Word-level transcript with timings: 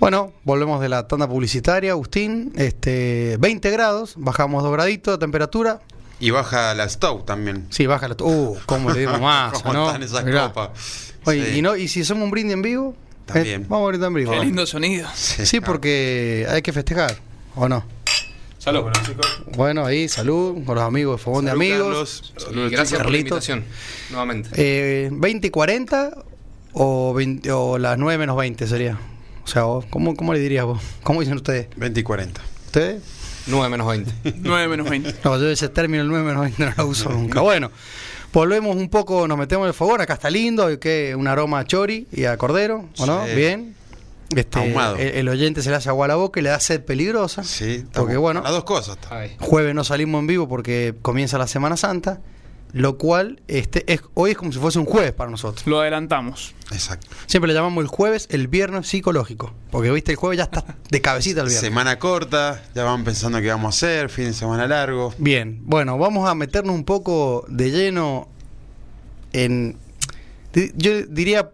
Bueno, 0.00 0.32
volvemos 0.44 0.80
de 0.80 0.88
la 0.88 1.08
tanda 1.08 1.28
publicitaria, 1.28 1.92
Agustín. 1.92 2.52
Este, 2.56 3.36
20 3.40 3.70
grados, 3.70 4.14
bajamos 4.16 4.62
2 4.62 4.72
graditos 4.72 5.14
de 5.14 5.18
temperatura. 5.18 5.80
Y 6.20 6.30
baja 6.30 6.74
la 6.74 6.88
Stow 6.88 7.24
también. 7.24 7.66
Sí, 7.70 7.86
baja 7.86 8.08
la. 8.08 8.16
Uh, 8.20 8.56
cómo 8.66 8.90
le 8.90 9.00
dimos 9.00 9.20
más, 9.20 9.60
¿Cómo 9.62 9.72
¿no? 9.74 9.86
están 9.86 10.02
esas 10.02 10.24
Mirá. 10.24 10.48
copas? 10.48 11.14
Oye, 11.24 11.52
Sí. 11.52 11.58
y, 11.58 11.62
no, 11.62 11.76
y 11.76 11.88
si 11.88 12.02
hacemos 12.02 12.22
un 12.24 12.30
brindis 12.30 12.54
en 12.54 12.62
vivo, 12.62 12.94
También. 13.26 13.62
Eh, 13.62 13.66
vamos 13.68 13.86
a 13.86 13.88
brindar 13.88 14.08
en 14.08 14.14
vivo. 14.14 14.32
Qué 14.32 14.40
lindo 14.40 14.66
sonido. 14.66 15.08
Sí, 15.14 15.60
porque 15.60 16.46
hay 16.48 16.62
que 16.62 16.72
festejar, 16.72 17.16
¿o 17.56 17.68
no? 17.68 17.84
Salud. 18.58 18.84
Bueno, 19.56 19.84
ahí, 19.86 20.08
salud, 20.08 20.64
con 20.64 20.74
los 20.74 20.84
amigos 20.84 21.18
de 21.18 21.24
Fogón 21.24 21.44
de 21.44 21.52
Amigos. 21.52 21.80
Carlos. 21.88 22.34
Y 22.36 22.40
Salud, 22.40 22.70
gracias 22.70 23.02
por 23.02 23.10
la 23.12 23.18
invitación. 23.18 23.64
Nuevamente. 24.10 24.50
Eh, 24.54 25.08
20 25.12 25.46
y 25.46 25.50
40 25.50 26.10
o, 26.72 27.14
20 27.14 27.50
o 27.52 27.78
las 27.78 27.96
9 27.98 28.18
menos 28.18 28.36
20 28.36 28.66
sería. 28.66 28.98
O 29.48 29.50
sea, 29.50 29.62
vos, 29.62 29.86
¿cómo, 29.88 30.14
¿cómo 30.14 30.34
le 30.34 30.40
dirías 30.40 30.66
vos? 30.66 30.78
¿Cómo 31.02 31.20
dicen 31.20 31.36
ustedes? 31.36 31.68
20 31.76 32.00
y 32.00 32.02
40. 32.02 32.38
¿Ustedes? 32.66 33.02
9 33.46 33.70
menos 33.70 33.86
20. 33.88 34.12
9 34.40 34.68
menos 34.76 34.90
20. 34.90 35.14
No, 35.24 35.38
yo 35.38 35.48
ese 35.48 35.70
término, 35.70 36.02
el 36.02 36.08
9 36.10 36.22
menos 36.22 36.42
20, 36.42 36.66
no 36.66 36.72
lo 36.76 36.86
uso 36.86 37.08
nunca. 37.08 37.40
Bueno, 37.40 37.70
volvemos 38.30 38.76
un 38.76 38.90
poco, 38.90 39.26
nos 39.26 39.38
metemos 39.38 39.64
en 39.64 39.68
el 39.68 39.74
fogón. 39.74 40.02
Acá 40.02 40.12
está 40.12 40.28
lindo, 40.28 40.66
hay 40.66 40.76
que 40.76 41.14
un 41.16 41.26
aroma 41.28 41.60
a 41.60 41.64
chori 41.64 42.06
y 42.12 42.24
a 42.26 42.36
cordero, 42.36 42.90
¿o 42.98 43.06
no? 43.06 43.24
Sí. 43.26 43.34
Bien. 43.34 43.74
Este, 44.36 44.58
Ahumado. 44.58 44.96
el, 44.96 45.08
el 45.14 45.28
oyente 45.30 45.62
se 45.62 45.70
le 45.70 45.76
hace 45.76 45.88
agua 45.88 46.04
a 46.04 46.08
la 46.08 46.16
boca 46.16 46.38
y 46.40 46.42
le 46.42 46.50
da 46.50 46.60
sed 46.60 46.84
peligrosa. 46.84 47.42
Sí, 47.44 47.76
está 47.86 48.00
Porque 48.00 48.18
bueno, 48.18 48.42
Las 48.42 48.52
dos 48.52 48.64
cosas. 48.64 48.98
jueves 49.40 49.74
no 49.74 49.82
salimos 49.84 50.18
en 50.20 50.26
vivo 50.26 50.46
porque 50.46 50.94
comienza 51.00 51.38
la 51.38 51.46
Semana 51.46 51.78
Santa, 51.78 52.20
lo 52.72 52.98
cual 52.98 53.40
este 53.48 53.90
es, 53.92 54.00
hoy 54.14 54.32
es 54.32 54.36
como 54.36 54.52
si 54.52 54.58
fuese 54.58 54.78
un 54.78 54.84
jueves 54.84 55.12
para 55.12 55.30
nosotros. 55.30 55.66
Lo 55.66 55.80
adelantamos. 55.80 56.54
Exacto. 56.70 57.06
Siempre 57.26 57.48
le 57.48 57.54
llamamos 57.54 57.82
el 57.82 57.88
jueves 57.88 58.26
el 58.30 58.46
viernes 58.48 58.86
psicológico, 58.88 59.52
porque 59.70 59.90
viste, 59.90 60.12
el 60.12 60.16
jueves 60.16 60.36
ya 60.38 60.44
está 60.44 60.64
de 60.90 61.00
cabecita 61.00 61.40
el 61.40 61.46
viernes. 61.46 61.60
Semana 61.60 61.98
corta, 61.98 62.62
ya 62.74 62.84
van 62.84 63.04
pensando 63.04 63.40
qué 63.40 63.48
vamos 63.48 63.74
a 63.74 63.76
hacer, 63.76 64.10
fin 64.10 64.26
de 64.26 64.32
semana 64.34 64.66
largo. 64.66 65.14
Bien, 65.18 65.60
bueno, 65.64 65.96
vamos 65.98 66.28
a 66.28 66.34
meternos 66.34 66.74
un 66.74 66.84
poco 66.84 67.44
de 67.48 67.70
lleno 67.70 68.28
en. 69.32 69.76
Yo 70.74 71.02
diría 71.06 71.50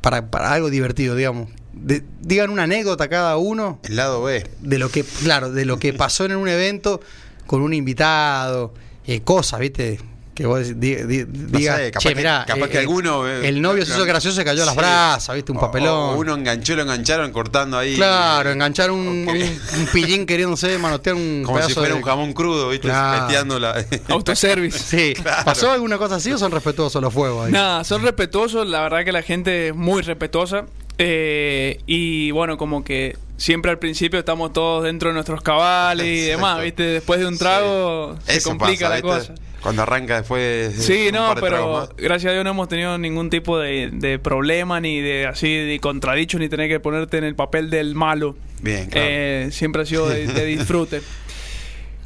para, 0.00 0.30
para 0.30 0.52
algo 0.52 0.70
divertido, 0.70 1.14
digamos. 1.14 1.48
De- 1.72 2.02
digan 2.22 2.50
una 2.50 2.62
anécdota 2.62 3.08
cada 3.08 3.36
uno 3.36 3.80
El 3.84 3.96
lado 3.96 4.22
B. 4.22 4.48
de 4.60 4.78
lo 4.78 4.88
que, 4.88 5.04
claro, 5.04 5.52
de 5.52 5.66
lo 5.66 5.78
que 5.78 5.92
pasó 5.92 6.24
en 6.24 6.34
un 6.36 6.48
evento 6.48 7.00
con 7.46 7.60
un 7.60 7.74
invitado, 7.74 8.72
eh, 9.06 9.20
cosas, 9.20 9.60
¿viste? 9.60 10.00
Que 10.36 10.44
vos 10.44 10.78
di- 10.78 10.96
di- 10.96 11.24
digas, 11.26 11.78
sé, 11.78 11.90
capaz 11.90 12.02
"Che, 12.02 12.08
que- 12.10 12.14
mirá, 12.14 12.44
capaz 12.46 12.68
que 12.68 12.76
alguno, 12.78 13.26
eh, 13.26 13.48
el 13.48 13.62
novio 13.62 13.86
se 13.86 13.92
hizo 13.92 14.04
gracioso, 14.04 14.36
se 14.36 14.44
cayó 14.44 14.64
a 14.64 14.66
las 14.66 14.74
Sí. 14.74 14.78
brasas, 14.78 15.34
¿viste? 15.34 15.50
Un 15.50 15.58
papelón. 15.58 16.10
o 16.10 16.16
uno 16.18 16.34
enganchó, 16.34 16.76
lo 16.76 16.82
engancharon 16.82 17.32
cortando 17.32 17.78
ahí. 17.78 17.96
Claro, 17.96 18.50
enganchar 18.50 18.90
un, 18.90 19.26
Ok. 19.26 19.34
un, 19.34 19.80
un 19.80 19.86
pillín 19.94 20.26
queriéndose 20.26 20.76
manotear 20.76 21.16
un 21.16 21.42
Como 21.42 21.60
si 21.62 21.72
fuera 21.72 21.88
de- 21.88 21.94
un 21.94 22.02
jamón 22.02 22.34
crudo, 22.34 22.68
¿viste? 22.68 22.86
Claro. 22.88 23.58
La. 23.58 23.82
Autoservice. 24.10 24.78
Sí, 24.78 25.14
¿pasó 25.46 25.70
alguna 25.72 25.96
cosa 25.96 26.16
así 26.16 26.30
o 26.32 26.36
son 26.38 26.52
respetuosos 26.52 27.00
los 27.00 27.14
fuegos 27.14 27.46
ahí? 27.46 27.52
Nada, 27.52 27.82
son 27.84 28.02
respetuosos, 28.02 28.66
la 28.68 28.82
verdad 28.82 29.04
que 29.06 29.12
la 29.12 29.22
gente 29.22 29.68
es 29.68 29.74
muy 29.74 30.02
respetuosa. 30.02 30.66
eh, 30.98 31.78
y 31.86 32.30
bueno, 32.30 32.56
como 32.56 32.82
que 32.82 33.16
siempre 33.36 33.70
al 33.70 33.78
principio 33.78 34.18
estamos 34.18 34.52
todos 34.54 34.82
dentro 34.84 35.10
de 35.10 35.14
nuestros 35.14 35.42
cabales 35.42 36.06
y 36.06 36.20
demás, 36.22 36.62
¿viste? 36.62 36.82
Después 36.84 37.20
de 37.20 37.26
un 37.26 37.36
trago 37.38 38.16
se 38.26 38.36
Eso 38.38 38.48
complica 38.50 38.88
pasa, 38.88 38.88
la 38.88 39.16
¿viste? 39.16 39.32
cosa. 39.32 39.45
Cuando 39.66 39.82
arranca 39.82 40.18
después. 40.18 40.76
de 40.76 40.80
Sí, 40.80 41.10
no, 41.12 41.34
pero 41.40 41.88
gracias 41.96 42.30
a 42.30 42.34
Dios 42.34 42.44
no 42.44 42.50
hemos 42.50 42.68
tenido 42.68 42.96
ningún 42.98 43.30
tipo 43.30 43.58
de, 43.58 43.90
de 43.92 44.20
problema, 44.20 44.80
ni 44.80 45.00
de 45.00 45.26
así, 45.26 45.52
de 45.52 45.80
contradicho, 45.80 46.38
ni 46.38 46.48
tener 46.48 46.68
que 46.68 46.78
ponerte 46.78 47.18
en 47.18 47.24
el 47.24 47.34
papel 47.34 47.68
del 47.68 47.96
malo. 47.96 48.36
Bien, 48.62 48.88
claro. 48.88 49.08
Eh, 49.10 49.48
siempre 49.50 49.82
ha 49.82 49.84
sido 49.84 50.08
de, 50.08 50.28
de 50.28 50.44
disfrute. 50.46 51.02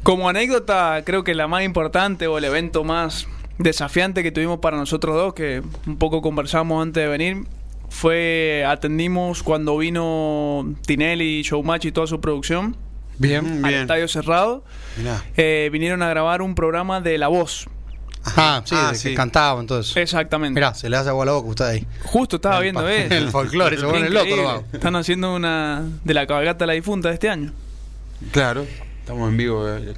Como 0.01 0.27
anécdota, 0.27 1.03
creo 1.05 1.23
que 1.23 1.35
la 1.35 1.47
más 1.47 1.63
importante 1.63 2.25
o 2.25 2.39
el 2.39 2.45
evento 2.45 2.83
más 2.83 3.27
desafiante 3.59 4.23
que 4.23 4.31
tuvimos 4.31 4.57
para 4.57 4.75
nosotros 4.75 5.15
dos, 5.15 5.35
que 5.35 5.61
un 5.85 5.97
poco 5.97 6.23
conversamos 6.23 6.81
antes 6.81 7.03
de 7.03 7.09
venir, 7.09 7.43
fue 7.89 8.65
atendimos 8.67 9.43
cuando 9.43 9.77
vino 9.77 10.73
Tinelli, 10.87 11.43
Showmatch 11.43 11.85
y 11.85 11.91
toda 11.91 12.07
su 12.07 12.19
producción 12.19 12.75
Bien. 13.21 13.45
Al 13.63 13.69
bien. 13.71 13.81
estadio 13.81 14.07
cerrado. 14.07 14.63
Mirá. 14.97 15.23
Eh, 15.37 15.69
vinieron 15.71 16.01
a 16.01 16.09
grabar 16.09 16.41
un 16.41 16.55
programa 16.55 17.01
de 17.01 17.17
La 17.17 17.27
Voz. 17.27 17.67
Ah, 18.23 18.61
sí, 18.65 18.75
Ah, 18.77 18.87
de 18.87 18.91
que 18.91 18.97
sí. 18.97 19.15
cantaba 19.15 19.59
entonces. 19.59 19.95
Exactamente. 19.97 20.53
Mirá, 20.59 20.73
se 20.75 20.89
le 20.89 20.97
hace 20.97 21.09
agua 21.09 21.23
a 21.23 21.25
la 21.27 21.31
boca 21.33 21.47
a 21.47 21.49
usted 21.49 21.65
ahí. 21.65 21.87
Justo 22.03 22.35
estaba 22.35 22.57
El 22.57 22.63
viendo, 22.63 22.83
¿ves? 22.83 23.09
el 23.11 23.29
folclore, 23.29 23.77
se 23.77 23.85
pone 23.85 24.09
loco, 24.09 24.35
lo 24.35 24.49
hago. 24.49 24.63
Están 24.73 24.95
haciendo 24.95 25.33
una 25.35 25.83
de 26.03 26.13
la 26.13 26.27
cabalgata 26.27 26.59
de 26.59 26.67
la 26.67 26.73
difunta 26.73 27.07
de 27.09 27.15
este 27.15 27.29
año. 27.29 27.51
Claro. 28.31 28.65
Estamos 28.99 29.29
en 29.29 29.37
vivo. 29.37 29.67
eh, 29.67 29.93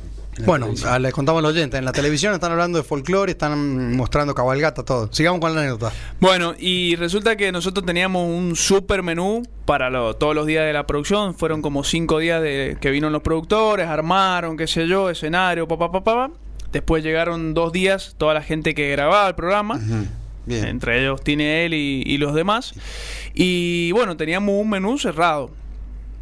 Bueno, 0.46 0.66
televisión. 0.66 0.92
ah, 0.94 1.00
les 1.00 1.14
contamos 1.14 1.40
a 1.40 1.42
los 1.44 1.52
oyentes. 1.52 1.78
En 1.78 1.86
la 1.86 1.92
televisión 1.92 2.34
están 2.34 2.52
hablando 2.52 2.78
de 2.80 2.84
folclore, 2.84 3.32
están 3.32 3.96
mostrando 3.96 4.34
cabalgata, 4.34 4.84
todo. 4.84 5.10
Sigamos 5.14 5.40
con 5.40 5.54
la 5.54 5.62
anécdota. 5.62 5.92
Bueno, 6.20 6.54
y 6.58 6.96
resulta 6.96 7.36
que 7.36 7.52
nosotros 7.52 7.86
teníamos 7.86 8.28
un 8.28 8.56
super 8.56 9.04
menú 9.04 9.44
para 9.66 9.90
lo- 9.90 10.16
todos 10.16 10.34
los 10.36 10.46
días 10.48 10.66
de 10.66 10.74
la 10.74 10.88
producción. 10.88 11.36
Fueron 11.36 11.62
como 11.62 11.84
cinco 11.84 12.20
días 12.20 12.42
de 12.42 12.78
que 12.82 12.90
vino 12.92 13.10
los 13.10 13.22
productores, 13.22 13.88
armaron, 13.88 14.58
qué 14.58 14.68
sé 14.68 14.88
yo, 14.88 15.10
escenario, 15.10 15.68
papá, 15.68 15.92
papá. 15.92 16.04
Pa, 16.04 16.28
pa. 16.30 16.34
Después 16.72 17.04
llegaron 17.04 17.54
dos 17.54 17.72
días 17.72 18.16
toda 18.18 18.34
la 18.34 18.42
gente 18.42 18.74
que 18.74 18.90
grababa 18.90 19.28
el 19.28 19.36
programa. 19.36 19.80
Bien. 20.46 20.66
Entre 20.66 21.02
ellos 21.02 21.22
tiene 21.24 21.66
él 21.66 21.74
y, 21.76 22.02
y 22.06 22.18
los 22.18 22.34
demás. 22.34 22.74
Y 23.36 23.92
bueno, 23.92 24.18
teníamos 24.18 24.56
un 24.60 24.70
menú 24.70 24.98
cerrado. 24.98 25.52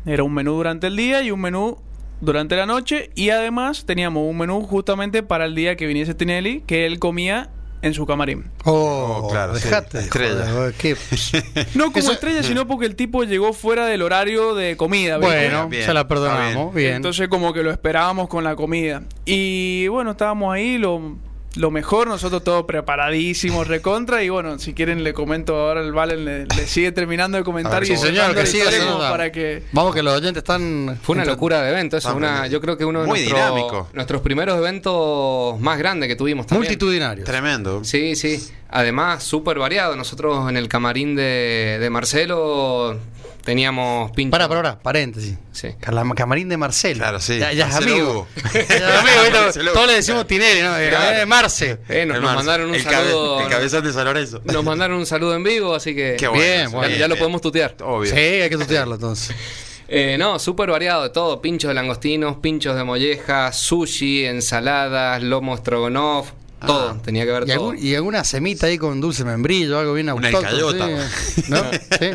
Era 0.05 0.23
un 0.23 0.33
menú 0.33 0.53
durante 0.53 0.87
el 0.87 0.95
día 0.97 1.21
y 1.23 1.31
un 1.31 1.39
menú 1.41 1.77
durante 2.21 2.55
la 2.55 2.65
noche. 2.65 3.09
Y 3.15 3.29
además 3.31 3.85
teníamos 3.85 4.23
un 4.29 4.37
menú 4.37 4.61
justamente 4.61 5.23
para 5.23 5.45
el 5.45 5.55
día 5.55 5.75
que 5.75 5.85
viniese 5.87 6.13
Tinelli, 6.13 6.61
que 6.61 6.85
él 6.85 6.99
comía 6.99 7.49
en 7.83 7.93
su 7.95 8.05
camarín. 8.05 8.45
Oh, 8.63 9.23
Oh, 9.23 9.29
claro, 9.29 9.55
sí, 9.55 9.63
dejate. 9.63 9.97
de 9.97 10.03
estrella. 10.03 10.45
joder, 10.51 10.73
qué- 10.75 10.95
No 11.75 11.85
como 11.85 11.97
Eso- 11.97 12.11
estrella, 12.11 12.43
sino 12.43 12.67
porque 12.67 12.85
el 12.85 12.95
tipo 12.95 13.23
llegó 13.23 13.53
fuera 13.53 13.87
del 13.87 14.03
horario 14.03 14.53
de 14.55 14.77
comida. 14.77 15.17
¿viste? 15.17 15.33
Bueno, 15.35 15.67
Bien, 15.67 15.83
se 15.83 15.93
la 15.93 16.01
está 16.01 16.07
perdonamos. 16.07 16.73
Bien. 16.75 16.93
Entonces 16.93 17.27
como 17.27 17.53
que 17.53 17.63
lo 17.63 17.71
esperábamos 17.71 18.29
con 18.29 18.43
la 18.43 18.55
comida. 18.55 19.01
Y 19.25 19.87
bueno, 19.87 20.11
estábamos 20.11 20.53
ahí, 20.53 20.77
lo, 20.77 21.17
lo 21.55 21.69
mejor, 21.71 22.07
nosotros 22.07 22.43
todos 22.43 22.65
preparadísimos, 22.65 23.67
recontra. 23.67 24.23
Y 24.23 24.29
bueno, 24.29 24.57
si 24.59 24.73
quieren 24.73 25.03
le 25.03 25.13
comento 25.13 25.55
ahora, 25.55 25.81
el 25.81 25.91
Valen 25.91 26.23
le, 26.25 26.45
le 26.45 26.67
sigue 26.67 26.91
terminando 26.91 27.37
de 27.37 27.43
comentar. 27.43 27.73
A 27.73 27.79
ver, 27.79 27.91
y 27.91 27.97
sí, 27.97 27.97
señor, 27.97 28.33
que 28.33 28.79
como 28.85 28.99
para 28.99 29.31
que... 29.31 29.63
Vamos 29.71 29.93
que 29.93 30.01
los 30.01 30.15
oyentes 30.15 30.41
están... 30.41 30.97
Fue 31.01 31.15
una 31.15 31.25
locura 31.25 31.61
de 31.61 31.71
evento. 31.71 31.97
Eso, 31.97 32.15
una, 32.15 32.47
yo 32.47 32.61
creo 32.61 32.77
que 32.77 32.85
uno 32.85 33.01
de 33.01 33.07
Muy 33.07 33.19
nuestros, 33.19 33.39
dinámico. 33.41 33.89
nuestros 33.93 34.21
primeros 34.21 34.57
eventos 34.57 35.59
más 35.59 35.77
grandes 35.77 36.07
que 36.07 36.15
tuvimos 36.15 36.47
también. 36.47 36.69
Multitudinarios. 36.69 37.25
Tremendo. 37.25 37.83
Sí, 37.83 38.15
sí. 38.15 38.39
Además, 38.69 39.23
súper 39.23 39.59
variado. 39.59 39.95
Nosotros 39.95 40.49
en 40.49 40.55
el 40.55 40.69
camarín 40.69 41.15
de, 41.15 41.77
de 41.81 41.89
Marcelo 41.89 42.97
teníamos 43.43 44.11
pincho. 44.11 44.31
Para, 44.31 44.47
para, 44.47 44.61
para, 44.61 44.79
paréntesis. 44.79 45.35
Sí. 45.51 45.69
Carla- 45.79 46.05
Camarín 46.15 46.49
de 46.49 46.57
Marcelo. 46.57 46.99
Claro, 46.99 47.19
sí. 47.19 47.39
Ya, 47.39 47.51
ya 47.53 47.67
es 47.67 47.75
amigo. 47.75 48.27
Ya 48.53 48.99
amigo, 48.99 49.51
Todos 49.73 49.87
le 49.87 49.93
decimos 49.93 50.27
Tinelli, 50.27 50.61
¿no? 50.61 50.77
Eh, 50.77 50.89
Claro. 50.89 51.17
eh, 51.19 51.25
Marce. 51.25 51.79
Eh, 51.89 52.05
nos, 52.05 52.21
mandaron 52.21 52.69
un 52.69 52.75
el 52.75 52.83
cabe- 52.83 53.07
saludo. 53.07 53.41
el 53.41 53.49
cabezón 53.49 53.83
de 53.83 53.93
San 53.93 54.05
Lorenzo. 54.05 54.41
Nos 54.45 54.63
mandaron 54.63 54.97
un 54.97 55.05
saludo 55.05 55.35
en 55.35 55.43
vivo, 55.43 55.73
así 55.75 55.93
que. 55.95 56.15
Qué 56.19 56.27
bueno. 56.27 56.43
Bien, 56.43 56.71
bueno. 56.71 56.89
Ya, 56.93 56.99
ya 57.01 57.07
lo 57.07 57.15
podemos 57.17 57.41
tutear. 57.41 57.75
Obvio. 57.83 58.11
Sí, 58.11 58.17
hay 58.19 58.49
que 58.49 58.57
tutearlo 58.57 58.95
entonces. 58.95 59.35
Eh, 59.93 60.15
no, 60.17 60.39
súper 60.39 60.69
variado 60.69 61.03
de 61.03 61.09
todo. 61.09 61.41
Pinchos 61.41 61.67
de 61.67 61.73
langostinos, 61.73 62.37
pinchos 62.37 62.77
de 62.77 62.83
molleja, 62.85 63.51
sushi, 63.51 64.23
ensaladas, 64.25 65.21
lomo 65.21 65.57
strogonoff. 65.57 66.31
Todo, 66.65 66.93
tenía 67.03 67.25
que 67.25 67.31
ver 67.33 67.43
Y, 67.43 67.45
todo. 67.47 67.71
algún- 67.71 67.77
y 67.85 67.93
alguna 67.95 68.23
semita 68.23 68.67
ahí 68.67 68.77
con 68.77 69.01
dulce 69.01 69.25
membrillo, 69.25 69.77
algo 69.79 69.93
bien 69.93 70.09
Una 70.09 70.29
autóctono. 70.29 70.67
alcayota. 70.69 71.09
sí. 71.09 71.43
¿No? 71.49 71.71
Sí. 71.99 72.09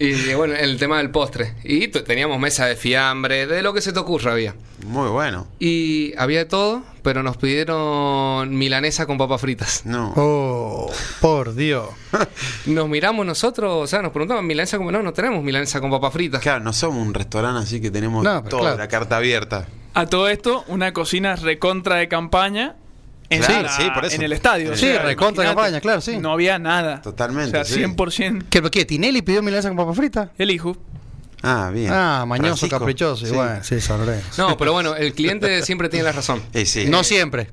Y 0.00 0.32
bueno, 0.34 0.54
el 0.54 0.78
tema 0.78 0.98
del 0.98 1.10
postre. 1.10 1.54
Y 1.64 1.88
teníamos 1.88 2.38
mesa 2.38 2.66
de 2.66 2.76
fiambre, 2.76 3.46
de 3.48 3.62
lo 3.62 3.74
que 3.74 3.80
se 3.80 3.92
te 3.92 3.98
ocurra 3.98 4.32
había. 4.32 4.54
Muy 4.86 5.08
bueno. 5.08 5.48
Y 5.58 6.14
había 6.16 6.38
de 6.38 6.44
todo, 6.44 6.84
pero 7.02 7.24
nos 7.24 7.36
pidieron 7.36 8.56
milanesa 8.56 9.06
con 9.06 9.18
papas 9.18 9.40
fritas. 9.40 9.82
No. 9.84 10.12
Oh, 10.16 10.92
por 11.20 11.54
Dios. 11.54 11.88
Nos 12.66 12.88
miramos 12.88 13.26
nosotros, 13.26 13.72
o 13.74 13.86
sea, 13.86 14.02
nos 14.02 14.12
preguntaban 14.12 14.46
milanesa 14.46 14.78
con... 14.78 14.92
No, 14.92 15.02
no 15.02 15.12
tenemos 15.12 15.42
milanesa 15.42 15.80
con 15.80 15.90
papas 15.90 16.12
fritas. 16.12 16.40
Claro, 16.42 16.62
no 16.62 16.72
somos 16.72 17.04
un 17.06 17.12
restaurante 17.14 17.60
así 17.62 17.80
que 17.80 17.90
tenemos 17.90 18.22
No, 18.24 18.42
toda 18.44 18.62
claro. 18.62 18.76
la 18.78 18.88
carta 18.88 19.16
abierta. 19.16 19.66
A 19.94 20.06
todo 20.06 20.28
esto, 20.28 20.64
una 20.68 20.92
cocina 20.92 21.34
recontra 21.34 21.96
de 21.96 22.06
campaña 22.08 22.76
en, 23.30 23.42
Claro, 23.42 23.62
la- 23.64 23.76
sí, 23.76 23.82
por 23.94 24.04
eso. 24.06 24.16
en 24.16 24.22
el 24.22 24.32
estadio. 24.32 24.76
Sí, 24.76 24.86
recontra 24.92 25.44
de 25.44 25.50
imagínate, 25.50 25.54
campaña, 25.54 25.80
claro, 25.80 26.00
sí. 26.00 26.16
No 26.18 26.32
había 26.32 26.58
nada. 26.58 27.02
Totalmente, 27.02 27.58
O 27.58 27.64
sea, 27.64 27.74
sí. 27.74 27.80
100% 27.84 28.44
¿Qué, 28.48 28.62
qué? 28.70 28.84
¿Tinelli 28.84 29.22
pidió 29.22 29.42
milanesa 29.42 29.68
con 29.68 29.76
papa 29.76 29.92
frita? 29.94 30.30
el 30.38 30.50
hijo. 30.50 30.76
Ah, 31.42 31.70
bien. 31.72 31.90
Ah, 31.92 32.24
mañoso, 32.26 32.56
Francisco. 32.56 32.78
caprichoso. 32.80 33.24
Sí. 33.26 33.32
Igual, 33.32 33.62
sí, 33.62 33.76
Lorenzo. 33.88 34.48
No, 34.48 34.56
pero 34.56 34.72
bueno, 34.72 34.96
el 34.96 35.12
cliente 35.12 35.62
siempre 35.62 35.88
tiene 35.88 36.04
la 36.04 36.12
razón. 36.12 36.42
Eh, 36.52 36.66
sí. 36.66 36.86
No 36.88 37.04
siempre. 37.04 37.50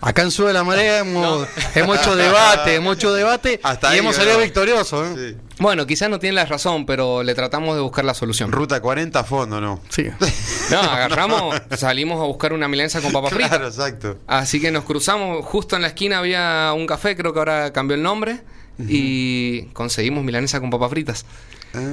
Acá 0.00 0.22
en 0.22 0.30
Sube 0.30 0.52
la 0.52 0.62
Marea 0.62 0.98
hemos, 0.98 1.48
hemos 1.74 1.98
hecho 1.98 2.14
debate, 2.16 2.74
hemos 2.74 2.96
hecho 2.96 3.12
debate 3.14 3.60
Hasta 3.62 3.88
y 3.88 3.92
ahí 3.94 3.98
hemos 4.00 4.14
salido 4.16 4.38
victoriosos. 4.38 5.08
¿eh? 5.18 5.34
Sí. 5.34 5.42
Bueno, 5.58 5.86
quizás 5.86 6.10
no 6.10 6.18
tiene 6.18 6.34
la 6.34 6.44
razón, 6.44 6.84
pero 6.84 7.22
le 7.22 7.34
tratamos 7.34 7.74
de 7.76 7.80
buscar 7.80 8.04
la 8.04 8.12
solución. 8.12 8.52
Ruta 8.52 8.80
40 8.80 9.18
a 9.18 9.24
fondo, 9.24 9.60
¿no? 9.60 9.80
Sí. 9.88 10.04
No, 10.70 10.80
agarramos, 10.80 11.54
salimos 11.76 12.20
a 12.20 12.24
buscar 12.26 12.52
una 12.52 12.66
milanesa 12.68 13.00
con 13.00 13.12
papas 13.12 13.30
fritas. 13.32 13.50
Claro, 13.50 13.68
exacto. 13.68 14.18
Así 14.26 14.60
que 14.60 14.70
nos 14.72 14.82
cruzamos, 14.84 15.44
justo 15.44 15.76
en 15.76 15.82
la 15.82 15.88
esquina 15.88 16.18
había 16.18 16.72
un 16.76 16.86
café, 16.88 17.14
creo 17.16 17.32
que 17.32 17.38
ahora 17.38 17.72
cambió 17.72 17.94
el 17.94 18.02
nombre, 18.02 18.40
y 18.78 19.62
conseguimos 19.72 20.24
milanesa 20.24 20.60
con 20.60 20.70
papas 20.70 20.90
fritas. 20.90 21.24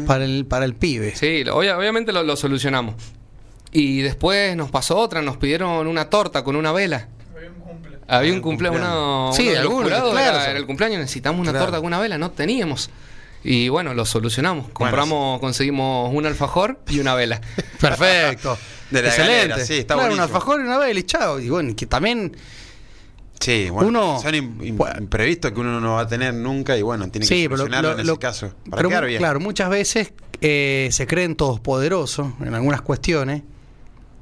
Para 0.08 0.26
el, 0.26 0.46
para 0.46 0.66
el 0.66 0.74
pibe. 0.76 1.16
Sí, 1.16 1.44
lo- 1.44 1.56
obviamente 1.58 2.12
lo, 2.14 2.24
lo 2.24 2.36
solucionamos. 2.36 2.96
Y 3.72 4.02
después 4.02 4.56
nos 4.56 4.72
pasó 4.72 4.98
otra, 4.98 5.22
nos 5.22 5.38
pidieron 5.38 5.88
una 5.88 6.10
torta 6.10 6.44
con 6.44 6.56
una 6.56 6.72
vela. 6.72 7.10
Había 8.18 8.34
un 8.34 8.42
cumpleaños, 8.42 8.80
uno, 8.82 9.32
Sí, 9.36 9.42
uno 9.44 9.50
de 9.50 9.56
los 9.56 9.62
algunos, 9.64 9.84
jurados 9.86 10.12
claro. 10.12 10.38
era, 10.38 10.50
era 10.52 10.60
el 10.60 10.66
cumpleaños, 10.66 11.00
necesitamos 11.00 11.42
una 11.42 11.52
Claro. 11.52 11.66
torta 11.66 11.78
con 11.80 11.88
una 11.88 12.00
vela, 12.00 12.18
no 12.18 12.32
teníamos. 12.32 12.90
Y 13.44 13.68
bueno, 13.70 13.94
lo 13.94 14.06
solucionamos. 14.06 14.70
Compramos, 14.72 15.40
conseguimos 15.42 16.12
un 16.14 16.26
alfajor 16.26 16.80
y 16.90 17.00
una 17.00 17.14
vela. 17.16 17.42
Perfecto. 17.82 18.58
De 18.90 19.02
la 19.02 19.08
Excelente. 19.10 19.48
galera, 19.50 19.66
sí, 19.66 19.74
está 19.80 19.96
claro, 19.96 20.14
un 20.14 20.20
alfajor 20.20 20.62
y 20.62 20.64
una 20.64 20.78
vela 20.78 21.00
y 21.00 21.04
chao. 21.04 21.40
Y 21.40 21.50
bueno, 21.50 21.76
que 21.76 21.86
también. 21.86 22.36
Sí, 23.40 23.70
bueno, 23.70 23.90
Uno- 23.90 24.20
son 24.22 24.34
imprevistos 24.36 25.52
que 25.52 25.60
uno 25.60 25.82
no 25.82 25.96
va 25.96 26.02
a 26.02 26.08
tener 26.08 26.34
nunca 26.34 26.78
y 26.78 26.82
bueno, 26.82 27.10
tiene 27.10 27.28
que 27.28 27.36
Sí, 27.36 27.44
solucionarlo 27.44 27.90
lo- 27.96 28.00
en 28.00 28.08
ese 28.10 28.18
caso. 28.18 28.54
Para 28.70 28.88
pero 28.88 29.06
bien. 29.06 29.20
Claro, 29.20 29.40
muchas 29.42 29.70
veces 29.70 30.14
eh, 30.40 30.88
se 30.92 31.06
creen 31.08 31.36
todos 31.36 31.60
poderosos 31.60 32.28
en 32.40 32.54
algunas 32.54 32.82
cuestiones 32.82 33.42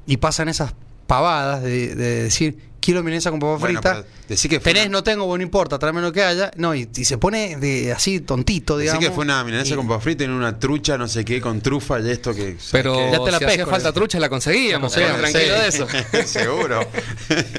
y 0.06 0.16
pasan 0.16 0.48
esas 0.48 0.74
pavadas 1.06 1.62
de, 1.62 1.94
de 1.94 2.22
decir 2.24 2.58
quiero 2.82 3.02
milanesa 3.02 3.30
con 3.30 3.38
papa 3.40 3.56
Bueno, 3.58 3.80
decí 4.28 4.48
que 4.48 4.60
fue 4.60 4.72
Tenés, 4.72 4.88
una- 4.88 4.98
no 4.98 5.04
tengo, 5.04 5.24
bueno, 5.26 5.38
no 5.38 5.44
importa, 5.44 5.78
tráeme 5.78 6.00
lo 6.02 6.12
que 6.12 6.22
haya. 6.22 6.50
No, 6.56 6.74
y, 6.74 6.88
y 6.94 7.04
se 7.04 7.16
pone 7.18 7.56
de 7.56 7.92
así 7.92 8.20
tontito, 8.20 8.76
digamos. 8.76 9.02
que 9.04 9.10
fue 9.10 9.24
una 9.24 9.42
milanesa 9.44 9.74
y- 9.74 9.76
con 9.76 9.86
papas 9.88 10.02
fritas 10.04 10.24
en 10.26 10.32
una 10.32 10.58
trucha, 10.58 10.98
no 10.98 11.06
sé 11.08 11.24
qué, 11.24 11.40
con 11.40 11.60
trufa 11.60 12.00
y 12.00 12.10
esto 12.10 12.34
que... 12.34 12.56
Pero 12.72 12.94
¿sabes 12.94 13.12
Ya 13.12 13.24
te 13.24 13.30
la 13.30 13.38
si 13.38 13.44
pesco, 13.44 13.70
falta 13.70 13.88
eh. 13.88 13.92
trucha, 13.92 14.18
la 14.20 14.28
conseguíamos. 14.28 14.96
La 14.96 15.02
eh, 15.02 15.10
conseguíamos, 15.10 15.32
tranquilo 15.32 15.60
de 15.60 15.68
eso. 15.68 16.26
Seguro. 16.26 16.80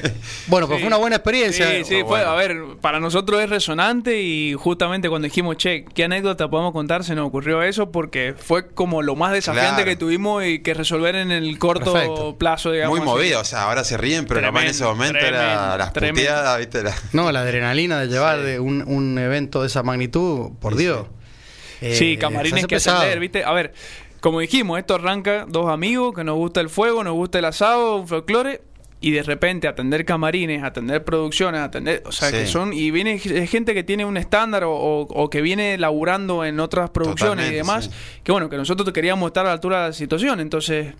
Bueno, 0.47 0.67
pues 0.67 0.77
Sí. 0.77 0.81
fue 0.83 0.87
una 0.87 0.97
buena 0.97 1.15
experiencia. 1.17 1.69
Sí, 1.69 1.83
sí, 1.85 2.01
Bueno. 2.01 2.07
fue, 2.07 2.21
a 2.21 2.33
ver, 2.33 2.57
para 2.81 2.99
nosotros 2.99 3.41
es 3.41 3.49
resonante 3.49 4.21
y 4.21 4.53
justamente 4.53 5.09
cuando 5.09 5.25
dijimos, 5.27 5.57
che, 5.57 5.85
¿qué 5.85 6.03
anécdota 6.05 6.49
podemos 6.49 6.73
contar? 6.73 7.03
Se 7.03 7.15
nos 7.15 7.27
ocurrió 7.27 7.61
eso 7.63 7.91
porque 7.91 8.33
fue 8.37 8.67
como 8.67 9.01
lo 9.01 9.15
más 9.15 9.31
desafiante 9.31 9.83
Claro. 9.83 9.85
que 9.89 9.95
tuvimos 9.95 10.43
y 10.45 10.59
que 10.59 10.73
resolver 10.73 11.15
en 11.15 11.31
el 11.31 11.57
corto 11.59 11.93
Perfecto. 11.93 12.35
plazo, 12.37 12.71
digamos. 12.71 12.97
Muy 12.99 13.05
así. 13.07 13.15
movido, 13.15 13.39
o 13.41 13.45
sea, 13.45 13.63
ahora 13.63 13.83
se 13.83 13.97
ríen, 13.97 14.25
pero 14.25 14.41
capaz 14.41 14.63
en 14.63 14.67
ese 14.69 14.79
Tremendo, 14.83 15.03
momento 15.13 15.27
era 15.37 15.77
las 15.77 15.91
puteadas, 15.91 16.59
¿viste? 16.59 16.83
La- 16.83 16.95
No, 17.13 17.31
la 17.31 17.41
adrenalina 17.41 17.99
de 17.99 18.07
llevar 18.07 18.41
de 18.41 18.59
un, 18.59 18.83
un 18.87 19.17
evento 19.17 19.61
de 19.61 19.67
esa 19.67 19.83
magnitud, 19.83 20.51
por 20.59 20.73
Sí, 20.73 20.79
Dios. 20.83 21.07
Eh, 21.81 21.95
Sí, 21.95 22.13
se 22.13 22.19
camarines 22.19 22.65
que 22.67 22.75
pesado. 22.75 22.97
ascender, 22.99 23.19
¿viste? 23.19 23.43
A 23.43 23.51
ver, 23.51 23.73
como 24.21 24.39
dijimos, 24.39 24.79
esto 24.79 24.95
arranca 24.95 25.45
dos 25.47 25.69
amigos 25.69 26.13
que 26.15 26.23
nos 26.23 26.35
gusta 26.37 26.61
el 26.61 26.69
fuego, 26.69 27.03
nos 27.03 27.13
gusta 27.13 27.39
el 27.39 27.45
asado, 27.45 27.97
un 27.97 28.07
folclore, 28.07 28.61
y 29.01 29.11
de 29.11 29.21
repente 29.21 29.67
atender 29.67 30.05
camarines, 30.05 30.63
atender 30.63 31.03
producciones, 31.03 31.59
atender, 31.59 32.01
o 32.05 32.13
sea, 32.13 32.29
Sí. 32.29 32.35
que 32.37 32.45
son, 32.47 32.71
y 32.71 32.89
viene 32.89 33.19
gente 33.19 33.73
que 33.73 33.83
tiene 33.83 34.05
un 34.05 34.15
estándar 34.15 34.63
o, 34.63 34.71
o- 34.71 35.01
o 35.01 35.29
que 35.29 35.41
viene 35.41 35.77
laburando 35.77 36.45
en 36.45 36.61
otras 36.61 36.89
producciones 36.91 37.51
y 37.51 37.53
demás, 37.53 37.85
sí. 37.85 37.91
que 38.23 38.31
bueno, 38.31 38.49
que 38.49 38.55
nosotros 38.55 38.93
queríamos 38.93 39.27
estar 39.27 39.45
a 39.45 39.49
la 39.49 39.53
altura 39.55 39.81
de 39.81 39.87
la 39.89 39.93
situación, 39.93 40.39
entonces 40.39 40.93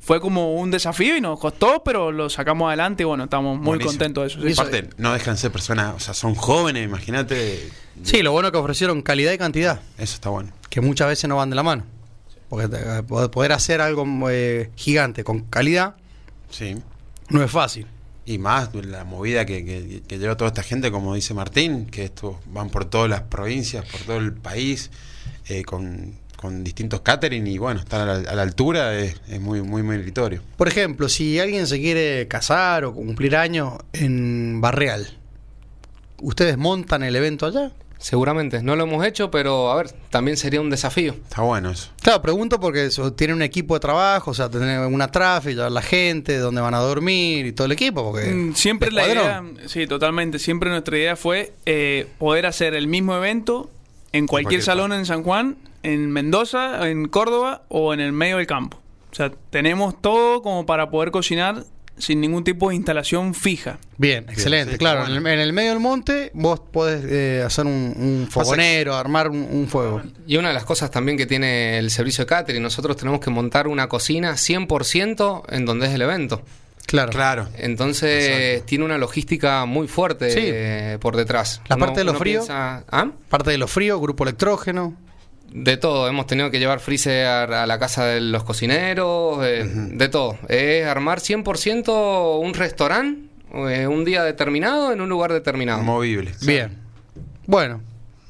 fue 0.00 0.20
como 0.20 0.54
un 0.56 0.70
desafío 0.70 1.16
y 1.16 1.20
nos 1.20 1.38
costó, 1.40 1.82
pero 1.84 2.12
lo 2.12 2.28
sacamos 2.30 2.68
adelante 2.68 3.02
y 3.02 3.06
bueno, 3.06 3.24
estamos 3.24 3.56
muy 3.58 3.66
Buenísimo. 3.66 3.90
contentos 3.92 4.22
de 4.22 4.26
eso. 4.28 4.48
Y 4.48 4.54
sí. 4.54 4.60
Aparte, 4.60 4.90
no 4.96 5.12
dejan 5.12 5.34
de 5.34 5.40
ser 5.40 5.52
personas, 5.52 5.94
o 5.96 6.00
sea, 6.00 6.14
son 6.14 6.34
jóvenes, 6.34 6.84
imagínate. 6.84 7.68
Sí, 8.02 8.22
lo 8.22 8.32
bueno 8.32 8.50
que 8.52 8.58
ofrecieron 8.58 9.02
calidad 9.02 9.32
y 9.32 9.38
cantidad, 9.38 9.80
Eso 9.98 10.14
está 10.14 10.28
bueno. 10.30 10.50
que 10.70 10.80
muchas 10.80 11.08
veces 11.08 11.28
no 11.28 11.36
van 11.36 11.50
de 11.50 11.56
la 11.56 11.62
mano. 11.62 11.84
Porque 12.48 12.68
poder 13.06 13.30
poder 13.30 13.52
hacer 13.52 13.80
algo 13.80 14.06
eh, 14.30 14.70
gigante 14.76 15.22
con 15.24 15.40
calidad 15.40 15.96
Sí. 16.50 16.76
no 17.28 17.42
es 17.42 17.50
fácil. 17.50 17.86
Y 18.24 18.38
más 18.38 18.74
la 18.74 19.04
movida 19.04 19.44
que, 19.46 19.64
que, 19.64 20.02
que 20.06 20.18
lleva 20.18 20.36
toda 20.36 20.48
esta 20.48 20.62
gente, 20.62 20.90
como 20.90 21.14
dice 21.14 21.32
Martín, 21.34 21.86
que 21.86 22.04
estos 22.04 22.36
van 22.46 22.70
por 22.70 22.84
todas 22.86 23.08
las 23.10 23.22
provincias, 23.22 23.84
por 23.86 24.00
todo 24.02 24.16
el 24.18 24.32
país, 24.34 24.90
eh, 25.48 25.62
con, 25.64 26.14
con 26.38 26.62
distintos 26.62 27.00
catering 27.00 27.48
y 27.48 27.58
bueno, 27.58 27.80
estar 27.80 28.08
a 28.08 28.14
la, 28.20 28.30
a 28.30 28.34
la 28.36 28.42
altura 28.42 28.96
es, 28.96 29.20
es 29.28 29.40
muy, 29.40 29.60
muy 29.60 29.82
meritorio. 29.82 30.40
Por 30.56 30.68
ejemplo, 30.68 31.08
si 31.08 31.40
alguien 31.40 31.66
se 31.66 31.80
quiere 31.80 32.28
casar 32.28 32.84
o 32.84 32.94
cumplir 32.94 33.34
años 33.34 33.74
en 33.92 34.60
Barreal, 34.60 35.18
¿ustedes 36.22 36.56
montan 36.56 37.02
el 37.02 37.16
evento 37.16 37.46
allá? 37.46 37.72
Seguramente, 37.98 38.62
no 38.62 38.76
lo 38.76 38.84
hemos 38.84 39.04
hecho, 39.04 39.28
pero 39.32 39.72
a 39.72 39.76
ver, 39.76 39.90
también 40.10 40.36
sería 40.36 40.60
un 40.60 40.70
desafío. 40.70 41.14
Está 41.14 41.42
bueno 41.42 41.70
eso. 41.70 41.90
Claro, 42.00 42.22
pregunto 42.22 42.60
porque 42.60 42.86
eso, 42.86 43.12
tiene 43.12 43.34
un 43.34 43.42
equipo 43.42 43.74
de 43.74 43.80
trabajo, 43.80 44.30
o 44.30 44.34
sea, 44.34 44.48
tener 44.48 44.78
una 44.86 45.08
tráfico, 45.10 45.68
la 45.68 45.82
gente, 45.82 46.38
dónde 46.38 46.60
van 46.60 46.74
a 46.74 46.78
dormir 46.78 47.46
y 47.46 47.50
todo 47.52 47.64
el 47.64 47.72
equipo. 47.72 48.04
Porque 48.12 48.28
Mm, 48.30 48.54
Siempre 48.54 48.92
la 48.92 49.08
idea, 49.08 49.42
sí, 49.66 49.88
totalmente. 49.88 50.38
Siempre 50.38 50.70
nuestra 50.70 50.96
idea 50.96 51.16
fue 51.16 51.52
eh, 51.66 52.06
poder 52.18 52.46
hacer 52.46 52.74
el 52.74 52.86
mismo 52.86 53.16
evento 53.16 53.68
en 54.12 54.28
cualquier 54.28 54.28
cualquier 54.28 54.62
salón 54.62 54.92
en 54.92 55.04
San 55.04 55.24
Juan, 55.24 55.56
en 55.82 56.10
Mendoza, 56.10 56.88
en 56.88 57.08
Córdoba 57.08 57.62
o 57.68 57.92
en 57.94 58.00
el 58.00 58.12
medio 58.12 58.36
del 58.38 58.46
campo. 58.46 58.80
O 59.10 59.14
sea, 59.14 59.32
tenemos 59.50 60.00
todo 60.00 60.42
como 60.42 60.66
para 60.66 60.90
poder 60.90 61.10
cocinar 61.10 61.64
sin 61.96 62.20
ningún 62.20 62.44
tipo 62.44 62.68
de 62.68 62.76
instalación 62.76 63.34
fija. 63.34 63.78
Bien, 63.96 64.24
excelente. 64.28 64.72
sí, 64.74 64.78
claro, 64.78 65.04
en, 65.06 65.16
el, 65.16 65.26
en 65.26 65.40
el 65.40 65.52
medio 65.52 65.70
del 65.70 65.80
monte 65.80 66.30
vos 66.32 66.60
podés 66.60 67.04
eh, 67.04 67.42
hacer 67.44 67.66
un, 67.66 67.72
un 67.96 68.28
fogonero, 68.30 68.94
armar 68.94 69.28
un, 69.30 69.48
un 69.50 69.66
fuego. 69.66 70.02
Y 70.26 70.36
una 70.36 70.48
de 70.48 70.54
las 70.54 70.64
cosas 70.64 70.90
también 70.92 71.18
que 71.18 71.26
tiene 71.26 71.78
el 71.78 71.90
servicio 71.90 72.22
de 72.22 72.28
catering, 72.28 72.62
nosotros 72.62 72.96
tenemos 72.96 73.18
que 73.18 73.30
montar 73.30 73.66
una 73.66 73.88
cocina 73.88 74.32
100% 74.34 75.42
en 75.48 75.64
donde 75.64 75.86
es 75.88 75.92
el 75.94 76.02
evento. 76.02 76.42
Claro. 76.86 77.10
Claro. 77.12 77.48
Entonces 77.58 78.28
Exacto. 78.28 78.66
tiene 78.66 78.84
una 78.84 78.96
logística 78.98 79.64
muy 79.66 79.88
fuerte 79.88 80.30
Sí. 80.30 80.40
eh, 80.42 80.98
por 81.00 81.16
detrás. 81.16 81.60
La 81.68 81.76
parte 81.76 82.00
de 82.00 82.04
lo 82.04 82.14
frío. 82.14 82.40
piensa- 82.40 82.84
¿Ah? 82.90 83.10
Parte 83.28 83.50
de 83.50 83.58
lo 83.58 83.66
frío, 83.66 83.98
grupo 84.00 84.22
electrógeno. 84.24 84.94
De 85.50 85.76
todo, 85.78 86.06
hemos 86.08 86.26
tenido 86.26 86.50
que 86.50 86.58
llevar 86.58 86.78
freezer 86.80 87.26
a 87.26 87.66
la 87.66 87.78
casa 87.78 88.04
de 88.04 88.20
los 88.20 88.44
cocineros, 88.44 89.38
eh, 89.44 89.64
de 89.66 90.08
todo. 90.08 90.38
Es 90.48 90.86
armar 90.86 91.20
100% 91.20 92.38
un 92.40 92.52
restaurante 92.54 93.28
eh, 93.54 93.86
un 93.86 94.04
día 94.04 94.22
determinado 94.24 94.92
en 94.92 95.00
un 95.00 95.08
lugar 95.08 95.32
determinado. 95.32 95.82
Movible. 95.82 96.32
Bien. 96.42 96.76
Bueno, 97.46 97.80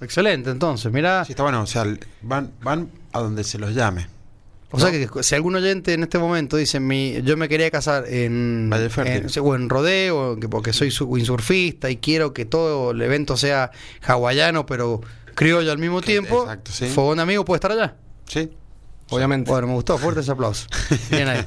excelente 0.00 0.50
entonces. 0.50 0.92
Mirá, 0.92 1.24
Sí, 1.24 1.32
está 1.32 1.42
bueno. 1.42 1.62
O 1.62 1.66
sea, 1.66 1.84
van, 2.22 2.52
van 2.62 2.88
a 3.12 3.18
donde 3.20 3.42
se 3.42 3.58
los 3.58 3.74
llame. 3.74 4.06
o 4.70 4.78
sea 4.78 4.92
que 4.92 5.08
si 5.22 5.34
algún 5.34 5.56
oyente 5.56 5.94
en 5.94 6.04
este 6.04 6.18
momento 6.18 6.56
dice, 6.56 6.78
mi, 6.78 7.20
yo 7.22 7.36
me 7.36 7.48
quería 7.48 7.70
casar 7.72 8.04
en, 8.06 8.70
Valle 8.70 8.90
en- 9.16 9.26
o 9.40 9.54
en 9.56 9.68
rodeo, 9.68 10.38
que- 10.38 10.48
porque 10.48 10.72
soy 10.72 10.92
su- 10.92 11.06
windsurfista 11.06 11.90
y 11.90 11.96
quiero 11.96 12.32
que 12.32 12.44
todo 12.44 12.92
el 12.92 13.02
evento 13.02 13.36
sea 13.36 13.72
hawaiano, 14.06 14.66
pero 14.66 15.00
criollo 15.38 15.70
al 15.72 15.78
mismo 15.78 16.00
tiempo, 16.02 16.42
exacto, 16.42 16.72
sí. 16.72 16.86
Fogón 16.86 17.20
Amigo 17.20 17.44
puede 17.44 17.56
estar 17.58 17.72
allá. 17.72 17.96
Sí. 18.26 18.50
Obviamente. 19.10 19.50
Bueno, 19.50 19.68
me 19.68 19.72
gustó, 19.74 19.96
fuerte 19.96 20.20
ese 20.20 20.32
aplauso. 20.32 20.66
Bien 21.10 21.28
ahí. 21.28 21.44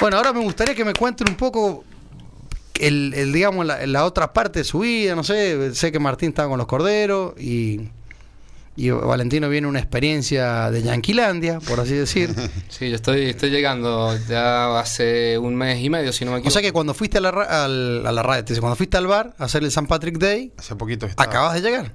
Bueno, 0.00 0.16
ahora 0.18 0.32
me 0.32 0.40
gustaría 0.40 0.74
que 0.74 0.84
me 0.84 0.92
cuenten 0.94 1.28
un 1.28 1.36
poco 1.36 1.84
el, 2.78 3.12
el, 3.14 3.32
digamos, 3.32 3.64
la, 3.66 3.86
la 3.86 4.04
otra 4.04 4.32
parte 4.32 4.60
de 4.60 4.64
su 4.64 4.80
vida, 4.80 5.14
no 5.14 5.22
sé, 5.24 5.74
sé 5.74 5.92
que 5.92 5.98
Martín 5.98 6.30
estaba 6.30 6.48
con 6.48 6.58
los 6.58 6.66
corderos 6.66 7.38
y, 7.40 7.88
y 8.76 8.90
Valentino 8.90 9.48
viene 9.50 9.66
una 9.66 9.78
experiencia 9.78 10.70
de 10.70 10.82
Yanquilandia, 10.82 11.60
por 11.60 11.80
así 11.80 11.92
decir. 11.94 12.34
Sí, 12.68 12.88
yo 12.88 12.96
estoy, 12.96 13.28
estoy 13.30 13.50
llegando 13.50 14.16
ya 14.28 14.78
hace 14.80 15.36
un 15.38 15.54
mes 15.54 15.82
y 15.82 15.90
medio, 15.90 16.12
si 16.14 16.24
no 16.24 16.30
me 16.30 16.36
O 16.36 16.40
equivoco. 16.40 16.52
sea 16.52 16.62
que 16.62 16.72
cuando 16.72 16.94
fuiste 16.94 17.18
a 17.18 17.20
la, 17.20 17.28
al- 17.30 18.06
a 18.06 18.12
la 18.12 18.22
radio, 18.22 18.44
cuando 18.60 18.76
fuiste 18.76 18.96
al 18.96 19.06
bar 19.06 19.34
a 19.38 19.44
hacer 19.44 19.62
el 19.64 19.70
San 19.70 19.86
Patrick 19.86 20.16
Day, 20.18 20.52
Hace 20.56 20.76
poquito 20.76 21.04
estaba. 21.06 21.28
acabas 21.30 21.54
de 21.54 21.60
llegar. 21.60 21.92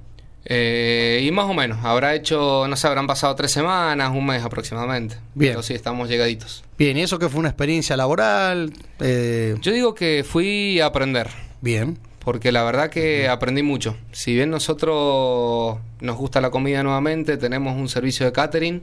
Eh, 0.48 1.22
y 1.24 1.30
más 1.32 1.46
o 1.46 1.54
menos, 1.54 1.84
habrá 1.84 2.14
hecho, 2.14 2.66
no 2.68 2.76
sé, 2.76 2.86
habrán 2.86 3.08
pasado 3.08 3.34
tres 3.34 3.50
semanas, 3.50 4.12
un 4.12 4.24
mes 4.26 4.44
aproximadamente. 4.44 5.16
Bien. 5.34 5.52
Pero 5.54 5.62
sí, 5.64 5.74
estamos 5.74 6.08
llegaditos. 6.08 6.62
Bien, 6.78 6.96
¿y 6.96 7.02
eso 7.02 7.18
que 7.18 7.28
fue 7.28 7.40
una 7.40 7.48
experiencia 7.48 7.96
laboral? 7.96 8.72
Eh, 9.00 9.56
Yo 9.60 9.72
digo 9.72 9.94
que 9.94 10.24
fui 10.28 10.78
a 10.80 10.86
aprender. 10.86 11.28
bien. 11.60 11.98
Porque 12.20 12.50
la 12.50 12.64
verdad 12.64 12.90
que 12.90 13.28
aprendí 13.28 13.62
mucho. 13.62 13.96
Si 14.10 14.34
bien 14.34 14.50
nosotros 14.50 15.78
nos 16.00 16.16
gusta 16.16 16.40
la 16.40 16.50
comida 16.50 16.82
nuevamente, 16.82 17.36
tenemos 17.36 17.76
un 17.76 17.88
servicio 17.88 18.26
de 18.26 18.32
catering, 18.32 18.82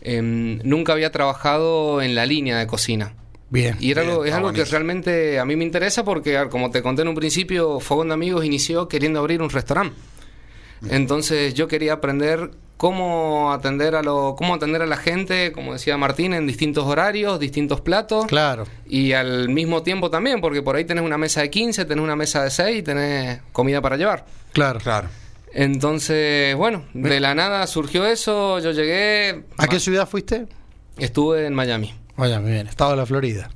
em, 0.00 0.58
nunca 0.64 0.94
había 0.94 1.12
trabajado 1.12 2.00
en 2.00 2.14
la 2.14 2.24
línea 2.24 2.56
de 2.58 2.66
cocina. 2.66 3.12
Bien. 3.50 3.76
Y 3.80 3.90
era 3.90 4.00
Bien, 4.00 4.12
algo, 4.12 4.24
es 4.24 4.32
algo 4.32 4.52
que 4.54 4.64
realmente 4.64 5.38
a 5.38 5.44
mí 5.44 5.56
me 5.56 5.64
interesa 5.64 6.04
porque, 6.04 6.46
como 6.50 6.70
te 6.70 6.80
conté 6.80 7.02
en 7.02 7.08
un 7.08 7.14
principio, 7.14 7.80
Fogón 7.80 8.08
de 8.08 8.14
Amigos 8.14 8.46
inició 8.46 8.88
queriendo 8.88 9.20
abrir 9.20 9.42
un 9.42 9.50
restaurante. 9.50 9.94
Entonces 10.88 11.54
yo 11.54 11.68
quería 11.68 11.94
aprender 11.94 12.50
cómo 12.76 13.52
atender 13.52 13.94
a 13.94 14.02
lo, 14.02 14.34
cómo 14.38 14.54
atender 14.54 14.80
a 14.80 14.86
la 14.86 14.96
gente, 14.96 15.52
como 15.52 15.74
decía 15.74 15.98
Martín, 15.98 16.32
en 16.32 16.46
distintos 16.46 16.86
horarios, 16.86 17.38
distintos 17.38 17.82
platos. 17.82 18.24
Claro. 18.26 18.64
Y 18.86 19.12
al 19.12 19.50
mismo 19.50 19.82
tiempo 19.82 20.08
también, 20.10 20.40
porque 20.40 20.62
por 20.62 20.76
ahí 20.76 20.86
tenés 20.86 21.04
una 21.04 21.18
mesa 21.18 21.42
de 21.42 21.50
15, 21.50 21.84
tenés 21.84 22.02
una 22.02 22.16
mesa 22.16 22.42
de 22.42 22.50
6 22.50 22.78
y 22.78 22.82
tenés 22.82 23.40
comida 23.52 23.82
para 23.82 23.98
llevar. 23.98 24.24
Claro. 24.52 24.80
Claro. 24.80 25.08
Entonces, 25.52 26.54
bueno, 26.56 26.84
de 26.94 27.20
la 27.20 27.34
nada 27.34 27.66
surgió 27.66 28.06
eso, 28.06 28.60
yo 28.60 28.70
llegué, 28.70 29.44
¿A 29.58 29.66
qué 29.66 29.80
ciudad 29.80 30.08
fuiste? 30.08 30.46
estuve 30.96 31.46
en 31.46 31.54
Miami. 31.54 31.94
Muy 32.16 32.28
bien, 32.28 32.66
estado 32.66 32.92
de 32.92 32.96
la 32.96 33.06
Florida. 33.06 33.50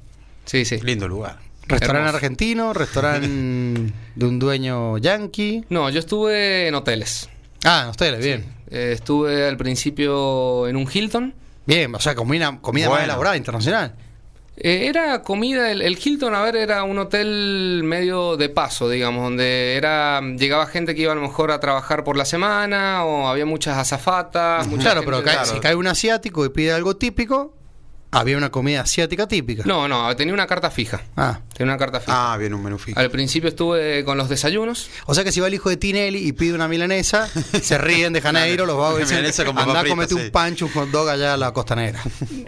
Sí, 0.45 0.65
sí. 0.65 0.79
Lindo 0.83 1.09
lugar. 1.09 1.39
Restaurante 1.67 1.99
Hermoso. 2.09 2.17
argentino, 2.17 2.73
restaurante 2.73 3.27
de 4.15 4.27
un 4.27 4.39
dueño 4.39 4.99
yankee. 4.99 5.65
No, 5.71 5.89
yo 5.91 5.99
estuve 6.01 6.69
en 6.69 6.75
hoteles. 6.75 7.29
Ah, 7.65 7.87
ustedes, 7.91 8.23
bien. 8.25 8.45
Eh, 8.71 8.93
estuve 8.95 9.47
al 9.49 9.57
principio 9.57 10.69
en 10.69 10.77
un 10.77 10.89
Hilton. 10.93 11.35
Bien, 11.67 11.95
o 11.95 12.01
sea, 12.01 12.15
comida, 12.15 12.59
comida 12.61 12.91
más 12.91 13.05
elaborada, 13.05 13.37
internacional. 13.37 13.95
Eh, 14.57 14.87
era 14.87 15.23
comida, 15.23 15.73
el, 15.73 15.83
el 15.83 15.99
Hilton, 16.03 16.35
a 16.35 16.43
ver, 16.43 16.55
era 16.57 16.85
un 16.85 16.97
hotel 16.99 17.81
medio 17.85 18.37
de 18.37 18.49
paso, 18.51 18.89
digamos, 18.89 19.25
donde 19.25 19.75
era 19.77 20.21
llegaba 20.21 20.67
gente 20.67 20.95
que 20.95 21.03
iba 21.03 21.13
a 21.13 21.17
lo 21.17 21.23
mejor 21.23 21.51
a 21.51 21.59
trabajar 21.59 22.05
por 22.05 22.17
la 22.17 22.25
semana 22.25 23.05
o 23.05 23.27
había 23.27 23.47
muchas 23.47 23.77
azafatas. 23.79 24.67
mucha 24.69 24.83
claro, 24.83 25.01
gente 25.01 25.13
pero 25.13 25.25
cae- 25.25 25.35
claro. 25.35 25.55
si 25.55 25.59
cae 25.61 25.75
un 25.75 25.87
asiático 25.89 26.45
y 26.45 26.51
pide 26.51 26.73
algo 26.73 26.97
típico, 26.97 27.57
había 28.15 28.37
una 28.37 28.51
comida 28.51 28.81
asiática 28.83 29.27
típica. 29.27 29.63
No, 29.67 29.89
no, 29.89 30.15
tenía 30.17 30.35
una 30.35 30.47
carta 30.47 30.71
fija. 30.71 31.03
Ah, 31.17 31.41
Tenía 31.57 31.73
una 31.73 31.79
carta 31.79 32.01
fija. 32.01 32.33
Ah, 32.33 32.37
bien, 32.37 32.53
un 32.55 32.63
menú 32.63 32.79
fijo. 32.79 32.99
Al 32.99 33.11
principio 33.11 33.49
estuve 33.49 34.05
con 34.05 34.19
los 34.19 34.29
desayunos. 34.29 34.91
o 35.07 35.15
sea 35.15 35.25
que 35.25 35.33
si 35.33 35.41
va 35.41 35.47
el 35.47 35.55
hijo 35.55 35.69
de 35.69 35.77
Tinelli 35.77 36.27
y 36.27 36.33
pide 36.33 36.55
una 36.55 36.69
milanesa, 36.69 37.29
se 37.63 37.79
ríen 37.79 38.13
de 38.13 38.21
Janeiro, 38.21 38.67
los 38.67 38.99
milanesa 39.09 39.45
con 39.45 39.55
papa 39.55 39.69
anda, 39.69 39.81
frita, 39.81 39.95
comete 39.95 40.15
sí. 40.15 40.21
un 40.21 40.31
pancho, 40.31 40.67
un 40.67 40.73
hot 40.73 40.91
dog 40.91 41.09
allá 41.09 41.35
a 41.35 41.37
la 41.37 41.53
costanera. 41.53 42.01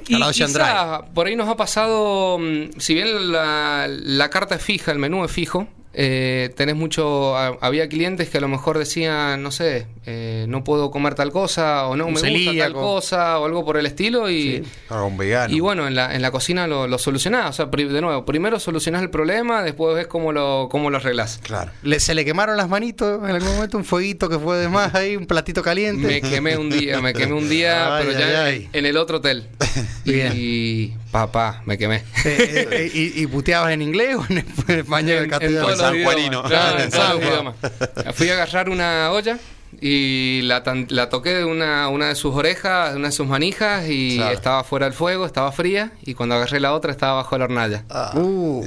Y 0.06 0.14
al 0.14 0.20
lado 0.20 0.32
de 0.32 0.38
Chandray. 0.38 0.66
quizá 0.66 1.04
por 1.14 1.26
ahí 1.26 1.36
nos 1.36 1.48
ha 1.48 1.56
pasado, 1.56 2.38
mm, 2.38 2.78
si 2.78 2.94
bien 2.94 3.32
la, 3.32 3.86
la 3.88 4.30
carta 4.30 4.56
es 4.56 4.62
fija, 4.62 4.92
el 4.92 4.98
menú 4.98 5.24
es 5.24 5.30
fijo, 5.30 5.68
eh, 5.98 6.52
tenés 6.56 6.76
mucho, 6.76 7.36
ha- 7.36 7.56
había 7.62 7.88
clientes 7.88 8.28
que 8.28 8.36
a 8.36 8.40
lo 8.42 8.48
mejor 8.48 8.76
decían, 8.78 9.42
no 9.42 9.50
sé, 9.50 9.86
eh, 10.04 10.44
no 10.46 10.62
puedo 10.62 10.90
comer 10.90 11.14
tal 11.14 11.32
cosa, 11.32 11.86
o 11.88 11.96
no 11.96 12.04
Un 12.06 12.12
me 12.12 12.20
gusta 12.20 12.52
tal 12.58 12.74
cosa, 12.74 13.38
o 13.38 13.46
algo 13.46 13.64
por 13.64 13.78
el 13.78 13.86
estilo, 13.86 14.30
y, 14.30 14.62
un 14.90 15.16
vegano. 15.16 15.54
y 15.54 15.60
bueno, 15.60 15.86
en 15.88 15.94
la, 15.94 16.14
en 16.14 16.20
la 16.20 16.30
cocina 16.30 16.66
lo, 16.66 16.86
lo 16.86 16.98
solucionás, 16.98 17.48
o 17.48 17.52
sea, 17.54 17.70
pri- 17.70 17.84
de 17.88 18.00
nuevo, 18.02 18.26
primero 18.26 18.60
solucionás 18.60 19.00
el 19.02 19.08
problema, 19.10 19.62
después 19.62 19.96
ves 19.96 20.06
cómo 20.06 20.32
lo, 20.32 20.68
cómo 20.70 20.90
lo 20.90 20.98
arreglás. 20.98 21.40
Claro. 21.42 21.70
Le- 21.82 21.98
se 21.98 22.14
le 22.14 22.24
quemaron 22.26 22.58
las 22.58 22.68
manitos 22.68 23.26
en 23.26 23.34
algún 23.34 23.54
momento, 23.54 23.78
un 23.78 23.84
fueguito 23.86 24.28
que 24.28 24.38
fue 24.38 24.58
de 24.58 24.68
más 24.68 24.94
ahí, 24.94 25.16
un 25.16 25.24
platito 25.26 25.62
caliente. 25.62 26.06
Me 26.06 26.20
quemé 26.20 26.58
un 26.58 26.68
día, 26.68 27.00
me 27.00 27.14
quemé 27.14 27.32
un 27.32 27.48
día, 27.48 27.96
Ay, 27.96 28.04
pero 28.06 28.18
ay, 28.18 28.22
ya 28.32 28.44
ay. 28.44 28.68
en 28.74 28.84
el 28.84 28.98
otro 28.98 29.16
hotel. 29.16 29.46
Bien. 30.04 30.32
Y 30.36 30.94
papá, 31.26 31.62
me 31.66 31.78
quemé. 31.78 31.96
Eh, 32.24 32.68
eh, 32.70 32.90
y, 32.92 33.22
y 33.22 33.26
puteabas 33.26 33.72
en 33.72 33.82
inglés 33.82 34.16
o 34.16 34.24
en, 34.28 34.38
español 34.78 35.24
En- 35.40 35.42
en 35.42 35.76
San 35.76 35.94
idiomas. 35.94 36.04
Juanino. 36.04 36.42
Claro, 36.42 36.78
en 36.78 36.84
En 36.84 36.90
todos 36.90 37.04
San 37.04 37.12
los 37.16 37.24
Juan. 37.24 37.32
idiomas. 37.32 38.14
Fui 38.16 38.28
a 38.28 38.32
agarrar 38.34 38.68
una 38.70 39.10
olla 39.12 39.38
y 39.80 40.40
la, 40.44 40.62
tan- 40.62 40.86
la 40.90 41.08
toqué 41.08 41.30
de 41.34 41.44
una, 41.44 41.88
una 41.88 42.08
de 42.08 42.14
sus 42.14 42.34
orejas, 42.34 42.92
de 42.92 42.98
una 42.98 43.08
de 43.08 43.12
sus 43.12 43.26
manijas 43.26 43.84
y 43.88 44.16
Claro. 44.16 44.34
estaba 44.34 44.64
fuera 44.64 44.86
del 44.86 44.94
fuego, 44.94 45.26
estaba 45.26 45.52
fría 45.52 45.92
y 46.04 46.14
cuando 46.14 46.34
agarré 46.34 46.60
la 46.60 46.72
otra 46.72 46.92
estaba 46.92 47.14
bajo 47.14 47.36
la 47.38 47.44
hornalla. 47.44 47.84
Ah, 47.90 48.12
Uh. 48.14 48.64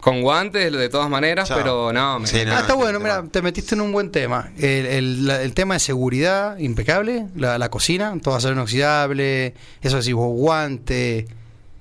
Con 0.00 0.20
guantes 0.20 0.70
de 0.70 0.88
todas 0.90 1.08
maneras, 1.08 1.48
Chao. 1.48 1.56
pero 1.56 1.90
no, 1.90 2.18
me- 2.20 2.26
Sí, 2.26 2.44
no. 2.44 2.52
Ah, 2.54 2.60
está 2.60 2.74
no, 2.74 2.76
bueno, 2.76 2.98
no, 2.98 3.00
mira, 3.00 3.24
te 3.30 3.40
metiste 3.40 3.74
en 3.74 3.80
un 3.80 3.90
buen 3.90 4.10
tema. 4.12 4.50
El, 4.58 4.84
el- 4.86 5.26
la- 5.26 5.40
el 5.42 5.54
tema 5.54 5.74
de 5.74 5.80
seguridad, 5.80 6.58
impecable. 6.58 7.26
La, 7.34 7.56
la 7.56 7.70
cocina, 7.70 8.12
todo 8.22 8.34
acero 8.36 8.52
inoxidable. 8.52 9.54
Eso 9.80 9.96
decís 9.96 10.12
vos, 10.12 10.28
guante. 10.36 11.26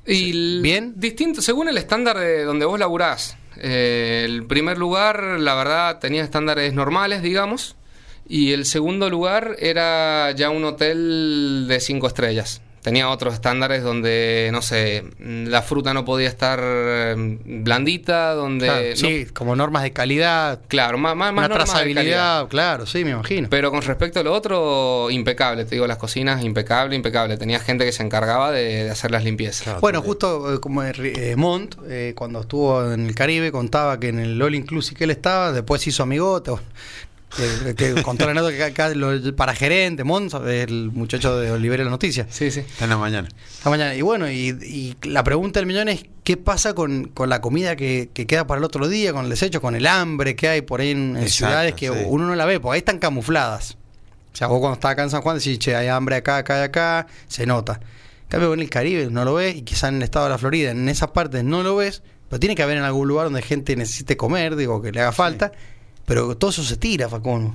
Y 0.05 0.61
¿Bien? 0.61 0.93
Distinto, 0.97 1.41
según 1.41 1.69
el 1.69 1.77
estándar 1.77 2.17
de 2.17 2.43
donde 2.43 2.65
vos 2.65 2.79
laburás. 2.79 3.37
Eh, 3.57 4.23
el 4.25 4.45
primer 4.45 4.77
lugar, 4.77 5.23
la 5.39 5.55
verdad, 5.55 5.99
tenía 5.99 6.23
estándares 6.23 6.73
normales, 6.73 7.21
digamos. 7.21 7.75
Y 8.27 8.51
el 8.51 8.65
segundo 8.65 9.09
lugar 9.09 9.55
era 9.59 10.31
ya 10.31 10.49
un 10.49 10.63
hotel 10.65 11.65
de 11.67 11.79
cinco 11.79 12.07
estrellas. 12.07 12.61
Tenía 12.83 13.09
otros 13.09 13.33
estándares 13.33 13.81
donde, 13.81 14.49
no 14.51 14.61
sé, 14.61 15.05
la 15.19 15.61
fruta 15.61 15.93
no 15.93 16.03
podía 16.03 16.27
estar 16.27 16.59
eh, 16.61 17.15
blandita, 17.17 18.33
donde... 18.33 18.65
Claro, 18.67 18.89
no- 18.89 18.95
sí, 18.97 19.25
como 19.33 19.55
normas 19.55 19.83
de 19.83 19.93
calidad. 19.93 20.59
claro, 20.67 20.97
más, 20.97 21.15
más, 21.15 21.31
más 21.33 21.45
Una 21.45 21.57
normas 21.59 21.67
de 21.69 21.73
calidad. 21.73 21.93
trazabilidad, 21.95 22.47
claro, 22.49 22.85
sí, 22.85 23.05
me 23.05 23.11
imagino. 23.11 23.47
Pero 23.49 23.71
con 23.71 23.81
respecto 23.83 24.19
a 24.19 24.23
lo 24.23 24.33
otro, 24.33 25.09
impecable. 25.09 25.63
Te 25.63 25.75
digo, 25.75 25.87
las 25.87 25.97
cocinas, 25.97 26.43
impecable, 26.43 26.95
impecable. 26.95 27.37
Tenía 27.37 27.59
gente 27.59 27.85
que 27.85 27.93
se 27.93 28.03
encargaba 28.03 28.51
de, 28.51 28.83
de 28.83 28.89
hacer 28.91 29.11
las 29.11 29.23
limpiezas. 29.23 29.63
Claro, 29.63 29.79
Bueno, 29.79 30.01
justo 30.01 30.53
eh, 30.55 30.59
como 30.59 30.83
eh, 30.83 31.35
Mont, 31.37 31.75
eh, 31.87 32.11
cuando 32.17 32.41
estuvo 32.41 32.91
en 32.91 33.07
el 33.07 33.15
Caribe, 33.15 33.51
contaba 33.53 33.97
que 33.97 34.09
en 34.09 34.19
el 34.19 34.41
All 34.41 34.55
Inclusive 34.55 34.97
que 34.97 35.05
él 35.05 35.11
estaba, 35.11 35.53
después 35.53 35.87
hizo 35.87 36.03
amigote. 36.03 36.51
Que, 37.35 37.75
que 37.75 38.01
contó 38.03 38.25
la 38.25 38.31
anécdota 38.31 38.55
que 38.55 38.63
acá, 38.63 38.89
lo- 38.89 39.35
para 39.35 39.53
gerente, 39.55 40.03
Mont, 40.03 40.33
el 40.45 40.91
muchacho 40.91 41.37
de 41.39 41.51
Olivera 41.51 41.81
de 41.81 41.85
la 41.85 41.91
Noticia. 41.91 42.27
Sí, 42.29 42.51
sí. 42.51 42.59
Está 42.61 42.83
en 42.85 42.91
la 42.91 42.97
mañana. 42.97 43.27
Esta 43.51 43.69
mañana. 43.69 43.95
Y 43.95 44.01
bueno, 44.01 44.29
y, 44.29 44.49
y 44.49 44.95
la 45.07 45.23
pregunta 45.23 45.59
del 45.59 45.67
millón 45.67 45.89
es: 45.89 46.05
¿qué 46.23 46.37
pasa 46.37 46.73
con, 46.73 47.05
con 47.05 47.29
la 47.29 47.41
comida 47.41 47.75
que, 47.75 48.09
que 48.13 48.27
queda 48.27 48.45
para 48.47 48.59
el 48.59 48.65
otro 48.65 48.87
día, 48.87 49.13
con 49.13 49.25
el 49.25 49.29
desecho, 49.29 49.61
con 49.61 49.75
el 49.75 49.87
hambre 49.87 50.35
que 50.35 50.47
hay 50.47 50.61
por 50.61 50.81
ahí 50.81 50.91
en, 50.91 51.17
en 51.17 51.23
Exacto, 51.23 51.47
ciudades 51.47 51.73
que 51.75 51.87
sí. 51.87 51.93
uno 52.07 52.27
no 52.27 52.35
la 52.35 52.45
ve? 52.45 52.59
Porque 52.59 52.75
ahí 52.75 52.79
están 52.79 52.99
camufladas. 52.99 53.77
O 54.33 54.35
sea, 54.35 54.47
vos 54.47 54.59
cuando 54.59 54.75
estás 54.75 54.91
acá 54.91 55.03
en 55.03 55.09
San 55.11 55.21
Juan 55.21 55.37
decís, 55.37 55.59
che, 55.59 55.75
hay 55.75 55.87
hambre 55.89 56.15
acá, 56.15 56.37
acá 56.37 56.59
y 56.59 56.63
acá, 56.63 57.07
se 57.27 57.45
nota. 57.45 57.79
En 58.23 58.29
cambio, 58.29 58.53
en 58.55 58.61
el 58.61 58.69
Caribe 58.69 59.07
no 59.11 59.25
lo 59.25 59.35
ves, 59.35 59.55
y 59.55 59.61
quizás 59.61 59.89
en 59.89 59.97
el 59.97 60.01
estado 60.03 60.25
de 60.25 60.31
la 60.31 60.37
Florida, 60.39 60.71
en 60.71 60.89
esas 60.89 61.11
partes 61.11 61.43
no 61.43 61.61
lo 61.61 61.75
ves, 61.75 62.01
pero 62.29 62.39
tiene 62.39 62.55
que 62.55 62.63
haber 62.63 62.77
en 62.77 62.83
algún 62.83 63.07
lugar 63.07 63.25
donde 63.27 63.43
gente 63.43 63.75
necesite 63.75 64.17
comer, 64.17 64.55
digo, 64.55 64.81
que 64.81 64.91
le 64.91 65.01
haga 65.01 65.11
falta, 65.11 65.51
pero 66.05 66.35
todo 66.37 66.49
eso 66.51 66.63
se 66.63 66.77
tira, 66.77 67.09
Facundo. 67.09 67.53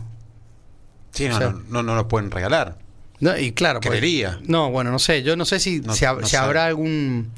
Sí, 1.12 1.28
no, 1.28 1.34
O 1.36 1.38
sea- 1.38 1.50
no, 1.50 1.62
no, 1.70 1.82
no 1.82 1.94
lo 1.96 2.08
pueden 2.08 2.30
regalar. 2.30 2.78
No, 3.20 3.36
y 3.36 3.52
claro, 3.52 3.80
pues- 3.80 3.90
Creería. 3.90 4.38
no, 4.46 4.70
bueno, 4.70 4.90
no 4.92 4.98
sé. 4.98 5.22
Yo 5.22 5.36
no 5.36 5.44
sé 5.44 5.58
si, 5.58 5.80
No- 5.80 5.92
si, 5.94 6.04
habrá 6.36 6.66
algún. 6.66 7.30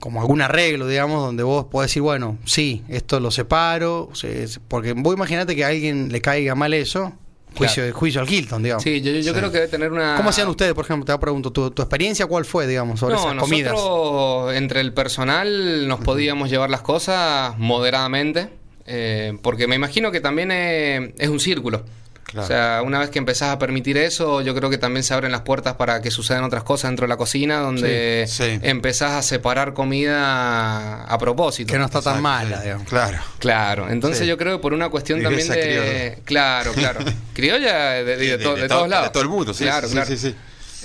Como 0.00 0.20
algún 0.20 0.42
arreglo, 0.42 0.86
digamos, 0.86 1.22
donde 1.24 1.42
vos 1.44 1.66
podés 1.70 1.90
decir, 1.90 2.02
bueno, 2.02 2.36
sí, 2.44 2.82
esto 2.88 3.20
lo 3.20 3.30
separo. 3.30 4.10
se- 4.12 4.48
se- 4.48 4.60
porque 4.60 4.92
vos 4.92 5.14
imaginate 5.14 5.56
que 5.56 5.64
a 5.64 5.68
alguien 5.68 6.10
le 6.12 6.20
caiga 6.20 6.54
mal 6.54 6.74
eso. 6.74 7.12
Juicio, 7.56 7.84
juicio 7.94 8.20
al 8.20 8.28
Hilton, 8.28 8.64
digamos. 8.64 8.82
Sí, 8.82 9.00
yo, 9.00 9.12
yo 9.12 9.22
Sí. 9.22 9.38
creo 9.38 9.50
que 9.52 9.58
debe 9.58 9.68
tener 9.68 9.92
una... 9.92 10.16
¿Cómo 10.16 10.30
hacían 10.30 10.48
ustedes, 10.48 10.74
por 10.74 10.84
ejemplo? 10.84 11.04
Te 11.06 11.16
pregunto, 11.20 11.52
¿tu, 11.52 11.70
tu 11.70 11.82
experiencia 11.82 12.26
cuál 12.26 12.44
fue, 12.44 12.66
digamos, 12.66 12.98
sobre 12.98 13.14
no, 13.14 13.20
esas 13.20 13.34
nosotros 13.36 13.80
comidas? 13.80 14.56
entre 14.58 14.80
el 14.80 14.92
personal 14.92 15.86
nos 15.86 16.00
podíamos 16.00 16.50
llevar 16.50 16.68
las 16.68 16.80
cosas 16.82 17.56
moderadamente, 17.56 18.50
eh, 18.86 19.36
porque 19.42 19.66
me 19.66 19.74
imagino 19.76 20.10
que 20.10 20.20
también 20.20 20.50
eh, 20.52 21.14
es 21.18 21.28
un 21.28 21.40
círculo. 21.40 21.84
Claro. 22.24 22.46
O 22.46 22.48
sea, 22.48 22.82
una 22.84 22.98
vez 22.98 23.10
que 23.10 23.18
empezás 23.20 23.50
a 23.50 23.58
permitir 23.60 23.96
eso, 23.96 24.40
yo 24.40 24.56
creo 24.56 24.68
que 24.68 24.78
también 24.78 25.04
se 25.04 25.14
abren 25.14 25.30
las 25.30 25.42
puertas 25.42 25.74
para 25.74 26.00
que 26.02 26.10
sucedan 26.10 26.42
otras 26.42 26.64
cosas 26.64 26.90
dentro 26.90 27.04
de 27.04 27.08
la 27.10 27.16
cocina, 27.16 27.58
donde 27.60 28.24
Sí, 28.26 28.42
sí. 28.44 28.58
empezás 28.62 29.12
a 29.12 29.22
separar 29.22 29.72
comida 29.72 31.04
a 31.04 31.18
propósito. 31.18 31.72
Que 31.72 31.78
no 31.78 31.84
está 31.84 32.00
tan 32.00 32.14
Exacto, 32.18 32.22
mala, 32.22 32.62
digamos. 32.62 32.88
Claro. 32.88 33.18
Claro, 33.38 33.88
entonces 33.90 34.20
Sí. 34.20 34.26
yo 34.26 34.36
creo 34.36 34.56
que 34.56 34.62
por 34.62 34.74
una 34.74 34.88
cuestión 34.88 35.22
también 35.22 35.46
de... 35.48 35.54
criolla. 35.60 36.14
Claro, 36.24 36.72
claro. 36.72 37.00
Criolla 37.34 37.90
de, 37.90 38.04
de- 38.04 38.16
de 38.16 38.36
De- 38.38 38.38
to- 38.44 38.54
de 38.56 38.62
de 38.62 38.68
todo- 38.68 38.78
todos 38.78 38.88
lados. 38.90 39.06
de 39.08 39.12
todo 39.12 39.22
el 39.22 39.28
mundo, 39.28 39.54
sí, 39.54 39.64
Claro, 39.64 39.86
sí, 39.86 39.92
claro. 39.94 40.08
sí, 40.08 40.16
sí. 40.16 40.34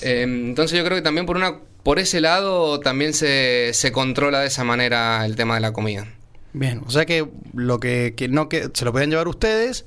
Eh, 0.02 0.22
entonces 0.24 0.78
yo 0.78 0.84
creo 0.86 0.98
que 0.98 1.02
también 1.02 1.26
por 1.26 1.36
una 1.38 1.56
por 1.84 1.98
ese 1.98 2.22
lado 2.22 2.80
también 2.82 3.14
se, 3.14 3.72
se 3.74 3.92
controla 3.92 4.42
de 4.42 4.48
esa 4.48 4.64
manera 4.64 5.26
el 5.26 5.36
tema 5.36 5.56
de 5.56 5.62
la 5.62 5.72
comida. 5.74 6.06
Bien, 6.54 6.82
o 6.86 6.90
sea 6.92 7.06
que 7.06 7.28
lo 7.54 7.80
que, 7.80 8.14
que 8.18 8.28
no 8.28 8.50
que 8.50 8.70
se 8.74 8.86
lo 8.86 8.92
podían 8.92 9.10
llevar 9.12 9.28
ustedes 9.28 9.86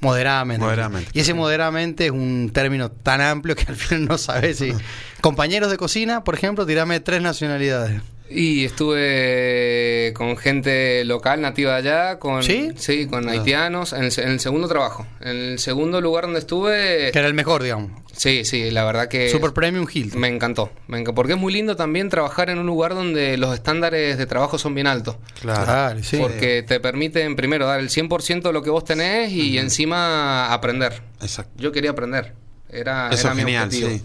moderadamente. 0.00 0.64
Moderadamente. 0.64 1.10
Y 1.12 1.20
ese 1.20 1.34
moderadamente 1.34 2.06
es 2.06 2.10
un 2.12 2.50
término 2.52 2.90
tan 2.90 3.20
amplio 3.20 3.56
que 3.56 3.64
al 3.68 3.76
final 3.76 4.06
no 4.06 4.16
sabes 4.18 4.58
si. 4.58 4.72
Compañeros 5.20 5.70
de 5.70 5.76
cocina, 5.76 6.22
por 6.22 6.34
ejemplo, 6.36 6.64
tirame 6.66 7.00
tres 7.00 7.20
nacionalidades. 7.20 8.00
Y 8.30 8.66
estuve 8.66 10.12
con 10.14 10.36
gente 10.36 11.02
local, 11.06 11.40
nativa 11.40 11.72
de 11.72 11.78
allá, 11.78 12.18
con 12.18 12.42
¿Sí? 12.42 13.06
con 13.10 13.28
Ah. 13.28 13.32
haitianos, 13.32 13.92
en 13.92 14.04
el, 14.04 14.12
se- 14.12 14.22
en 14.22 14.30
el 14.30 14.40
segundo 14.40 14.68
trabajo. 14.68 15.06
En 15.20 15.28
el 15.36 15.58
segundo 15.58 16.00
lugar 16.00 16.24
donde 16.24 16.40
estuve, 16.40 17.10
Que 17.10 17.18
era 17.18 17.26
el 17.26 17.34
mejor, 17.34 17.62
digamos. 17.62 17.90
Sí, 18.18 18.44
sí, 18.44 18.70
la 18.70 18.84
verdad 18.84 19.08
que 19.08 19.30
Super 19.30 19.52
Premium 19.54 19.86
Hilton. 19.90 20.20
me 20.20 20.28
encantó, 20.28 20.70
me 20.86 21.02
porque 21.04 21.32
es 21.32 21.38
muy 21.38 21.52
lindo 21.52 21.74
también 21.76 22.10
trabajar 22.10 22.50
en 22.50 22.58
un 22.58 22.66
lugar 22.66 22.94
donde 22.94 23.38
los 23.38 23.54
estándares 23.54 24.18
de 24.18 24.26
trabajo 24.26 24.58
son 24.58 24.74
bien 24.74 24.86
altos. 24.86 25.16
Claro. 25.40 25.64
Claro, 25.64 26.02
sí. 26.02 26.18
Porque 26.18 26.62
te 26.62 26.80
permiten 26.80 27.34
primero 27.36 27.66
dar 27.66 27.80
el 27.80 27.88
100% 27.88 28.42
de 28.42 28.52
lo 28.52 28.62
que 28.62 28.68
vos 28.70 28.84
tenés 28.84 29.32
y 29.32 29.56
encima 29.58 30.52
aprender. 30.52 31.02
Exacto. 31.22 31.52
Yo 31.56 31.72
quería 31.72 31.90
aprender. 31.92 32.34
Era, 32.70 33.08
Eso 33.10 33.28
era 33.28 33.30
es 33.30 33.36
mi 33.36 33.42
genial, 33.42 33.64
objetivo. 33.68 33.90
sí. 33.90 34.02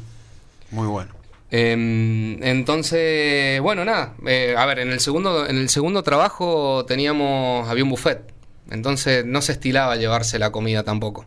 Muy 0.72 0.88
bueno. 0.88 1.12
Em, 1.52 2.42
entonces, 2.44 3.62
bueno, 3.62 3.86
nada. 3.86 4.14
eh, 4.26 4.56
a 4.58 4.66
ver, 4.66 4.80
en 4.80 4.92
el 4.92 5.00
segundo, 5.00 5.46
en 5.48 5.58
el 5.58 5.70
segundo 5.70 6.02
trabajo 6.02 6.86
teníamos, 6.88 7.68
había 7.70 7.84
un 7.84 7.90
buffet. 7.92 8.22
Entonces 8.72 9.26
no 9.26 9.42
se 9.42 9.52
estilaba 9.52 9.96
llevarse 9.98 10.40
la 10.40 10.52
comida 10.52 10.84
tampoco. 10.84 11.26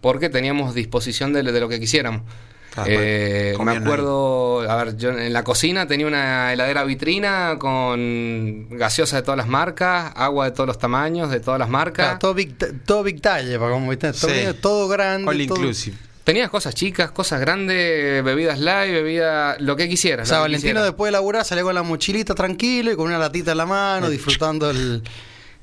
Porque 0.00 0.28
teníamos 0.28 0.74
disposición 0.74 1.32
de, 1.32 1.42
de 1.42 1.60
lo 1.60 1.68
que 1.68 1.78
quisiéramos. 1.80 2.22
Claro, 2.72 2.88
Eh, 2.92 3.56
me 3.64 3.72
ahí. 3.72 3.76
acuerdo, 3.78 4.60
a 4.70 4.76
ver, 4.84 4.96
yo 4.96 5.10
en 5.10 5.32
la 5.32 5.42
cocina 5.42 5.88
tenía 5.88 6.06
una 6.06 6.52
heladera 6.52 6.84
vitrina 6.84 7.56
con 7.58 8.68
gaseosa 8.70 9.16
de 9.16 9.22
todas 9.22 9.38
las 9.38 9.48
marcas, 9.48 10.12
agua 10.14 10.44
de 10.44 10.52
todos 10.52 10.68
los 10.68 10.78
tamaños, 10.78 11.30
de 11.30 11.40
todas 11.40 11.58
las 11.58 11.68
marcas. 11.68 12.06
Claro, 12.06 12.18
todo 12.20 12.34
big, 12.34 12.56
todo 12.84 13.02
big 13.02 13.20
talle, 13.20 13.58
para 13.58 13.72
como 13.72 13.88
viste, 13.90 14.12
todo, 14.12 14.30
Sí. 14.30 14.36
bien, 14.38 14.56
todo 14.60 14.86
grande. 14.88 15.28
All 15.28 15.46
todo- 15.48 15.56
inclusive. 15.58 15.96
Tenías 16.22 16.48
cosas 16.50 16.74
chicas, 16.76 17.10
cosas 17.10 17.40
grandes, 17.40 18.22
bebidas 18.22 18.60
light, 18.60 18.92
bebidas, 18.92 19.60
lo 19.60 19.74
que 19.74 19.88
quisieras. 19.88 20.28
O 20.28 20.30
sea, 20.30 20.38
Valentino 20.40 20.80
después 20.84 21.08
de 21.08 21.12
laburar 21.12 21.44
salía 21.44 21.64
con 21.64 21.74
la 21.74 21.82
mochilita 21.82 22.36
tranquilo 22.36 22.92
y 22.92 22.94
con 22.94 23.06
una 23.06 23.18
latita 23.18 23.50
en 23.52 23.58
la 23.58 23.66
mano, 23.66 24.08
disfrutando 24.08 24.70
el, 24.70 25.02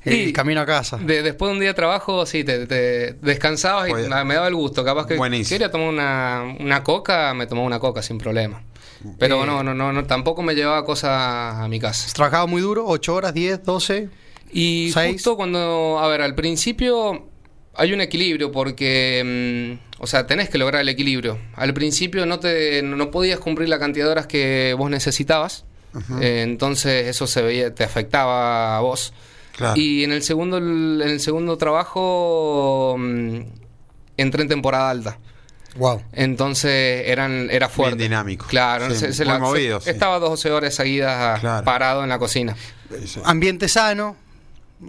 el 0.08 0.28
Y 0.28 0.32
camino 0.32 0.60
a 0.60 0.66
casa. 0.66 0.96
De- 0.98 1.22
después 1.22 1.48
de 1.48 1.52
un 1.54 1.60
día 1.60 1.70
de 1.70 1.74
trabajo, 1.74 2.26
sí, 2.26 2.44
te, 2.44 2.66
te 2.66 3.12
descansabas 3.22 3.88
y 3.88 3.92
Pues, 3.92 4.08
me 4.08 4.34
daba 4.34 4.48
el 4.48 4.54
gusto. 4.54 4.84
Capaz 4.84 5.06
que 5.06 5.16
buenísimo. 5.16 5.54
quería 5.54 5.70
tomar 5.70 5.88
una, 5.88 6.56
una 6.60 6.82
coca, 6.84 7.34
me 7.34 7.46
tomaba 7.46 7.66
una 7.66 7.78
coca 7.78 8.02
sin 8.02 8.18
problema. 8.18 8.62
Pero 9.18 9.44
Eh. 9.44 9.46
no, 9.46 9.62
no, 9.62 9.74
no, 9.74 9.92
no, 9.92 10.04
tampoco 10.04 10.42
me 10.42 10.54
llevaba 10.54 10.84
cosas 10.84 11.10
a 11.56 11.66
mi 11.68 11.78
casa. 11.78 12.10
Trabajaba 12.14 12.46
muy 12.46 12.60
duro, 12.60 12.84
8 12.86 13.14
horas, 13.14 13.32
10, 13.34 13.62
12. 13.62 14.08
Y 14.52 14.90
Seis. 14.92 15.12
justo 15.12 15.36
cuando, 15.36 15.98
a 16.00 16.08
ver, 16.08 16.22
al 16.22 16.34
principio 16.34 17.28
hay 17.74 17.92
un 17.92 18.00
equilibrio 18.00 18.50
porque, 18.50 19.78
mm, 19.78 20.02
o 20.02 20.06
sea, 20.06 20.26
tenés 20.26 20.48
que 20.48 20.58
lograr 20.58 20.80
el 20.82 20.88
equilibrio. 20.88 21.38
Al 21.54 21.72
principio 21.74 22.26
no 22.26 22.40
te, 22.40 22.82
no 22.82 23.10
podías 23.10 23.38
cumplir 23.38 23.68
la 23.68 23.78
cantidad 23.78 24.06
de 24.06 24.10
horas 24.12 24.26
que 24.26 24.74
vos 24.76 24.90
necesitabas, 24.90 25.64
eh, 26.20 26.42
entonces 26.42 27.06
eso 27.06 27.26
se 27.26 27.42
veía, 27.42 27.74
te 27.74 27.84
afectaba 27.84 28.76
a 28.76 28.80
vos. 28.80 29.12
Claro. 29.58 29.74
Y 29.78 30.04
en 30.04 30.12
el 30.12 30.22
segundo, 30.22 30.56
en 30.58 31.02
el 31.02 31.20
segundo 31.20 31.58
trabajo 31.58 32.94
mm, 32.98 33.38
entré 34.16 34.42
en 34.42 34.48
temporada 34.48 34.88
alta. 34.88 35.18
Wow. 35.76 36.00
Entonces 36.12 37.02
eran, 37.06 37.48
era 37.50 37.68
fuerte. 37.68 38.02
dinámico. 38.02 38.46
Claro, 38.46 38.88
Sí, 38.90 38.96
se- 38.96 39.12
se 39.12 39.24
muy 39.24 39.32
la- 39.34 39.38
movido, 39.40 39.80
se- 39.80 39.84
sí. 39.84 39.90
estaba 39.90 40.18
12 40.18 40.50
horas 40.52 40.74
seguidas 40.74 41.40
Claro. 41.40 41.64
parado 41.64 42.02
en 42.04 42.08
la 42.08 42.18
cocina. 42.18 42.56
Ambiente 43.24 43.68
sano. 43.68 44.16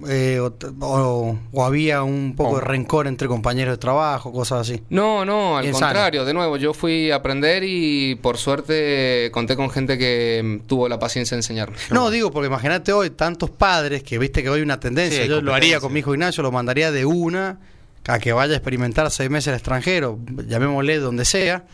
Eh, 0.07 0.39
o, 0.39 0.53
o- 0.81 1.39
o 1.51 1.65
había 1.65 2.03
un 2.03 2.35
poco 2.35 2.55
de 2.57 2.61
rencor 2.61 3.07
entre 3.07 3.27
compañeros 3.27 3.73
de 3.73 3.77
trabajo, 3.77 4.31
cosas 4.31 4.61
así. 4.61 4.81
No, 4.89 5.25
no, 5.25 5.57
al 5.57 5.63
Bien 5.63 5.73
sano. 5.73 5.87
contrario, 5.87 6.25
de 6.25 6.33
nuevo, 6.33 6.57
yo 6.57 6.73
fui 6.73 7.09
a 7.11 7.15
aprender 7.15 7.63
y 7.65 8.15
por 8.15 8.37
suerte 8.37 9.29
conté 9.31 9.55
con 9.55 9.69
gente 9.69 9.97
que 9.97 10.41
mm, 10.63 10.67
tuvo 10.67 10.87
la 10.87 10.99
paciencia 10.99 11.35
de 11.35 11.39
enseñarme. 11.39 11.75
No, 11.91 12.09
digo, 12.11 12.29
porque 12.31 12.47
imagínate 12.47 12.93
hoy 12.93 13.09
tantos 13.09 13.49
padres 13.49 14.03
que 14.03 14.19
viste 14.19 14.43
que 14.43 14.49
hoy 14.49 14.57
hay 14.57 14.63
una 14.63 14.79
tendencia. 14.79 15.23
Sí, 15.23 15.27
Yo 15.29 15.41
lo 15.41 15.53
haría 15.53 15.79
con 15.79 15.91
mi 15.91 15.99
hijo 16.01 16.13
Ignacio, 16.13 16.43
lo 16.43 16.51
mandaría 16.51 16.91
de 16.91 17.05
una 17.05 17.59
a 18.07 18.19
que 18.19 18.31
vaya 18.33 18.53
a 18.53 18.57
experimentar 18.57 19.09
seis 19.11 19.29
meses 19.29 19.49
al 19.49 19.55
extranjero, 19.55 20.19
llamémosle 20.47 20.97
donde 20.99 21.25
sea. 21.25 21.65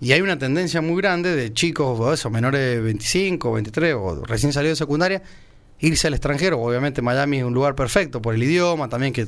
Y 0.00 0.12
hay 0.12 0.20
una 0.20 0.38
tendencia 0.38 0.82
muy 0.82 1.00
grande 1.00 1.34
de 1.34 1.52
chicos, 1.54 1.98
o 1.98 2.12
eso, 2.12 2.28
menores 2.28 2.60
de 2.60 2.80
25, 2.80 3.52
23 3.52 3.94
o 3.94 4.24
recién 4.26 4.52
salidos 4.52 4.78
de 4.78 4.84
secundaria, 4.84 5.22
irse 5.80 6.06
al 6.06 6.14
extranjero. 6.14 6.60
Obviamente 6.60 7.02
Miami 7.02 7.38
es 7.38 7.44
un 7.44 7.54
lugar 7.54 7.74
perfecto 7.74 8.20
por 8.22 8.34
el 8.34 8.42
idioma 8.42 8.88
también 8.88 9.12
que 9.12 9.26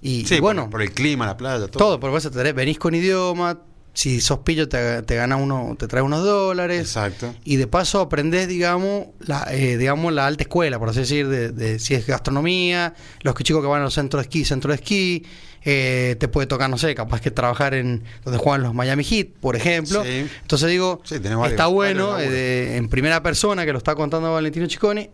y, 0.00 0.24
Sí, 0.26 0.36
y 0.36 0.40
bueno, 0.40 0.62
por, 0.62 0.70
por 0.72 0.82
el 0.82 0.92
clima, 0.92 1.26
la 1.26 1.36
playa, 1.36 1.66
todo. 1.68 1.78
todo, 1.78 2.00
por 2.00 2.16
eso 2.18 2.30
te 2.30 2.52
venís 2.52 2.78
con 2.78 2.92
idioma, 2.94 3.60
si 3.94 4.20
sos 4.20 4.38
pillo 4.40 4.68
te, 4.68 5.02
te 5.02 5.14
ganas 5.14 5.40
uno, 5.40 5.76
te 5.78 5.86
trae 5.86 6.02
unos 6.02 6.24
dólares 6.24 6.80
Exacto. 6.80 7.34
y 7.44 7.56
de 7.56 7.66
paso 7.68 8.00
aprendés, 8.00 8.48
digamos, 8.48 9.06
la, 9.20 9.46
eh, 9.52 9.76
digamos, 9.76 10.12
la 10.12 10.26
alta 10.26 10.42
escuela, 10.42 10.78
por 10.80 10.88
así 10.88 11.00
decir, 11.00 11.28
de, 11.28 11.50
de 11.52 11.78
si 11.78 11.94
es 11.94 12.06
gastronomía, 12.06 12.94
los 13.20 13.34
que 13.34 13.44
chicos 13.44 13.62
que 13.62 13.68
van 13.68 13.82
a 13.82 13.84
los 13.84 13.94
centros 13.94 14.22
de 14.22 14.28
esquí, 14.28 14.44
centro 14.44 14.70
de 14.70 14.76
esquí, 14.76 15.24
eh, 15.64 16.16
te 16.18 16.26
puede 16.26 16.48
tocar, 16.48 16.68
no 16.68 16.78
sé, 16.78 16.94
capaz 16.96 17.20
que 17.20 17.30
trabajar 17.30 17.74
en 17.74 18.02
donde 18.24 18.38
juegan 18.38 18.62
los 18.62 18.74
Miami 18.74 19.04
Heat, 19.04 19.28
por 19.40 19.54
ejemplo. 19.54 20.02
Sí. 20.02 20.26
Entonces 20.40 20.68
digo, 20.68 21.00
Sí, 21.04 21.20
tenés 21.20 21.38
varios- 21.38 21.52
está 21.52 21.66
bueno 21.66 22.18
eh, 22.18 22.28
de- 22.28 22.76
en 22.78 22.88
primera 22.88 23.22
persona 23.22 23.64
que 23.64 23.72
lo 23.72 23.78
está 23.78 23.94
contando 23.94 24.32
Valentino 24.32 24.66
Chiconi, 24.66 25.08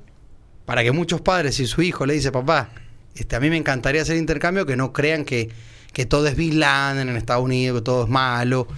para 0.68 0.82
que 0.82 0.92
muchos 0.92 1.22
padres, 1.22 1.54
si 1.54 1.66
su 1.66 1.80
hijo 1.80 2.04
le 2.04 2.12
dice, 2.12 2.30
papá, 2.30 2.68
este, 3.14 3.34
a 3.36 3.40
mí 3.40 3.48
me 3.48 3.56
encantaría 3.56 4.02
hacer 4.02 4.18
intercambio, 4.18 4.66
que 4.66 4.76
no 4.76 4.92
crean 4.92 5.24
que, 5.24 5.48
que 5.94 6.04
todo 6.04 6.26
es 6.26 6.36
Big 6.36 6.52
Land 6.52 7.00
en 7.00 7.08
Estados 7.16 7.42
Unidos, 7.42 7.80
que 7.80 7.84
todo 7.86 8.04
es 8.04 8.10
malo 8.10 8.68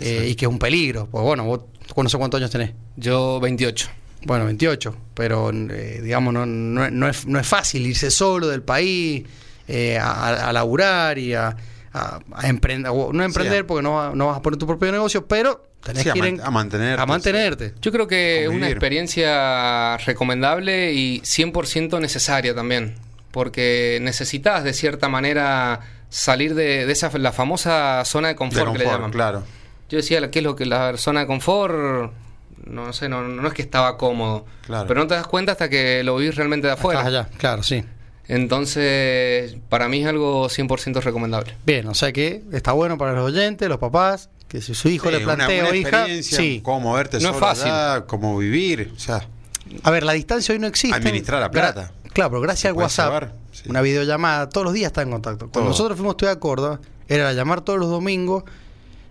eh, 0.00 0.28
y 0.30 0.36
que 0.36 0.44
es 0.44 0.48
un 0.48 0.60
peligro. 0.60 1.08
Pues 1.10 1.24
bueno, 1.24 1.44
vos 1.44 1.62
no 1.96 2.08
sé 2.08 2.16
cuántos 2.18 2.38
años 2.38 2.52
tenés. 2.52 2.70
Yo 2.94 3.40
28. 3.40 3.88
Bueno, 4.26 4.44
28, 4.44 4.94
pero 5.12 5.50
eh, 5.52 6.00
digamos, 6.04 6.32
no, 6.32 6.46
no, 6.46 6.88
no 6.88 7.08
es, 7.08 7.26
no 7.26 7.40
es 7.40 7.46
fácil 7.48 7.84
irse 7.84 8.12
solo 8.12 8.46
del 8.46 8.62
país 8.62 9.24
eh, 9.66 9.98
a, 9.98 10.48
a 10.48 10.52
laburar 10.52 11.18
y 11.18 11.34
a, 11.34 11.56
a, 11.92 12.20
a 12.32 12.48
emprender, 12.48 12.92
no 12.92 13.22
a 13.22 13.24
emprender 13.24 13.62
Sí, 13.62 13.64
porque 13.66 13.82
no, 13.82 13.94
va- 13.94 14.12
no 14.14 14.28
vas 14.28 14.36
a 14.38 14.42
poner 14.42 14.56
tu 14.56 14.68
propio 14.68 14.92
negocio, 14.92 15.26
pero 15.26 15.69
tenés 15.82 16.02
Sí, 16.02 16.08
a 16.08 16.12
que 16.12 16.18
ir 16.18 16.24
man- 16.24 16.34
en- 16.34 16.40
a 16.46 16.50
mantenerte, 16.50 17.02
A 17.02 17.06
mantenerte. 17.06 17.74
Yo 17.80 17.90
creo 17.92 18.06
que 18.06 18.44
es 18.44 18.48
una 18.48 18.68
experiencia 18.68 19.96
recomendable 19.98 20.92
y 20.92 21.20
100% 21.24 22.00
necesaria 22.00 22.54
también, 22.54 22.94
porque 23.30 23.98
necesitas 24.02 24.64
de 24.64 24.72
cierta 24.72 25.08
manera 25.08 25.80
salir 26.08 26.54
de, 26.54 26.86
de 26.86 26.92
esa 26.92 27.10
la 27.18 27.32
famosa 27.32 28.02
zona 28.04 28.28
de 28.28 28.34
De 28.34 28.38
confort, 28.38 28.72
que 28.72 28.78
le 28.78 28.84
confort, 28.84 29.00
llaman. 29.00 29.10
claro. 29.12 29.42
Yo 29.88 29.96
decía, 29.98 30.30
¿qué 30.30 30.38
es 30.40 30.44
lo 30.44 30.54
que 30.56 30.66
la 30.66 30.96
zona 30.96 31.20
de 31.20 31.26
confort? 31.26 32.12
No 32.66 32.92
sé, 32.92 33.08
no, 33.08 33.22
no 33.22 33.48
es 33.48 33.54
que 33.54 33.62
estaba 33.62 33.96
cómodo, 33.96 34.44
Claro. 34.66 34.86
pero 34.86 35.00
no 35.00 35.06
te 35.06 35.14
das 35.14 35.26
cuenta 35.26 35.52
hasta 35.52 35.68
que 35.70 36.04
lo 36.04 36.16
vivís 36.16 36.34
realmente 36.36 36.66
de 36.66 36.74
afuera. 36.74 37.00
Estás 37.00 37.14
allá, 37.14 37.28
claro, 37.38 37.62
sí. 37.62 37.84
Entonces, 38.28 39.56
para 39.68 39.88
mí 39.88 40.02
es 40.02 40.06
algo 40.08 40.48
100% 40.48 41.00
recomendable. 41.00 41.54
Bien, 41.64 41.86
o 41.88 41.94
sea 41.94 42.12
que 42.12 42.42
está 42.52 42.72
bueno 42.72 42.98
para 42.98 43.12
los 43.12 43.24
oyentes, 43.24 43.68
los 43.68 43.78
papás, 43.78 44.28
que 44.50 44.60
si 44.60 44.74
su 44.74 44.88
hijo 44.88 45.06
Sí, 45.08 45.12
le 45.16 45.24
una- 45.24 45.34
plantea 45.36 45.62
una 45.62 45.70
o 45.70 45.74
hija, 45.74 46.06
sí. 46.22 46.60
Cómo 46.62 46.80
moverte 46.80 47.20
No 47.20 47.30
es 47.30 47.36
fácil. 47.36 47.68
allá, 47.70 48.04
cómo 48.06 48.36
vivir. 48.36 48.92
O 48.94 48.98
sea, 48.98 49.26
A 49.84 49.90
ver, 49.92 50.02
la 50.02 50.12
distancia 50.14 50.52
hoy 50.52 50.58
no 50.58 50.66
existe. 50.66 50.96
Administrar 50.96 51.40
la 51.40 51.50
plata. 51.50 51.92
claro, 52.12 52.30
pero 52.30 52.40
gracias 52.42 52.72
al 52.72 52.76
WhatsApp, 52.76 53.32
sí. 53.52 53.62
una 53.68 53.80
videollamada, 53.80 54.48
todos 54.48 54.64
los 54.64 54.74
días 54.74 54.88
está 54.88 55.02
en 55.02 55.10
contacto. 55.12 55.44
Cuando 55.46 55.52
Todo. 55.60 55.68
nosotros 55.68 55.96
fuimos 55.96 56.14
estudiar 56.14 56.36
a 56.36 56.40
Córdoba, 56.40 56.80
era 57.08 57.32
llamar 57.32 57.60
todos 57.60 57.78
los 57.78 57.88
domingos 57.88 58.42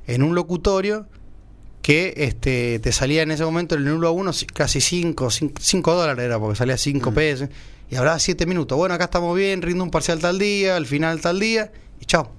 en 0.08 0.21
un 0.23 0.36
locutorio 0.36 1.08
que 1.82 2.13
este 2.17 2.80
te 2.80 2.91
salía 2.91 3.21
en 3.21 3.32
ese 3.32 3.45
momento 3.45 3.75
el 3.75 3.88
1 3.89 4.06
a 4.08 4.12
1 4.12 4.32
casi 4.54 4.82
5 4.82 5.30
5 5.32 5.95
dólares 5.95 6.25
era 6.25 6.38
porque 6.38 6.58
salía 6.58 6.78
5 6.78 7.12
Mm. 7.12 7.13
pesos 7.13 7.49
y 7.89 7.95
hablaba 7.95 8.19
7 8.19 8.45
minutos. 8.45 8.78
Bueno, 8.78 8.93
acá 8.95 9.06
estamos 9.06 9.36
bien, 9.38 9.62
rindo 9.62 9.84
un 9.86 9.89
parcial 9.91 10.19
tal 10.19 10.38
día, 10.38 10.75
al 10.75 10.86
final 10.86 11.21
tal 11.21 11.39
día 11.39 11.71
y 12.02 12.06
chao. 12.06 12.34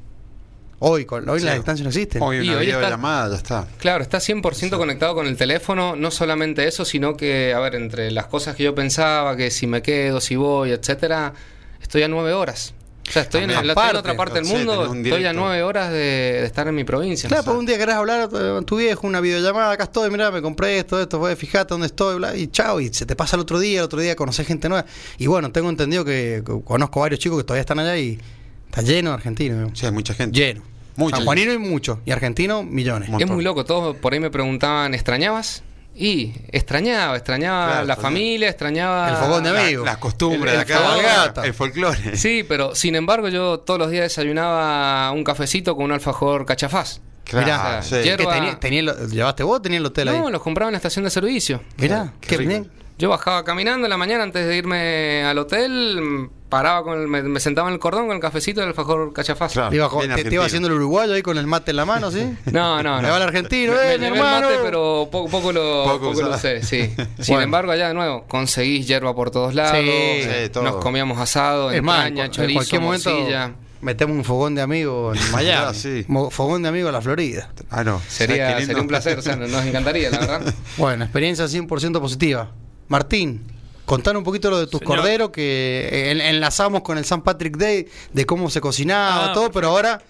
Hoy, 0.83 1.05
con, 1.05 1.29
hoy 1.29 1.41
Sí. 1.41 1.47
la 1.47 1.55
distancia 1.55 1.83
no 1.85 1.91
existe. 1.91 2.19
hoy 2.21 2.39
Y 2.39 2.41
una 2.49 2.59
hoy 2.59 2.65
está- 2.67 2.77
videollamada, 2.79 3.29
ya 3.31 3.37
está. 3.37 3.69
Claro, 3.79 4.03
está 4.03 4.19
100% 4.19 4.79
conectado 4.79 5.15
con 5.15 5.27
el 5.27 5.37
teléfono, 5.37 5.95
no 5.95 6.11
solamente 6.11 6.67
eso, 6.67 6.85
sino 6.85 7.17
que, 7.17 7.53
a 7.55 7.59
ver, 7.61 7.75
entre 7.75 8.11
las 8.11 8.27
cosas 8.27 8.57
que 8.57 8.63
yo 8.65 8.75
pensaba, 8.75 9.37
que 9.37 9.51
si 9.51 9.67
me 9.67 9.83
quedo, 9.83 10.21
si 10.21 10.37
voy, 10.37 10.71
etcétera, 10.73 11.35
estoy 11.83 12.03
a 12.03 12.09
nueve 12.09 12.33
horas. 12.33 12.73
O 13.09 13.13
sea, 13.13 13.23
estoy 13.23 13.43
en, 13.43 13.51
la- 13.53 13.61
en 13.61 13.97
otra 13.97 14.17
parte 14.17 14.35
del 14.35 14.45
sí, 14.47 14.55
mundo, 14.55 14.89
un 14.89 15.05
estoy 15.05 15.25
a 15.27 15.33
nueve 15.33 15.63
horas 15.65 15.91
de, 15.91 15.97
de 15.99 16.45
estar 16.45 16.69
en 16.69 16.75
mi 16.77 16.85
provincia. 16.85 17.29
Claro, 17.29 17.43
pues 17.45 17.57
un 17.57 17.67
día 17.67 17.77
querés 17.77 17.97
hablar 17.97 18.21
a 18.21 18.63
tu 18.63 18.77
viejo, 18.77 19.07
una 19.07 19.21
videollamada, 19.21 19.73
acá 19.73 19.85
estoy, 19.85 20.11
mirá, 20.11 20.31
me 20.31 20.41
compré 20.41 20.79
esto, 20.79 21.01
esto, 21.01 21.19
fue, 21.19 21.35
fíjate 21.35 21.75
dónde 21.75 21.89
estoy, 21.89 22.17
bla, 22.17 22.37
y 22.37 22.47
chao, 22.47 22.81
y 22.81 22.89
se 22.95 23.05
te 23.07 23.17
pasa 23.17 23.35
el 23.37 23.43
otro 23.43 23.59
día, 23.59 23.81
el 23.81 23.85
otro 23.87 24.01
día 24.01 24.15
conoces 24.15 24.47
gente 24.47 24.69
nueva. 24.69 24.87
Y 25.19 25.27
bueno, 25.27 25.51
tengo 25.51 25.69
entendido 25.69 26.05
que, 26.05 26.43
conozco 26.65 27.01
varios 27.01 27.19
chicos 27.21 27.39
que 27.39 27.45
todavía 27.45 27.63
están 27.63 27.81
allá 27.81 27.99
y 27.99 28.19
está 28.67 28.83
lleno 28.83 29.11
de 29.11 29.15
argentinos. 29.15 29.71
¿no? 29.71 29.75
Sí, 29.77 29.87
hay 29.87 29.93
mucha 29.93 30.15
gente. 30.15 30.39
Lleno. 30.39 30.63
Mucha 30.97 31.17
San 31.17 31.25
Juanino 31.25 31.53
hay 31.53 31.59
muchos, 31.59 31.99
y 32.05 32.11
argentinos 32.11 32.65
millones. 32.65 33.09
Es 33.19 33.27
muy 33.29 33.43
loco, 33.45 33.65
todos 33.65 33.97
por 33.97 34.13
ahí 34.13 34.21
me 34.21 34.31
preguntaban, 34.31 34.93
¿extrañabas? 34.95 35.63
Y 35.95 36.33
extrañaba, 36.53 37.17
extrañaba 37.17 37.67
Claro, 37.73 37.87
la 37.87 37.97
familia, 37.97 38.49
extrañaba... 38.49 39.09
El 39.11 39.17
fogón 39.17 39.43
de 39.45 39.53
La- 39.53 39.61
amigos. 39.65 39.85
las 39.85 39.99
costumbres 39.99 40.55
El- 40.55 40.61
el 40.61 40.61
acá, 40.61 40.75
cabalgata. 40.79 41.45
el 41.45 41.53
folclore. 41.55 42.17
Sí, 42.17 42.45
pero 42.49 42.75
sin 42.75 42.95
embargo 42.95 43.29
yo 43.29 43.59
todos 43.61 43.79
los 43.81 43.91
días 43.91 44.05
desayunaba 44.05 45.11
un 45.13 45.25
cafecito 45.25 45.75
con 45.77 45.87
un 45.87 45.93
alfajor 45.93 46.47
cachafaz. 46.47 47.01
Claro, 47.25 47.45
Mirá, 47.47 47.83
sí. 47.83 47.97
hierba- 47.97 48.17
¿Qué 48.17 48.39
tenía- 48.41 48.61
tenía 48.61 48.83
lo- 48.83 49.07
¿Llevaste 49.09 49.43
vos 49.43 49.59
o 49.59 49.63
tenías 49.63 49.81
el 49.81 49.87
hotel 49.87 50.09
ahí? 50.09 50.19
No, 50.19 50.31
los 50.31 50.43
compraba 50.43 50.69
en 50.69 50.73
la 50.73 50.79
estación 50.79 51.05
de 51.05 51.11
servicio. 51.11 51.61
Mirá, 51.77 52.13
Qué 52.21 52.29
qué 52.29 52.37
bien. 52.39 52.71
Yo 52.99 53.09
bajaba 53.09 53.45
caminando 53.45 53.87
en 53.87 53.91
la 53.91 53.97
mañana 53.97 54.23
antes 54.25 54.47
de 54.47 54.57
irme 54.57 55.25
al 55.25 55.39
hotel, 55.39 56.29
paraba 56.51 56.83
con 56.83 57.01
el- 57.01 57.09
me, 57.09 57.23
me 57.23 57.41
sentaba 57.41 57.69
en 57.69 57.75
el 57.75 57.81
cordón 57.81 58.07
con 58.09 58.17
el 58.17 58.21
cafecito 58.21 58.61
del 58.61 58.69
alfajor 58.71 59.13
cachafaz. 59.15 59.53
Claro. 59.53 59.71
Te, 59.71 60.35
iba 60.35 60.45
haciendo 60.45 60.69
el 60.69 60.75
uruguayo 60.75 61.15
ahí 61.15 61.23
con 61.23 61.39
el 61.39 61.47
mate 61.47 61.71
en 61.71 61.77
la 61.79 61.87
mano, 61.87 62.11
¿sí? 62.11 62.21
No, 62.53 62.83
no, 62.83 62.97
no. 62.97 63.03
Me 63.03 63.09
va 63.09 63.17
el 63.17 63.23
argentino, 63.23 63.73
Me- 63.73 63.79
¡eh, 63.79 63.85
me 63.87 63.93
llevé 63.93 64.07
el 64.09 64.15
hermano! 64.17 64.49
mate, 64.51 64.59
pero 64.63 65.09
poco, 65.11 65.31
poco 65.31 65.53
lo, 65.53 65.85
Poco 65.85 65.99
poco 66.09 66.21
lo 66.21 66.29
usaba. 66.29 66.39
sé, 66.39 66.63
sí. 66.63 66.93
Sin 67.21 67.35
Bueno. 67.35 67.43
embargo, 67.43 67.73
allá 67.73 67.89
de 67.89 67.95
nuevo, 67.95 68.25
conseguís 68.29 68.87
hierba 68.87 69.15
por 69.15 69.31
todos 69.31 69.55
lados, 69.55 69.79
Sí, 69.81 70.23
sí, 70.25 70.49
todo. 70.51 70.65
nos 70.65 70.77
comíamos 70.77 71.19
asado, 71.19 71.71
Es 71.71 71.83
más, 71.83 72.09
entraña, 72.09 72.27
en 72.27 72.31
chorizo, 72.33 72.55
cualquier 72.59 72.81
momento 72.83 73.11
morcilla. 73.11 73.53
metemos 73.81 74.17
un 74.17 74.25
fogón 74.25 74.55
de 74.57 74.63
amigos 74.63 75.19
en 75.25 75.33
Miami. 75.33 75.67
Ah, 75.69 75.73
sí. 75.73 76.05
Fogón 76.31 76.63
de 76.63 76.69
amigos 76.69 76.89
a 76.89 76.93
la 76.93 77.01
Florida. 77.01 77.51
Ah, 77.71 77.85
no. 77.85 78.01
Sería, 78.09 78.59
sería 78.61 78.83
un 78.83 78.89
placer, 78.89 79.19
o 79.19 79.23
sea, 79.23 79.37
nos 79.37 79.65
encantaría, 79.65 80.11
la 80.11 80.19
verdad. 80.19 80.55
Bueno, 80.77 81.05
experiencia 81.05 81.45
100% 81.47 82.01
positiva. 82.01 82.51
Martín, 82.89 83.43
contar 83.91 84.17
un 84.17 84.25
poquito 84.25 84.51
lo 84.51 84.59
de 84.59 84.67
tus 84.67 84.81
Señor. 84.81 84.97
corderos 84.99 85.31
que 85.31 85.89
eh, 85.93 86.11
en- 86.13 86.21
enlazamos 86.21 86.83
con 86.83 86.97
el 86.99 87.05
San 87.05 87.23
Patrick 87.23 87.57
Day 87.57 87.87
de 88.13 88.25
cómo 88.27 88.49
se 88.51 88.61
cocinaba, 88.61 89.31
Ah, 89.31 89.33
todo, 89.33 89.51
pero 89.51 89.69
ahora 89.69 90.01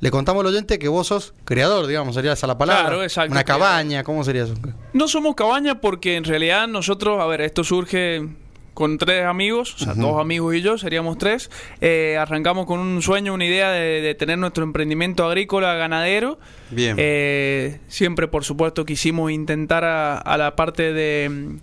le 0.00 0.10
contamos 0.10 0.40
al 0.42 0.46
oyente 0.48 0.78
que 0.78 0.88
vos 0.88 1.06
sos 1.08 1.34
creador, 1.44 1.86
digamos, 1.86 2.14
sería 2.14 2.32
esa 2.32 2.46
la 2.46 2.56
palabra. 2.58 2.84
Claro, 2.84 3.02
exacto, 3.02 3.32
Una 3.32 3.44
cabaña, 3.44 4.04
¿cómo 4.04 4.22
sería 4.24 4.44
eso? 4.44 4.54
No 4.92 5.08
somos 5.08 5.34
cabaña 5.34 5.80
porque 5.80 6.16
en 6.16 6.24
realidad 6.24 6.68
nosotros, 6.68 7.20
a 7.20 7.26
ver, 7.26 7.40
esto 7.40 7.64
surge 7.64 8.28
con 8.74 8.96
tres 8.96 9.24
amigos, 9.24 9.74
o 9.74 9.78
sea, 9.84 9.94
dos 9.94 10.20
amigos 10.20 10.54
y 10.54 10.60
yo, 10.62 10.78
seríamos 10.78 11.18
tres. 11.18 11.50
Eh, 11.80 12.16
arrancamos 12.16 12.64
con 12.64 12.78
un 12.78 13.02
sueño, 13.02 13.34
una 13.34 13.44
idea 13.44 13.70
de, 13.72 14.00
de 14.00 14.14
tener 14.14 14.38
nuestro 14.38 14.62
emprendimiento 14.62 15.26
agrícola, 15.26 15.74
ganadero. 15.74 16.38
Bien. 16.70 16.94
Eh, 16.96 17.80
siempre, 17.88 18.28
por 18.28 18.44
supuesto, 18.44 18.84
quisimos 18.84 19.32
intentar 19.32 19.82
a, 19.84 20.16
a 20.18 20.38
la 20.38 20.54
parte 20.54 20.92
de, 20.92 21.56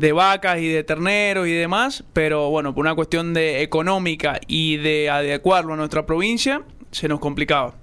de 0.00 0.12
vacas 0.12 0.60
y 0.60 0.68
de 0.68 0.82
terneros 0.82 1.46
y 1.46 1.52
demás, 1.52 2.04
pero 2.14 2.48
bueno, 2.48 2.74
por 2.74 2.86
una 2.86 2.94
cuestión 2.94 3.34
de 3.34 3.60
económica 3.60 4.40
y 4.46 4.78
de 4.78 5.10
adecuarlo 5.10 5.74
a 5.74 5.76
nuestra 5.76 6.06
provincia, 6.06 6.62
se 6.90 7.06
nos 7.06 7.20
complicaba. 7.20 7.74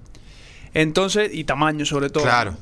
Entonces, 0.74 1.30
y 1.32 1.44
tamaño 1.44 1.84
sobre 1.84 2.10
todo. 2.10 2.24
Claro. 2.24 2.56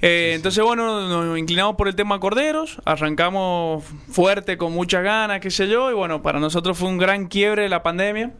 Eh, 0.00 0.32
entonces, 0.34 0.64
bueno, 0.64 1.06
nos 1.08 1.38
inclinamos 1.38 1.76
por 1.76 1.88
el 1.88 1.94
tema 1.94 2.18
corderos, 2.20 2.78
arrancamos 2.86 3.84
fuerte, 3.84 4.56
con 4.56 4.72
muchas 4.72 5.04
ganas, 5.04 5.40
qué 5.40 5.50
sé 5.50 5.68
yo, 5.68 5.90
y 5.90 5.94
bueno, 5.94 6.22
para 6.22 6.40
nosotros 6.40 6.78
fue 6.78 6.88
un 6.88 6.96
gran 6.96 7.26
quiebre 7.26 7.68
la 7.68 7.82
pandemia. 7.82 8.32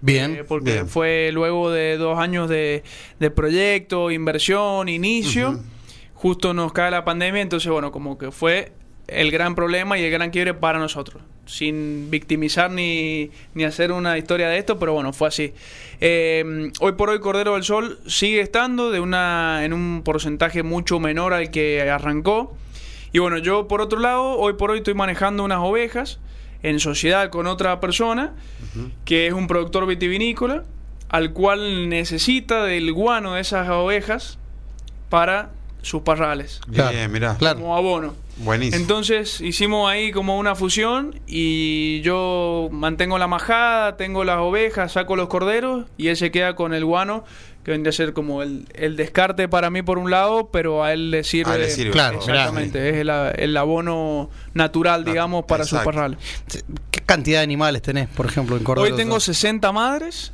Bien. 0.00 0.36
Eh, 0.36 0.44
porque 0.44 0.74
bien. 0.74 0.88
fue 0.88 1.30
luego 1.32 1.72
de 1.72 1.96
dos 1.96 2.20
años 2.20 2.48
de, 2.48 2.84
de 3.18 3.30
proyecto, 3.32 4.12
inversión, 4.12 4.88
inicio, 4.88 5.58
justo 6.14 6.54
nos 6.54 6.72
cae 6.72 6.92
la 6.92 7.04
pandemia, 7.04 7.42
entonces 7.42 7.70
bueno, 7.70 7.90
como 7.90 8.16
que 8.16 8.30
fue 8.30 8.72
el 9.08 9.30
gran 9.30 9.54
problema 9.54 9.98
y 9.98 10.04
el 10.04 10.10
gran 10.10 10.30
quiebre 10.30 10.54
para 10.54 10.78
nosotros, 10.78 11.22
sin 11.46 12.10
victimizar 12.10 12.70
ni, 12.70 13.30
ni 13.54 13.64
hacer 13.64 13.92
una 13.92 14.16
historia 14.18 14.48
de 14.48 14.58
esto, 14.58 14.78
pero 14.78 14.92
bueno, 14.94 15.12
fue 15.12 15.28
así. 15.28 15.52
Eh, 16.00 16.70
hoy 16.80 16.92
por 16.92 17.10
hoy 17.10 17.20
Cordero 17.20 17.54
del 17.54 17.64
Sol 17.64 17.98
sigue 18.06 18.40
estando 18.40 18.90
de 18.90 19.00
una, 19.00 19.64
en 19.64 19.72
un 19.72 20.02
porcentaje 20.04 20.62
mucho 20.62 21.00
menor 21.00 21.32
al 21.32 21.50
que 21.50 21.82
arrancó. 21.82 22.56
Y 23.12 23.18
bueno, 23.18 23.38
yo 23.38 23.68
por 23.68 23.80
otro 23.80 24.00
lado, 24.00 24.38
hoy 24.38 24.54
por 24.54 24.70
hoy 24.70 24.78
estoy 24.78 24.94
manejando 24.94 25.44
unas 25.44 25.58
ovejas 25.58 26.18
en 26.62 26.80
sociedad 26.80 27.28
con 27.30 27.46
otra 27.46 27.80
persona 27.80 28.32
que 29.04 29.26
es 29.26 29.32
un 29.32 29.48
productor 29.48 29.86
vitivinícola 29.86 30.64
al 31.08 31.32
cual 31.32 31.88
necesita 31.88 32.64
del 32.64 32.92
guano 32.92 33.34
de 33.34 33.42
esas 33.42 33.68
ovejas 33.68 34.38
para 35.10 35.50
sus 35.82 36.02
parrales 36.02 36.60
Bien, 36.66 37.10
mirá. 37.10 37.36
Claro. 37.36 37.60
como 37.60 37.76
abono. 37.76 38.14
Buenísimo. 38.38 38.80
Entonces 38.80 39.40
hicimos 39.40 39.90
ahí 39.90 40.10
como 40.10 40.38
una 40.38 40.54
fusión 40.54 41.20
y 41.26 42.00
yo 42.00 42.68
mantengo 42.72 43.18
la 43.18 43.26
majada, 43.26 43.96
tengo 43.96 44.24
las 44.24 44.38
ovejas, 44.38 44.92
saco 44.92 45.16
los 45.16 45.28
corderos 45.28 45.86
y 45.98 46.08
él 46.08 46.16
se 46.16 46.30
queda 46.30 46.56
con 46.56 46.72
el 46.72 46.84
guano, 46.84 47.24
que 47.64 47.70
vendría 47.72 47.90
a 47.90 47.92
ser 47.92 48.12
como 48.12 48.42
el, 48.42 48.66
el 48.74 48.96
descarte 48.96 49.48
para 49.48 49.70
mí 49.70 49.82
por 49.82 49.98
un 49.98 50.10
lado, 50.10 50.48
pero 50.50 50.82
a 50.82 50.92
él 50.92 51.10
le 51.10 51.24
sirve. 51.24 51.52
A 51.52 51.54
él 51.56 51.62
le 51.62 51.70
sirve. 51.70 51.92
Claro, 51.92 52.18
Exactamente, 52.18 52.88
es 52.88 52.96
el, 52.96 53.10
el 53.10 53.56
abono 53.56 54.30
natural, 54.54 55.04
digamos, 55.04 55.44
para 55.44 55.64
sus 55.64 55.80
parrales. 55.80 56.18
¿Qué 56.90 57.00
cantidad 57.00 57.40
de 57.40 57.44
animales 57.44 57.82
tenés, 57.82 58.08
por 58.08 58.26
ejemplo, 58.26 58.56
en 58.56 58.64
Córdoba? 58.64 58.88
Hoy 58.88 58.96
tengo 58.96 59.20
60 59.20 59.70
madres, 59.72 60.32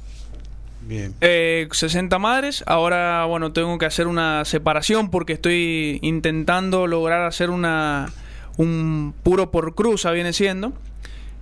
Bien. 0.88 1.14
eh, 1.20 1.68
60 1.70 2.18
madres. 2.18 2.64
Ahora, 2.66 3.24
bueno, 3.26 3.52
tengo 3.52 3.76
que 3.78 3.86
hacer 3.86 4.06
una 4.06 4.44
separación 4.46 5.10
porque 5.10 5.34
estoy 5.34 5.98
intentando 6.02 6.86
lograr 6.86 7.22
hacer 7.26 7.50
una 7.50 8.10
un 8.56 9.14
puro 9.22 9.50
por 9.52 9.74
cruza, 9.76 10.10
viene 10.10 10.32
siendo. 10.32 10.72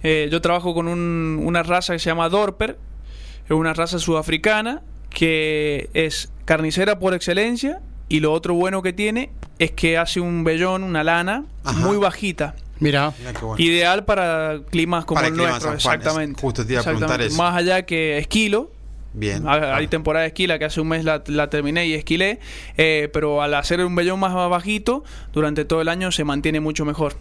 Eh, 0.03 0.29
yo 0.31 0.41
trabajo 0.43 0.75
con 0.75 0.87
un- 0.89 1.41
una 1.43 1.63
raza 1.63 1.95
que 1.95 1.99
se 1.99 2.11
llama 2.11 2.29
Dorper, 2.29 2.77
es 3.47 3.51
una 3.53 3.73
raza 3.73 3.99
sudafricana 3.99 4.83
que 5.09 5.89
es 5.95 6.31
carnicera 6.45 6.99
por 6.99 7.15
excelencia 7.15 7.81
y 8.09 8.21
lo 8.21 8.33
otro 8.33 8.53
bueno 8.55 8.83
que 8.83 8.93
tiene 8.93 9.31
es 9.59 9.71
que 9.73 9.97
hace 9.97 10.21
un 10.21 10.45
vellón, 10.45 10.83
una 10.83 11.03
lana 11.05 11.45
Ajá. 11.65 11.79
muy 11.87 11.97
bajita. 11.97 12.55
Mira, 12.81 13.15
bueno. 13.41 13.55
Ideal 13.65 14.05
para 14.05 14.59
climas 14.71 15.07
como 15.07 15.17
Para 15.17 15.29
el 15.29 15.33
el 15.33 15.39
clima 15.39 15.51
nuestro, 15.53 15.73
exactamente. 15.73 16.37
es- 16.37 16.43
justo 16.43 16.67
te 16.67 16.73
iba 16.75 16.83
a 16.83 16.85
preguntar 16.85 17.21
Exactamente. 17.23 17.35
eso. 17.35 17.43
Más 17.43 17.57
allá 17.57 17.87
que 17.87 18.19
esquilo, 18.19 18.71
Bien. 19.17 19.49
hay 19.49 19.61
hay 19.63 19.87
temporada 19.89 20.23
de 20.23 20.29
esquila 20.29 20.59
que 20.59 20.67
hace 20.67 20.81
un 20.81 20.89
mes 20.89 21.05
la, 21.05 21.23
la 21.27 21.49
terminé 21.51 21.87
y 21.87 21.95
esquilé, 21.95 22.39
eh, 22.77 23.09
pero 23.13 23.43
al 23.43 23.55
hacer 23.55 23.83
un 23.85 23.95
vellón 23.97 24.21
más 24.21 24.33
bajito, 24.35 25.03
durante 25.33 25.65
todo 25.65 25.81
el 25.81 25.89
año 25.89 26.13
se 26.13 26.23
mantiene 26.25 26.61
mucho 26.61 26.85
mejor. 26.85 27.15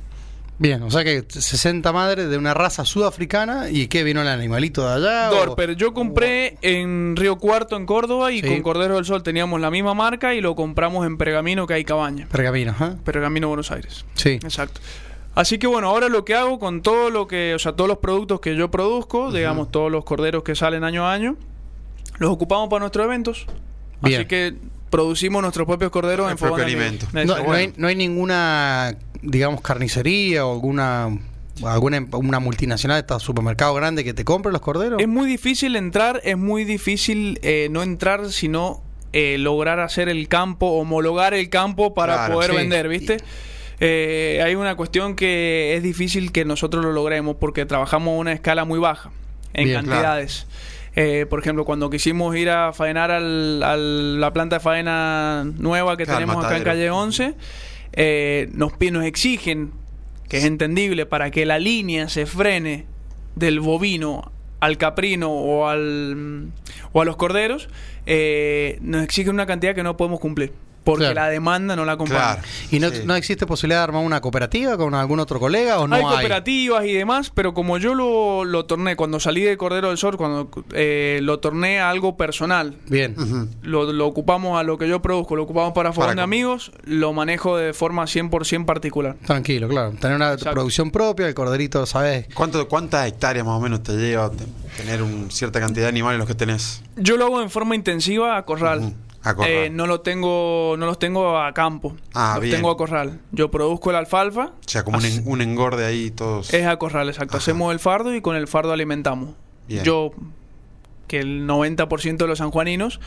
bien, 0.58 0.84
o 0.84 0.92
sea 0.92 1.04
que 1.04 1.24
60 1.28 1.92
madres 1.92 2.30
de 2.30 2.38
una 2.38 2.54
raza 2.54 2.86
sudafricana 2.86 3.70
y 3.70 3.88
qué 3.88 4.04
vino 4.04 4.22
el 4.22 4.28
animalito 4.30 4.88
de 4.88 4.94
allá. 4.96 5.30
o- 5.32 5.36
Dorper, 5.36 5.76
yo 5.76 5.94
compré 5.94 6.58
en 6.62 7.16
Río 7.18 7.38
Cuarto, 7.38 7.76
en 7.78 7.86
Córdoba, 7.86 8.32
y 8.32 8.42
Sí. 8.42 8.48
con 8.48 8.62
Cordero 8.62 8.96
del 8.96 9.06
Sol 9.06 9.22
teníamos 9.24 9.60
la 9.62 9.70
misma 9.72 9.94
marca 9.94 10.34
y 10.34 10.40
lo 10.42 10.56
compramos 10.56 11.06
en 11.06 11.18
Pergamino, 11.18 11.66
que 11.68 11.74
hay 11.76 11.84
cabaña. 11.86 12.28
Pergamino, 12.32 12.74
¿ah? 12.80 12.96
Pergamino, 13.04 13.48
Buenos 13.50 13.72
Aires. 13.72 14.06
Sí. 14.16 14.32
Exacto. 14.32 14.80
Así 15.34 15.58
que 15.58 15.68
bueno, 15.68 15.90
ahora 15.90 16.08
lo 16.08 16.24
que 16.24 16.34
hago 16.36 16.58
con 16.60 16.82
todo 16.82 17.10
lo 17.10 17.28
que, 17.28 17.54
o 17.54 17.60
sea, 17.60 17.74
todos 17.74 17.90
los 17.90 17.98
productos 17.98 18.40
que 18.40 18.56
yo 18.56 18.72
produzco, 18.72 19.34
digamos, 19.34 19.70
todos 19.72 19.92
los 19.92 20.06
corderos 20.06 20.44
que 20.44 20.56
salen 20.56 20.86
año 20.86 21.06
a 21.06 21.12
año, 21.12 21.36
los 22.18 22.30
ocupamos 22.32 22.70
para 22.70 22.80
nuestros 22.82 23.06
eventos. 23.06 23.46
Bien. 24.02 24.22
Así 24.22 24.28
que 24.28 24.54
producimos 24.90 25.42
nuestros 25.42 25.68
propios 25.68 25.92
corderos 25.92 26.28
El 26.28 26.34
en 26.34 26.38
propio 26.38 26.64
alimento. 26.64 27.08
No, 27.14 27.26
no 27.26 27.52
hay, 27.52 27.74
no 27.76 27.88
hay 27.88 27.96
ninguna, 27.96 28.98
digamos, 29.22 29.62
carnicería 29.62 30.46
o 30.46 30.54
alguna 30.54 31.18
alguna 31.64 32.06
una 32.12 32.40
multinacional 32.40 32.98
de 32.98 33.02
estos 33.02 33.24
supermercados 33.24 33.76
grandes 33.78 34.04
que 34.04 34.14
te 34.14 34.26
compre 34.26 34.52
los 34.52 34.62
corderos. 34.62 35.02
Es 35.02 35.08
muy 35.08 35.28
difícil 35.28 35.76
entrar, 35.76 36.22
es 36.24 36.38
muy 36.38 36.66
difícil 36.66 37.40
eh, 37.44 37.70
no 37.72 37.82
entrar, 37.84 38.30
sino 38.32 38.82
eh, 39.14 39.38
lograr 39.38 39.80
hacer 39.80 40.10
el 40.10 40.28
campo, 40.28 40.68
homologar 40.68 41.34
el 41.34 41.50
campo 41.50 41.94
para 41.94 42.16
Claro, 42.16 42.34
poder 42.34 42.52
sí. 42.52 42.58
vender, 42.58 42.88
¿viste? 42.90 43.18
Eh, 43.80 44.42
hay 44.44 44.56
una 44.56 44.76
cuestión 44.76 45.16
que 45.16 45.76
es 45.76 45.84
difícil 45.84 46.32
que 46.32 46.46
nosotros 46.46 46.84
lo 46.84 46.92
logremos 46.92 47.38
porque 47.38 47.66
trabajamos 47.66 48.14
a 48.14 48.18
una 48.18 48.34
escala 48.34 48.66
muy 48.66 48.80
baja 48.80 49.12
en 49.54 49.66
Bien, 49.66 49.86
cantidades. 49.86 50.48
Eh, 50.96 51.26
por 51.30 51.40
ejemplo, 51.40 51.66
cuando 51.66 51.90
quisimos 51.90 52.36
ir 52.38 52.50
a 52.50 52.72
faenar 52.72 53.12
al, 53.12 53.62
al- 53.64 54.20
la 54.22 54.32
planta 54.32 54.58
de 54.58 54.60
faena 54.62 55.44
nueva 55.58 55.98
que 55.98 56.06
tenemos 56.20 56.36
acá 56.46 56.56
en 56.58 56.64
calle 56.64 56.90
11, 56.90 57.34
eh, 57.94 58.50
nos, 58.54 58.74
nos 58.92 59.04
exigen, 59.06 59.72
que 60.30 60.38
es 60.38 60.46
entendible, 60.46 61.06
para 61.06 61.32
que 61.32 61.46
la 61.46 61.60
línea 61.60 62.08
se 62.10 62.26
frene 62.26 62.86
del 63.36 63.60
bovino 63.60 64.32
al 64.62 64.78
caprino 64.78 65.32
o 65.32 65.68
al 65.68 66.48
o 66.94 67.02
a 67.02 67.06
los 67.06 67.18
corderos, 67.18 67.68
eh, 68.06 68.78
nos 68.82 69.04
exigen 69.04 69.34
una 69.34 69.46
cantidad 69.46 69.76
que 69.76 69.84
no 69.84 69.98
podemos 69.98 70.20
cumplir. 70.22 70.54
Porque 70.86 71.04
Claro. 71.06 71.16
la 71.16 71.28
demanda 71.30 71.76
no 71.76 71.84
la 71.84 71.94
acompaña. 71.94 72.36
Claro. 72.36 72.42
¿Y 72.72 72.80
no, 72.80 72.90
Sí. 72.90 73.02
no 73.06 73.16
existe 73.16 73.46
posibilidad 73.46 73.80
de 73.80 73.84
armar 73.86 74.04
una 74.06 74.22
cooperativa 74.22 74.78
con 74.78 74.94
algún 74.94 75.20
otro 75.20 75.40
colega 75.40 75.80
o 75.80 75.88
no 75.88 75.96
hay 75.96 76.04
hay? 76.04 76.08
cooperativas 76.10 76.86
y 76.86 76.94
demás, 76.94 77.32
pero 77.34 77.54
como 77.54 77.78
yo 77.80 77.94
lo, 77.96 78.46
lo 78.46 78.66
torné, 78.66 78.96
cuando 78.96 79.20
salí 79.20 79.42
de 79.42 79.58
Cordero 79.58 79.90
del 79.90 79.98
Sol, 79.98 80.16
cuando 80.16 80.50
eh, 80.74 81.20
lo 81.24 81.40
torné 81.40 81.80
a 81.80 81.90
algo 81.90 82.16
personal, 82.16 82.78
Bien. 82.88 83.16
Lo, 83.64 83.92
lo 83.92 84.06
ocupamos 84.08 84.60
a 84.60 84.64
lo 84.64 84.78
que 84.78 84.88
yo 84.88 85.02
produzco, 85.02 85.36
lo 85.36 85.44
ocupamos 85.44 85.74
para 85.74 85.92
Fogón 85.92 86.10
Para 86.10 86.16
de 86.18 86.24
Amigos, 86.24 86.72
lo 86.84 87.12
manejo 87.14 87.58
de 87.58 87.74
forma 87.74 88.04
100% 88.06 88.66
particular. 88.66 89.16
Tranquilo, 89.26 89.68
claro. 89.68 89.92
Tener 90.00 90.16
una 90.16 90.34
Exacto. 90.34 90.52
producción 90.54 90.92
propia, 90.92 91.28
el 91.28 91.34
corderito, 91.34 91.86
¿sabes? 91.88 92.28
¿Cuánto, 92.36 92.68
¿Cuántas 92.68 93.08
hectáreas 93.08 93.44
más 93.46 93.56
o 93.56 93.60
menos 93.60 93.82
te 93.82 93.94
lleva 93.94 94.30
te- 94.30 94.46
tener 94.78 95.02
una 95.02 95.32
cierta 95.32 95.60
cantidad 95.60 95.86
de 95.86 95.90
animales 95.90 96.20
los 96.20 96.28
que 96.28 96.36
tenés? 96.36 96.84
Yo 96.96 97.18
lo 97.18 97.26
hago 97.26 97.42
en 97.42 97.50
forma 97.50 97.76
intensiva 97.76 98.38
a 98.38 98.46
corral. 98.46 98.94
A 99.26 99.36
corral. 99.36 99.52
Eh, 99.52 99.70
no 99.70 99.88
lo 99.88 100.02
tengo, 100.02 100.76
no 100.78 100.86
los 100.86 100.98
tengo 101.00 101.38
a 101.40 101.54
campo. 101.54 101.96
Ah, 102.14 102.34
los 102.36 102.44
bien. 102.44 102.56
tengo 102.56 102.70
a 102.72 102.78
corral. 102.78 103.20
Yo 103.32 103.52
produzco 103.52 103.90
el 103.90 103.96
alfalfa. 103.98 104.46
O 104.66 104.68
sea, 104.70 104.84
como 104.84 104.98
un, 105.00 105.06
en- 105.06 105.24
un 105.28 105.42
engorde 105.42 105.86
ahí 105.86 106.12
todos. 106.12 106.54
Es 106.54 106.66
a 106.66 106.78
corral, 106.78 107.10
exacto. 107.10 107.32
Ajá. 107.36 107.38
Hacemos 107.44 107.72
el 107.74 107.80
fardo 107.80 108.14
y 108.16 108.22
con 108.22 108.36
el 108.36 108.48
fardo 108.48 108.72
alimentamos. 108.72 109.32
Bien. 109.68 109.84
Yo, 109.84 110.12
que 111.08 111.20
el 111.20 111.48
90% 111.48 112.18
de 112.18 112.28
los 112.28 112.38
sanjuaninos, 112.40 113.00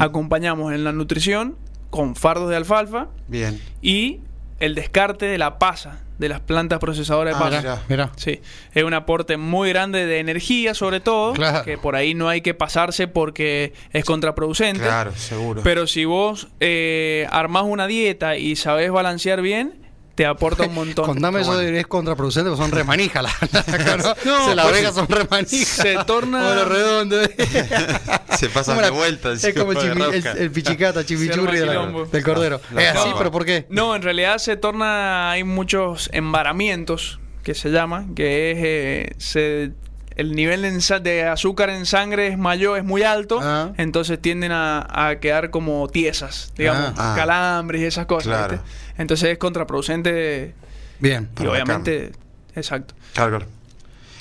acompañamos 0.00 0.72
en 0.72 0.84
la 0.84 0.92
nutrición 0.92 1.56
con 1.90 2.16
fardos 2.16 2.50
de 2.50 2.56
alfalfa 2.56 3.08
Bien. 3.28 3.60
y 3.82 4.20
el 4.60 4.74
descarte 4.74 5.26
de 5.26 5.38
la 5.38 5.58
pasa 5.58 6.00
de 6.18 6.28
las 6.28 6.38
plantas 6.40 6.78
procesadoras 6.78 7.34
de 7.34 7.44
Ah, 7.44 7.48
pasa. 7.50 7.60
mirá. 7.60 7.82
Mira. 7.88 8.10
Sí, 8.16 8.40
es 8.72 8.84
un 8.84 8.94
aporte 8.94 9.36
muy 9.36 9.68
grande 9.70 10.06
de 10.06 10.20
energía, 10.20 10.72
sobre 10.72 11.00
todo, 11.00 11.32
Claro. 11.32 11.64
que 11.64 11.76
por 11.76 11.96
ahí 11.96 12.14
no 12.14 12.28
hay 12.28 12.40
que 12.40 12.54
pasarse 12.54 13.08
porque 13.08 13.72
es 13.92 14.04
contraproducente. 14.04 14.80
Claro, 14.84 15.12
seguro. 15.16 15.62
Pero 15.64 15.88
si 15.88 16.04
vos 16.04 16.46
eh, 16.60 17.26
armás 17.32 17.64
una 17.66 17.88
dieta 17.88 18.36
y 18.36 18.54
sabés 18.54 18.92
balancear 18.92 19.42
bien, 19.42 19.74
te 20.14 20.26
aporta 20.26 20.64
un 20.64 20.74
montón. 20.74 21.06
Contame 21.06 21.40
eso 21.40 21.52
Bueno. 21.54 21.62
de 21.70 21.80
es 21.80 21.86
contraproducente, 21.86 22.48
porque 22.50 22.62
son 22.62 22.70
remanijas 22.72 23.22
las 23.22 23.34
¿no? 23.98 24.14
No, 24.24 24.44
Se 24.48 24.54
las 24.54 24.66
pues, 24.68 24.94
son 24.94 25.08
remanijas. 25.08 25.68
se 25.68 25.94
torna- 26.06 26.48
O 26.50 26.54
los 26.54 26.68
redondos. 26.68 27.28
Se 28.38 28.48
pasan 28.48 28.76
de 28.76 28.82
la- 28.82 28.90
vuelta. 28.90 29.32
Es 29.32 29.54
como 29.54 29.72
el, 29.72 29.78
chimi- 29.78 30.12
el, 30.12 30.26
el 30.38 30.50
pichicata, 30.50 31.04
chimichurri 31.06 31.58
de 31.58 31.66
la- 31.66 31.86
del 32.10 32.24
cordero. 32.24 32.60
La- 32.72 32.82
es 32.88 32.94
la 32.94 33.00
así, 33.00 33.10
pero 33.16 33.30
¿por 33.30 33.44
qué? 33.44 33.66
No, 33.70 33.94
en 33.96 34.02
realidad 34.02 34.38
se 34.38 34.56
torna, 34.56 35.30
hay 35.30 35.44
muchos 35.44 36.10
embaramientos 36.12 37.20
que 37.42 37.54
se 37.54 37.70
llama, 37.70 38.06
que 38.16 38.50
es, 38.52 38.58
eh, 38.60 39.12
se, 39.18 39.72
el 40.16 40.34
nivel 40.34 40.62
de, 41.02 41.24
azúcar 41.24 41.70
en 41.70 41.86
sangre 41.86 42.28
es 42.28 42.38
mayor, 42.38 42.78
es 42.78 42.84
muy 42.84 43.02
alto, 43.02 43.38
Ah. 43.42 43.72
entonces 43.76 44.20
tienden 44.20 44.52
a, 44.52 45.08
a 45.08 45.18
quedar 45.20 45.50
como 45.50 45.86
tiesas, 45.88 46.52
digamos, 46.56 46.92
Ah. 46.96 47.12
Ah. 47.12 47.14
calambres 47.16 47.82
y 47.82 47.84
esas 47.84 48.06
cosas. 48.06 48.26
Claro. 48.28 48.52
¿viste? 48.54 48.66
Entonces 48.98 49.30
es 49.30 49.38
contraproducente 49.38 50.54
Bien. 51.00 51.28
y 51.40 51.46
obviamente, 51.46 52.12
exacto. 52.54 52.94
Claro, 53.14 53.30
claro. 53.38 53.46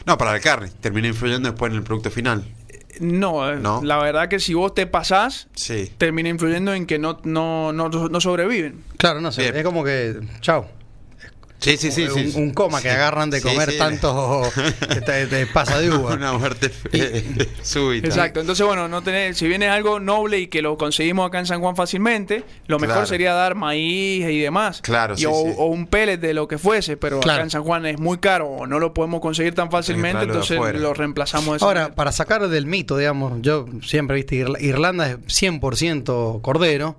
No, 0.05 0.17
para 0.17 0.31
la 0.33 0.39
carne. 0.39 0.69
Termina 0.81 1.07
influyendo 1.07 1.49
después 1.49 1.71
en 1.71 1.77
el 1.77 1.83
producto 1.83 2.11
final. 2.11 2.43
No, 2.99 3.55
No. 3.55 3.81
la 3.83 3.97
verdad 3.97 4.27
que 4.27 4.39
si 4.39 4.53
vos 4.53 4.75
te 4.75 4.85
pasás, 4.85 5.47
Sí. 5.55 5.91
termina 5.97 6.29
influyendo 6.29 6.73
en 6.73 6.85
que 6.85 6.99
no, 6.99 7.19
no, 7.23 7.71
no, 7.73 7.89
no 7.89 8.21
sobreviven. 8.21 8.83
Claro, 8.97 9.19
no 9.21 9.31
sé. 9.31 9.43
Bien. 9.43 9.55
Es 9.57 9.63
como 9.63 9.83
que. 9.83 10.19
Chao. 10.41 10.67
Sí, 11.63 11.77
sí, 11.77 11.91
sí. 11.91 12.03
un, 12.03 12.31
sí. 12.31 12.33
un 12.35 12.51
coma 12.53 12.81
que 12.81 12.89
agarran 12.89 13.29
de 13.29 13.39
Sí, 13.39 13.47
comer 13.47 13.71
sí. 13.71 13.77
tanto. 13.77 14.43
de, 15.07 15.27
de 15.27 15.47
pasa 15.47 15.79
de 15.79 15.89
uva. 15.91 16.13
Una 16.15 16.33
muerte 16.33 16.71
súbita. 17.61 18.07
Exacto, 18.07 18.39
entonces 18.41 18.65
bueno, 18.65 18.87
no 18.87 19.01
tener, 19.01 19.35
si 19.35 19.47
viene 19.47 19.67
algo 19.69 19.99
noble 19.99 20.39
y 20.39 20.47
que 20.47 20.61
lo 20.61 20.77
conseguimos 20.77 21.27
acá 21.27 21.39
en 21.39 21.45
San 21.45 21.61
Juan 21.61 21.75
fácilmente, 21.75 22.43
lo 22.67 22.79
mejor 22.79 22.93
Claro. 22.95 23.07
sería 23.07 23.33
dar 23.33 23.55
maíz 23.55 24.25
y 24.29 24.39
demás. 24.39 24.81
Claro, 24.81 25.13
Y 25.15 25.19
sí, 25.19 25.25
o, 25.25 25.31
sí. 25.33 25.53
o 25.57 25.65
un 25.67 25.87
pellet 25.87 26.17
de 26.17 26.33
lo 26.33 26.47
que 26.47 26.57
fuese, 26.57 26.97
pero 26.97 27.19
Claro. 27.19 27.37
acá 27.37 27.43
en 27.43 27.49
San 27.49 27.63
Juan 27.63 27.85
es 27.85 27.99
muy 27.99 28.17
caro 28.17 28.47
o 28.47 28.67
no 28.67 28.79
lo 28.79 28.93
podemos 28.93 29.21
conseguir 29.21 29.55
tan 29.55 29.71
fácilmente, 29.71 30.23
entonces 30.23 30.59
lo 30.75 30.93
reemplazamos 30.93 31.59
de 31.59 31.65
Ahora, 31.65 31.81
manera. 31.81 31.95
para 31.95 32.11
sacar 32.11 32.47
del 32.47 32.65
mito, 32.65 32.97
digamos, 32.97 33.33
yo 33.41 33.65
siempre, 33.81 34.15
viste, 34.17 34.35
Irla- 34.35 34.61
Irlanda 34.61 35.09
es 35.09 35.17
100% 35.27 36.41
cordero. 36.41 36.95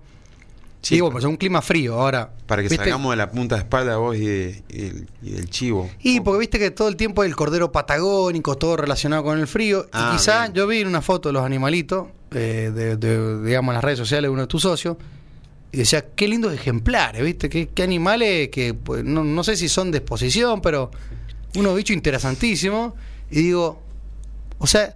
Sí. 0.84 1.00
Bueno, 1.00 1.12
pues 1.12 1.24
es 1.24 1.28
un 1.30 1.36
clima 1.36 1.62
frío. 1.62 1.94
Ahora, 2.00 2.30
Para 2.46 2.62
que 2.62 2.68
¿viste? 2.68 2.84
salgamos 2.84 3.10
de 3.12 3.16
la 3.16 3.30
punta 3.30 3.54
de 3.56 3.62
espalda 3.62 3.96
vos 3.96 4.16
y, 4.16 4.26
de- 4.26 4.62
y 4.68 4.78
del, 4.82 5.08
y 5.22 5.30
del 5.30 5.48
chivo. 5.50 5.90
Y 6.00 6.20
porque 6.20 6.38
viste 6.40 6.58
que 6.58 6.70
todo 6.70 6.88
el 6.88 6.96
tiempo 6.96 7.22
hay 7.22 7.28
el 7.30 7.36
cordero 7.36 7.72
patagónico, 7.72 8.56
todo 8.56 8.76
relacionado 8.76 9.24
con 9.24 9.38
el 9.40 9.46
frío. 9.46 9.86
Ah, 9.92 10.10
y 10.12 10.16
quizá 10.16 10.42
bien. 10.42 10.52
yo 10.54 10.66
vi 10.66 10.82
una 10.84 11.00
foto 11.02 11.28
de 11.30 11.32
los 11.32 11.42
animalitos, 11.44 12.08
eh, 12.32 12.70
de, 12.74 12.96
de, 12.96 13.42
digamos, 13.44 13.72
en 13.72 13.74
las 13.76 13.84
redes 13.84 13.98
sociales 13.98 14.28
de 14.28 14.28
uno 14.30 14.42
de 14.42 14.48
tus 14.48 14.62
socios, 14.62 14.96
y 15.72 15.78
decía, 15.78 16.04
qué 16.14 16.28
lindos 16.28 16.52
ejemplares, 16.52 17.22
viste, 17.24 17.48
qué, 17.48 17.66
qué 17.68 17.82
animales 17.82 18.50
que 18.50 18.74
pues, 18.74 19.02
no, 19.04 19.24
no 19.24 19.42
sé 19.42 19.56
si 19.56 19.68
son 19.68 19.90
de 19.90 19.98
exposición, 19.98 20.60
pero 20.60 20.90
unos 21.56 21.74
bichos 21.76 21.94
interesantísimos. 21.96 22.92
Y 23.30 23.36
digo, 23.42 23.80
o 24.58 24.66
sea, 24.66 24.94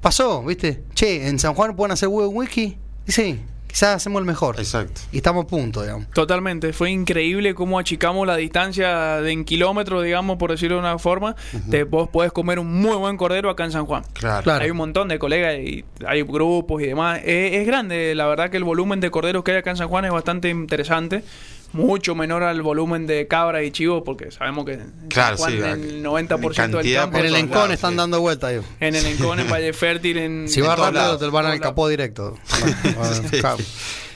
pasó, 0.00 0.42
viste, 0.42 0.82
che, 0.94 1.28
en 1.28 1.38
San 1.38 1.54
Juan 1.54 1.76
pueden 1.76 1.92
hacer 1.92 2.08
huevo 2.08 2.28
wiki. 2.30 2.76
Y 3.06 3.12
sí, 3.12 3.40
hacemos 3.82 4.20
el 4.20 4.26
mejor. 4.26 4.56
Exacto. 4.58 5.00
Y 5.12 5.18
estamos 5.18 5.44
a 5.44 5.46
punto, 5.46 5.82
digamos. 5.82 6.08
Totalmente, 6.10 6.72
fue 6.72 6.90
increíble 6.90 7.54
cómo 7.54 7.78
achicamos 7.78 8.26
la 8.26 8.36
distancia 8.36 9.20
de 9.20 9.32
en 9.32 9.44
kilómetros, 9.44 10.04
digamos, 10.04 10.38
por 10.38 10.50
decirlo 10.50 10.76
de 10.76 10.80
una 10.80 10.98
forma. 10.98 11.36
Te, 11.70 11.84
vos 11.84 12.08
podés 12.08 12.32
comer 12.32 12.58
un 12.58 12.80
muy 12.80 12.96
buen 12.96 13.16
cordero 13.16 13.50
acá 13.50 13.64
en 13.64 13.72
San 13.72 13.86
Juan. 13.86 14.04
Claro. 14.12 14.42
Claro. 14.42 14.64
Hay 14.64 14.70
un 14.70 14.76
montón 14.76 15.08
de 15.08 15.18
colegas 15.18 15.54
y 15.58 15.84
hay 16.06 16.22
grupos 16.22 16.82
y 16.82 16.86
demás. 16.86 17.20
Eh, 17.24 17.60
es 17.60 17.66
grande, 17.66 18.14
la 18.14 18.26
verdad 18.26 18.50
que 18.50 18.56
el 18.56 18.64
volumen 18.64 19.00
de 19.00 19.10
corderos 19.10 19.44
que 19.44 19.52
hay 19.52 19.58
acá 19.58 19.70
en 19.70 19.76
San 19.76 19.88
Juan 19.88 20.04
es 20.04 20.10
bastante 20.10 20.48
interesante. 20.48 21.22
Mucho 21.72 22.14
menor 22.14 22.42
al 22.42 22.62
volumen 22.62 23.06
de 23.06 23.26
cabra 23.28 23.62
y 23.62 23.70
chivo, 23.70 24.02
porque 24.02 24.30
sabemos 24.30 24.64
que 24.64 24.78
Claro, 25.08 25.36
San 25.36 25.58
Juan 25.58 25.78
sí, 25.80 25.82
el 25.82 25.96
en 25.98 26.04
90% 26.04 26.82
del 26.82 26.94
campo 26.94 27.18
En 27.18 27.24
el 27.26 27.32
lados, 27.50 27.70
están 27.70 27.90
sí. 27.90 27.96
dando 27.96 28.20
vueltas, 28.20 28.52
en 28.80 28.94
el 28.94 29.04
Encon, 29.06 29.40
en 29.40 29.50
Valle 29.50 29.72
Fértil, 29.72 30.16
en. 30.18 30.48
Si 30.48 30.60
en 30.60 30.66
vas 30.66 30.78
rápido, 30.78 31.18
te 31.18 31.26
van 31.26 31.46
al 31.46 31.60
capó 31.60 31.88
directo. 31.88 32.38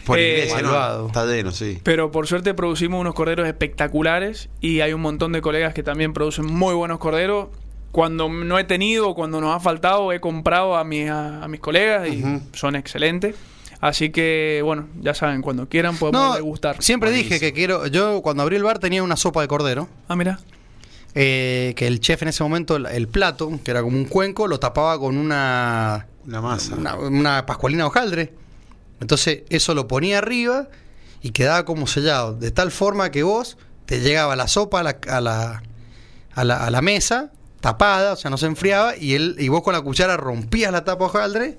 Por 0.04 0.18
Eh, 0.18 0.32
iglesia, 0.32 0.62
¿no? 0.62 0.68
malvado. 0.70 1.06
Está 1.06 1.26
lleno, 1.26 1.52
sí. 1.52 1.78
Pero 1.84 2.10
por 2.10 2.26
suerte 2.26 2.54
producimos 2.54 3.00
unos 3.00 3.14
corderos 3.14 3.46
espectaculares 3.46 4.48
y 4.60 4.80
hay 4.80 4.92
un 4.92 5.00
montón 5.00 5.30
de 5.32 5.40
colegas 5.40 5.74
que 5.74 5.82
también 5.84 6.12
producen 6.12 6.44
muy 6.46 6.74
buenos 6.74 6.98
corderos. 6.98 7.48
Cuando 7.92 8.28
no 8.28 8.58
he 8.58 8.64
tenido 8.64 9.14
cuando 9.14 9.40
nos 9.40 9.54
ha 9.54 9.60
faltado, 9.60 10.12
he 10.12 10.18
comprado 10.20 10.76
a, 10.76 10.82
mis 10.82 11.08
a, 11.10 11.44
a 11.44 11.48
mis 11.48 11.60
colegas 11.60 12.08
y 12.08 12.24
son 12.54 12.74
excelentes. 12.74 13.36
Así 13.83 14.09
que, 14.11 14.62
bueno, 14.64 14.88
ya 15.01 15.12
saben, 15.12 15.42
cuando 15.42 15.68
quieran 15.68 15.97
podemos 15.99 16.23
No, 16.23 16.35
degustar. 16.35 16.81
siempre 16.83 17.11
Buenísimo. 17.11 17.35
dije 17.35 17.45
que 17.45 17.53
quiero. 17.53 17.87
Yo, 17.88 18.23
cuando 18.23 18.42
abrí 18.45 18.57
el 18.57 18.62
bar, 18.62 18.79
tenía 18.79 19.03
una 19.03 19.16
sopa 19.16 19.42
de 19.42 19.49
cordero. 19.49 19.88
Ah, 20.09 20.16
mira. 20.16 20.38
eh, 21.14 21.75
que 21.77 21.87
el 21.88 22.01
chef 22.01 22.23
en 22.23 22.29
ese 22.29 22.42
momento, 22.42 22.77
el, 22.77 22.87
el 22.87 23.09
plato, 23.09 23.51
que 23.62 23.71
era 23.71 23.83
como 23.83 23.97
un 23.99 24.07
cuenco, 24.07 24.47
lo 24.47 24.59
tapaba 24.59 24.99
con 24.99 25.18
una. 25.18 26.07
Una 26.27 26.40
masa. 26.40 26.77
Una, 26.77 26.95
una 26.95 27.45
pascualina 27.45 27.87
hojaldre. 27.87 28.33
Entonces, 29.01 29.42
eso 29.51 29.75
lo 29.75 29.88
ponía 29.88 30.18
arriba 30.18 30.68
y 31.21 31.31
quedaba 31.33 31.64
como 31.64 31.87
sellado. 31.88 32.35
De 32.35 32.53
tal 32.53 32.71
forma 32.71 33.11
que 33.11 33.25
vos 33.25 33.59
te 33.85 34.01
llegaba 34.01 34.37
la 34.37 34.47
sopa 34.47 34.81
a 34.81 34.83
la, 34.85 34.97
a 35.09 35.21
la, 35.21 35.62
a 36.35 36.45
la, 36.45 36.57
a 36.64 36.71
la 36.71 36.81
mesa, 36.83 37.33
tapada, 37.61 38.12
o 38.12 38.16
sea, 38.16 38.31
no 38.31 38.38
se 38.38 38.47
enfriaba, 38.47 38.97
y, 38.97 39.14
él, 39.14 39.35
y 39.40 39.49
vos 39.49 39.62
con 39.62 39.73
la 39.75 39.81
cuchara 39.81 40.16
rompías 40.16 40.71
la 40.71 40.85
tapa 40.85 41.07
hojaldre 41.07 41.59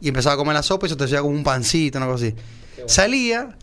y 0.00 0.08
empezaba 0.08 0.34
a 0.34 0.36
comer 0.36 0.54
la 0.54 0.62
sopa 0.62 0.86
y 0.86 0.88
eso 0.88 0.96
te 0.96 1.04
hacía 1.04 1.20
como 1.20 1.34
un 1.34 1.44
pancito, 1.44 1.98
una 1.98 2.06
cosa 2.06 2.26
así. 2.26 2.34
Salía, 2.86 3.56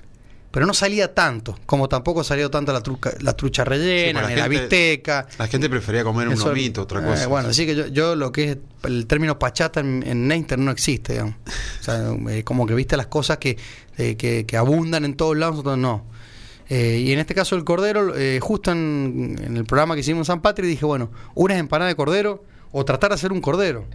pero 0.52 0.66
no 0.66 0.74
salía 0.74 1.14
tanto, 1.14 1.58
como 1.66 1.90
tampoco 1.90 2.24
salió 2.24 2.50
tanto 2.50 2.72
la, 2.72 2.82
truca, 2.82 3.14
la 3.22 3.34
trucha 3.34 3.64
rellena, 3.64 4.28
ni 4.28 4.36
la 4.36 4.48
bisteca. 4.48 5.28
La 5.38 5.48
gente 5.48 5.70
prefería 5.70 6.04
comer 6.04 6.28
un 6.28 6.40
lomito, 6.40 6.84
otra 6.84 7.02
eh, 7.02 7.06
cosa. 7.06 7.28
bueno, 7.28 7.50
así 7.50 7.66
que 7.66 7.76
yo, 7.76 7.88
yo 7.88 8.16
lo 8.16 8.32
que 8.32 8.52
es 8.52 8.58
el 8.84 9.08
término 9.08 9.40
pachata 9.40 9.80
en, 9.80 10.04
en 10.06 10.28
Neinter 10.28 10.60
no 10.60 10.72
existe, 10.72 11.14
digamos. 11.14 11.36
O 11.80 11.84
sea, 11.84 12.16
eh, 12.30 12.44
como 12.44 12.66
que 12.66 12.74
viste 12.76 12.96
las 12.98 13.08
cosas 13.08 13.38
que, 13.38 13.58
eh, 13.98 14.16
que, 14.16 14.46
que 14.46 14.58
abundan 14.58 15.06
en 15.06 15.16
todos 15.16 15.36
lados, 15.36 15.56
nosotros 15.56 15.78
no. 15.78 16.06
Eh, 16.70 17.04
y 17.06 17.14
en 17.14 17.20
este 17.20 17.34
caso 17.34 17.56
el 17.56 17.64
cordero, 17.64 18.14
eh, 18.16 18.40
justo 18.42 18.72
en, 18.72 19.36
en 19.42 19.58
el 19.58 19.66
programa 19.66 19.96
que 19.96 20.02
hicimos 20.02 20.22
en 20.22 20.26
San 20.26 20.42
Patri, 20.42 20.68
dije, 20.68 20.86
bueno, 20.86 21.12
unas 21.34 21.58
empanadas 21.58 21.92
de 21.92 21.96
cordero 21.96 22.44
o 22.72 22.84
tratar 22.84 23.10
de 23.12 23.16
hacer 23.16 23.32
un 23.32 23.42
cordero. 23.42 23.86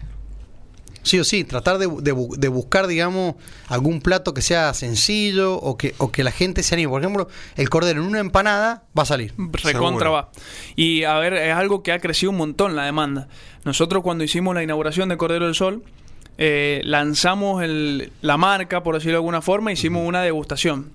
Sí 1.05 1.19
o 1.19 1.25
sí, 1.25 1.43
tratar 1.45 1.79
de, 1.79 1.87
de 1.89 2.15
bu- 2.15 2.37
de 2.37 2.49
buscar, 2.49 2.87
digamos, 2.87 3.35
algún 3.67 4.01
plato 4.01 4.35
que 4.35 4.43
sea 4.43 4.73
sencillo 4.73 5.55
o 5.57 5.77
que, 5.77 5.95
o 5.99 6.13
que 6.13 6.23
la 6.23 6.31
gente 6.31 6.63
se 6.63 6.75
anime. 6.77 6.91
Por 6.91 7.03
ejemplo, 7.03 7.29
el 7.57 7.69
cordero 7.71 8.01
en 8.01 8.07
una 8.07 8.21
empanada 8.21 8.85
va 8.97 9.03
a 9.03 9.07
salir. 9.07 9.35
Recontra 9.65 10.11
va. 10.11 10.31
Y 10.77 11.03
a 11.05 11.15
ver, 11.19 11.35
es 11.35 11.55
algo 11.55 11.83
que 11.83 11.91
ha 11.93 11.99
crecido 11.99 12.31
un 12.31 12.37
montón 12.37 12.77
la 12.77 12.85
demanda. 12.85 13.27
Nosotros 13.65 14.03
cuando 14.05 14.23
hicimos 14.23 14.55
la 14.55 14.63
inauguración 14.63 15.09
de 15.09 15.17
Cordero 15.17 15.47
del 15.47 15.55
Sol, 15.57 15.83
eh, 16.39 16.81
lanzamos 16.85 17.63
el- 17.63 18.13
la 18.23 18.37
marca, 18.37 18.83
por 18.83 18.95
decirlo 18.95 19.13
de 19.15 19.17
alguna 19.19 19.43
forma, 19.43 19.73
hicimos 19.73 20.07
una 20.07 20.23
degustación. 20.23 20.91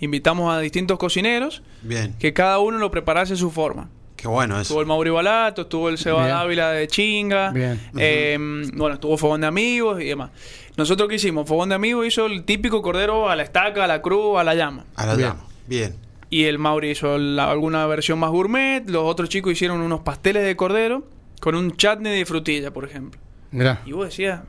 Invitamos 0.00 0.52
a 0.54 0.58
distintos 0.58 0.98
cocineros 0.98 1.62
Bien. 1.82 2.14
que 2.18 2.32
cada 2.34 2.58
uno 2.58 2.78
lo 2.78 2.90
preparase 2.90 3.32
a 3.34 3.36
su 3.36 3.50
forma. 3.50 3.88
Qué 4.16 4.26
bueno 4.28 4.58
Estuvo 4.60 4.78
eso. 4.78 4.80
el 4.82 4.86
Mauri 4.86 5.10
Balato, 5.10 5.62
estuvo 5.62 5.88
el 5.88 5.98
Seba 5.98 6.24
Bien. 6.24 6.30
Dávila 6.36 6.70
de 6.70 6.88
Chinga, 6.88 7.50
Bien. 7.50 7.80
eh, 7.98 8.36
bueno, 8.74 8.94
estuvo 8.94 9.16
Fogón 9.18 9.42
de 9.42 9.46
Amigos 9.46 10.00
y 10.00 10.06
demás. 10.06 10.30
Nosotros 10.76 11.08
qué 11.08 11.16
hicimos, 11.16 11.46
Fogón 11.48 11.68
de 11.68 11.74
Amigos 11.74 12.06
hizo 12.06 12.26
el 12.26 12.44
típico 12.44 12.82
cordero 12.82 13.28
a 13.28 13.36
la 13.36 13.42
estaca, 13.42 13.84
a 13.84 13.86
la 13.86 14.00
cruz, 14.02 14.38
a 14.38 14.44
la 14.44 14.54
llama. 14.54 14.84
A 14.94 15.06
la 15.06 15.14
Bien. 15.16 15.28
llama. 15.28 15.44
Bien. 15.66 15.96
Y 16.30 16.44
el 16.44 16.58
Mauri 16.58 16.90
hizo 16.90 17.18
la- 17.18 17.50
alguna 17.50 17.86
versión 17.86 18.18
más 18.18 18.30
gourmet. 18.30 18.82
Los 18.88 19.04
otros 19.04 19.28
chicos 19.28 19.52
hicieron 19.52 19.80
unos 19.80 20.00
pasteles 20.00 20.44
de 20.44 20.56
cordero 20.56 21.04
con 21.40 21.54
un 21.54 21.76
chutney 21.76 22.18
de 22.18 22.26
frutilla, 22.26 22.72
por 22.72 22.84
ejemplo. 22.84 23.20
Mirá. 23.52 23.82
Y 23.86 23.92
vos 23.92 24.06
decías, 24.06 24.40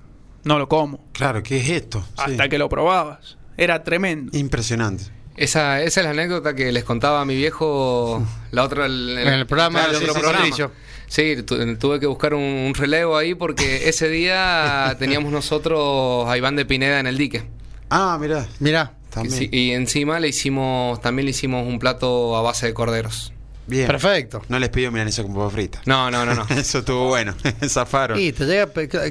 no 0.44 0.58
lo 0.58 0.68
como. 0.68 1.00
Claro, 1.14 1.44
¿qué 1.44 1.58
es 1.58 1.70
esto? 1.70 2.02
Sí. 2.02 2.32
Hasta 2.32 2.50
que 2.50 2.58
lo 2.58 2.68
probabas. 2.70 3.38
Era 3.58 3.84
tremendo. 3.84 4.36
Impresionante. 4.38 5.04
Esa, 5.38 5.82
esa 5.84 6.00
es 6.02 6.04
la 6.06 6.12
anécdota 6.12 6.56
que 6.56 6.72
les 6.72 6.84
contaba 6.84 7.22
a 7.22 7.26
mi 7.26 7.36
viejo 7.36 8.26
la 8.52 8.64
otra 8.64 8.88
el- 8.88 9.18
En 9.18 9.28
el 9.28 9.46
programa 9.46 9.80
claro, 9.80 9.94
del 9.94 10.04
el 10.04 10.10
otro 10.10 10.22
otro 10.28 10.32
programa. 10.42 10.72
Sí, 11.08 11.42
tu- 11.44 11.78
tuve 11.78 12.00
que 12.00 12.08
buscar 12.08 12.34
un, 12.34 12.42
un 12.42 12.74
relevo 12.74 13.16
ahí 13.16 13.34
porque 13.36 13.88
ese 13.90 14.10
día 14.10 14.96
teníamos 15.00 15.32
nosotros 15.32 16.28
a 16.28 16.38
Iván 16.38 16.56
de 16.56 16.66
Pineda 16.66 17.00
en 17.00 17.08
el 17.08 17.18
dique. 17.18 17.44
Ah, 17.90 18.18
mirá. 18.20 18.48
Mirá. 18.60 18.94
También. 19.12 19.38
Sí, 19.38 19.50
y 19.52 19.72
encima 19.72 20.20
le 20.20 20.28
hicimos, 20.28 21.00
también 21.02 21.26
le 21.26 21.32
hicimos 21.32 21.66
un 21.66 21.80
plato 21.80 22.36
a 22.36 22.42
base 22.42 22.66
de 22.68 22.74
corderos. 22.74 23.32
Bien. 23.68 23.88
Perfecto. 23.88 24.42
No 24.50 24.60
les 24.60 24.70
pido 24.70 24.92
milanesa 24.92 25.24
con 25.24 25.34
papa 25.34 25.50
frita. 25.50 25.82
No, 25.86 26.10
no, 26.12 26.26
no, 26.26 26.34
no. 26.36 26.46
Eso 26.58 26.80
estuvo 26.80 27.08
bueno. 27.08 27.36
Zafaron. 27.68 28.20
Y 28.20 28.32
te 28.32 28.46
llega, 28.46 28.68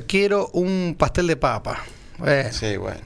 quiero 0.07 0.49
un 0.55 0.97
pastel 0.99 1.27
de 1.29 1.37
papa. 1.37 1.83
Bueno. 2.19 2.49
Sí, 2.53 2.77
bueno. 2.79 2.99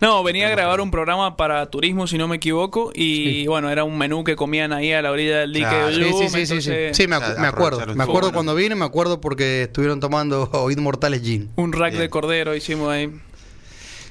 No, 0.00 0.22
venía 0.24 0.48
a 0.48 0.50
grabar 0.50 0.80
un 0.80 0.90
programa 0.90 1.36
para 1.36 1.66
turismo, 1.70 2.06
si 2.06 2.18
no 2.18 2.26
me 2.26 2.36
equivoco. 2.36 2.90
Y 2.94 3.46
bueno, 3.46 3.70
era 3.70 3.84
un 3.84 3.96
menú 3.96 4.24
que 4.24 4.34
comían 4.36 4.72
ahí 4.72 4.92
a 4.92 5.02
la 5.02 5.10
orilla 5.12 5.38
del 5.38 5.52
dique 5.52 5.66
Claro. 5.68 5.86
de 5.88 5.94
Sí, 5.94 6.00
Uyum, 6.02 6.28
sí, 6.28 6.46
sí, 6.46 6.60
sí, 6.60 6.72
sí. 6.92 7.06
me, 7.06 7.16
O 7.16 7.20
sea, 7.20 7.36
acu- 7.36 7.38
me 7.38 7.46
acuerdo. 7.46 7.94
Me 7.94 8.02
acuerdo 8.02 8.32
cuando 8.32 8.54
vine, 8.54 8.74
me 8.74 8.84
acuerdo 8.84 9.20
porque 9.20 9.62
estuvieron 9.62 10.00
tomando 10.00 10.50
Oíd 10.52 10.78
Mortales 10.78 11.22
Gin. 11.22 11.50
Un 11.56 11.72
rack 11.72 11.90
Bien. 11.92 12.02
de 12.02 12.10
cordero 12.10 12.54
hicimos 12.56 12.88
ahí. 12.90 13.10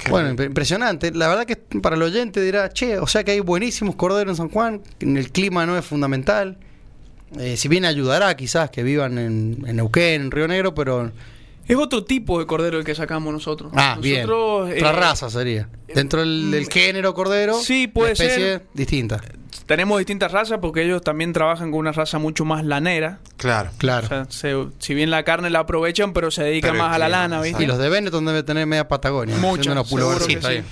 Qué 0.04 0.10
Bueno, 0.12 0.42
impresionante. 0.44 1.12
La 1.12 1.28
verdad 1.28 1.46
que 1.46 1.56
para 1.58 1.96
el 1.96 2.02
oyente 2.04 2.42
dirá, 2.42 2.70
che, 2.70 3.00
o 3.00 3.08
sea 3.08 3.24
que 3.24 3.32
hay 3.32 3.40
buenísimos 3.40 3.96
corderos 3.96 4.32
en 4.32 4.36
San 4.38 4.50
Juan, 4.50 4.82
el 5.00 5.32
clima 5.32 5.66
no 5.66 5.78
es 5.78 5.84
fundamental. 5.86 6.58
Eh, 7.40 7.58
si 7.58 7.68
bien 7.68 7.86
ayudará 7.86 8.36
quizás 8.38 8.70
que 8.70 8.84
vivan 8.84 9.18
en, 9.18 9.64
en 9.68 9.76
Neuquén, 9.76 10.22
en 10.22 10.32
Río 10.32 10.48
Negro, 10.48 10.76
pero 10.76 11.12
Es 11.68 11.76
otro 11.78 12.04
tipo 12.04 12.40
de 12.40 12.46
cordero 12.46 12.78
el 12.78 12.84
que 12.84 12.94
sacamos 12.96 13.34
nosotros. 13.34 13.72
Ah, 13.76 13.98
bien. 14.00 14.30
Otra 14.30 14.90
eh, 14.90 14.94
raza 14.94 15.30
sería. 15.30 15.68
Dentro 15.94 16.20
del, 16.20 16.52
del 16.52 16.66
mm, 16.66 16.70
género 16.70 17.14
cordero. 17.14 17.56
sí, 17.60 17.88
puede 17.88 18.14
especie 18.14 18.36
ser. 18.36 18.66
distinta. 18.74 19.22
Tenemos 19.66 19.98
distintas 19.98 20.32
razas 20.32 20.60
porque 20.62 20.84
ellos 20.84 21.02
también 21.02 21.34
trabajan 21.34 21.72
con 21.72 21.80
una 21.80 21.92
raza 21.92 22.20
mucho 22.20 22.46
más 22.46 22.64
lanera. 22.64 23.20
Claro. 23.38 23.72
Claro. 23.78 24.06
O 24.06 24.10
sea, 24.10 24.26
se- 24.30 24.68
si 24.78 24.94
bien 24.94 25.10
la 25.10 25.24
carne 25.24 25.50
la 25.50 25.60
aprovechan, 25.60 26.14
pero 26.14 26.30
se 26.30 26.44
dedican 26.44 26.74
Pero 26.74 26.84
más 26.84 26.94
a 26.96 27.00
la 27.00 27.10
lana, 27.10 27.42
¿viste? 27.42 27.64
y 27.64 27.66
los 27.66 27.80
de 27.80 27.90
Benetton 27.90 28.24
deben 28.26 28.46
tener 28.46 28.68
media 28.68 28.88
Patagonia. 28.88 29.36
Muchas, 29.38 29.90
pullovercitos 29.90 30.46
sí. 30.46 30.58
ahí. 30.58 30.64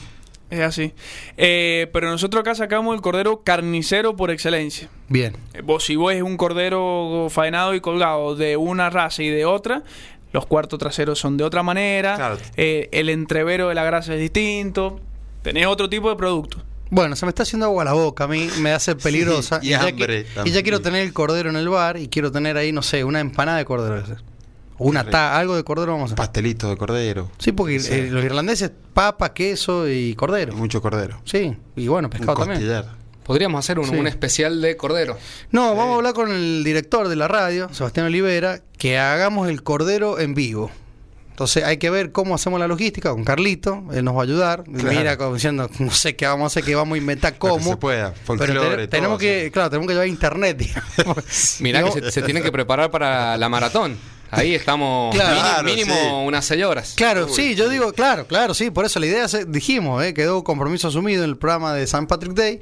Es 0.51 0.60
así. 0.60 0.93
Eh, 1.38 1.89
pero 1.91 2.12
nosotros 2.12 2.41
acá 2.41 2.53
sacamos 2.53 2.93
el 2.93 3.01
cordero 3.01 3.41
carnicero 3.43 4.15
por 4.15 4.29
excelencia. 4.29 4.88
Bien. 5.10 5.36
Eh, 5.56 5.62
Vos, 5.63 5.84
si 5.86 5.95
vos 5.95 6.13
es 6.13 6.21
un 6.21 6.38
cordero 6.38 7.25
faenado 7.32 7.73
y 7.73 7.82
colgado 7.82 8.36
de 8.36 8.56
una 8.58 8.91
raza 8.91 9.23
y 9.23 9.29
de 9.29 9.45
otra, 9.45 9.82
los 10.34 10.46
cuartos 10.46 10.78
traseros 10.80 11.17
son 11.19 11.38
de 11.38 11.43
otra 11.46 11.63
manera, 11.63 12.15
Claro. 12.15 12.38
eh, 12.58 12.89
el 12.91 13.10
entrevero 13.10 13.69
de 13.69 13.76
la 13.76 13.84
grasa 13.86 14.13
es 14.15 14.19
distinto, 14.19 15.00
tenés 15.43 15.67
otro 15.67 15.89
tipo 15.89 16.10
de 16.10 16.15
producto. 16.15 16.58
Bueno, 16.89 17.15
se 17.15 17.26
me 17.26 17.30
está 17.30 17.43
haciendo 17.43 17.65
agua 17.67 17.86
la 17.86 17.93
boca 17.93 18.26
a 18.26 18.28
mí, 18.28 18.50
me 18.60 18.72
hace 18.72 18.96
peligrosa. 18.98 19.60
y 19.63 19.69
ya 19.69 19.82
hambre 19.84 20.26
que- 20.26 20.28
y 20.46 20.52
ya 20.52 20.62
quiero 20.63 20.82
tener 20.82 21.02
el 21.04 21.13
cordero 21.13 21.50
en 21.50 21.56
el 21.56 21.69
bar 21.69 21.98
y 21.98 22.08
quiero 22.08 22.32
tener 22.32 22.58
ahí, 22.58 22.72
no 22.72 22.82
sé, 22.82 23.04
una 23.04 23.19
empanada 23.19 23.58
de 23.60 23.65
cordero. 23.65 24.04
una 24.80 25.04
ta, 25.06 25.38
algo 25.38 25.56
de 25.56 25.63
cordero 25.63 25.93
vamos 25.93 26.04
a 26.12 26.13
hacer. 26.13 26.17
Pastelito 26.17 26.67
de 26.69 26.76
cordero. 26.78 27.30
Sí, 27.38 27.52
porque 27.52 27.80
Sí. 27.80 27.93
eh, 27.93 28.08
los 28.12 28.24
irlandeses, 28.26 28.72
papa, 28.93 29.34
queso 29.34 29.88
y 29.88 30.10
Y 30.10 30.15
cordero. 30.15 30.54
mucho 30.56 30.82
cordero. 30.82 31.22
Sí, 31.26 31.56
y 31.76 31.88
bueno, 31.88 32.08
Un 32.08 32.12
pescado 32.12 32.38
también. 32.39 32.60
Podríamos 33.23 33.59
hacer 33.59 33.79
un, 33.79 33.86
Sí. 33.89 33.95
un 33.95 34.07
especial 34.07 34.62
de 34.62 34.75
cordero. 34.77 35.17
No, 35.51 35.75
vamos 35.75 35.93
a 35.93 35.95
hablar 35.95 36.13
con 36.13 36.31
el 36.31 36.63
director 36.63 37.07
de 37.07 37.15
la 37.15 37.27
radio, 37.27 37.69
Sebastián 37.73 38.07
Olivera, 38.07 38.62
que 38.77 38.97
hagamos 38.97 39.49
el 39.49 39.63
cordero 39.63 40.19
en 40.19 40.33
vivo. 40.33 40.69
Entonces 41.31 41.63
hay 41.63 41.77
que 41.77 41.89
ver 41.89 42.12
cómo 42.12 42.36
hacemos 42.36 42.59
la 42.59 42.67
logística 42.67 43.09
con 43.09 43.23
Carlito, 43.23 43.83
él 43.91 44.05
nos 44.05 44.15
va 44.15 44.19
a 44.19 44.23
ayudar. 44.23 44.63
Claro. 44.65 44.89
Mira, 44.99 45.17
como 45.17 45.33
diciendo, 45.33 45.67
no 45.79 45.89
sé 45.91 46.15
qué 46.15 46.27
vamos 46.27 46.43
a 46.43 46.47
hacer, 46.47 46.63
que 46.63 46.75
vamos 46.75 46.93
a 46.95 46.97
inventar 46.99 47.38
cómo. 47.39 47.57
que 47.57 47.63
se 47.63 47.77
pueda, 47.77 48.13
Pero 48.13 48.25
folclore, 48.25 48.75
te- 48.83 48.88
tenemos 48.89 49.17
todo, 49.17 49.17
que, 49.19 49.45
sí. 49.45 49.51
claro, 49.51 49.69
tenemos 49.71 49.88
que 49.88 49.93
llevar 49.93 50.07
internet, 50.07 50.57
digamos. 50.97 51.23
Mirá 51.62 51.81
que 51.83 51.91
se, 51.91 52.12
se 52.12 52.21
tienen 52.21 52.43
que 52.43 52.51
preparar 52.51 52.91
para 52.91 53.36
la 53.38 53.49
maratón. 53.49 53.97
Ahí 54.29 54.53
estamos 54.55 55.13
Claro. 55.15 55.29
mini- 55.36 55.41
Claro, 55.41 55.63
mínimo 55.63 55.93
sí. 55.95 56.27
unas 56.27 56.45
6 56.45 56.63
horas. 56.65 56.93
Claro, 56.97 57.27
sí, 57.29 57.53
yo 57.55 57.67
digo, 57.69 57.93
claro, 57.93 58.25
claro, 58.27 58.53
sí, 58.55 58.69
por 58.71 58.83
eso 58.86 58.99
la 58.99 59.05
idea, 59.07 59.27
se- 59.27 59.45
dijimos, 59.45 60.03
eh, 60.03 60.13
quedó 60.13 60.43
compromiso 60.43 60.88
asumido 60.88 61.23
en 61.23 61.29
el 61.31 61.38
programa 61.38 61.73
de 61.73 61.86
San 61.88 62.05
Patrick 62.07 62.33
Day, 62.33 62.59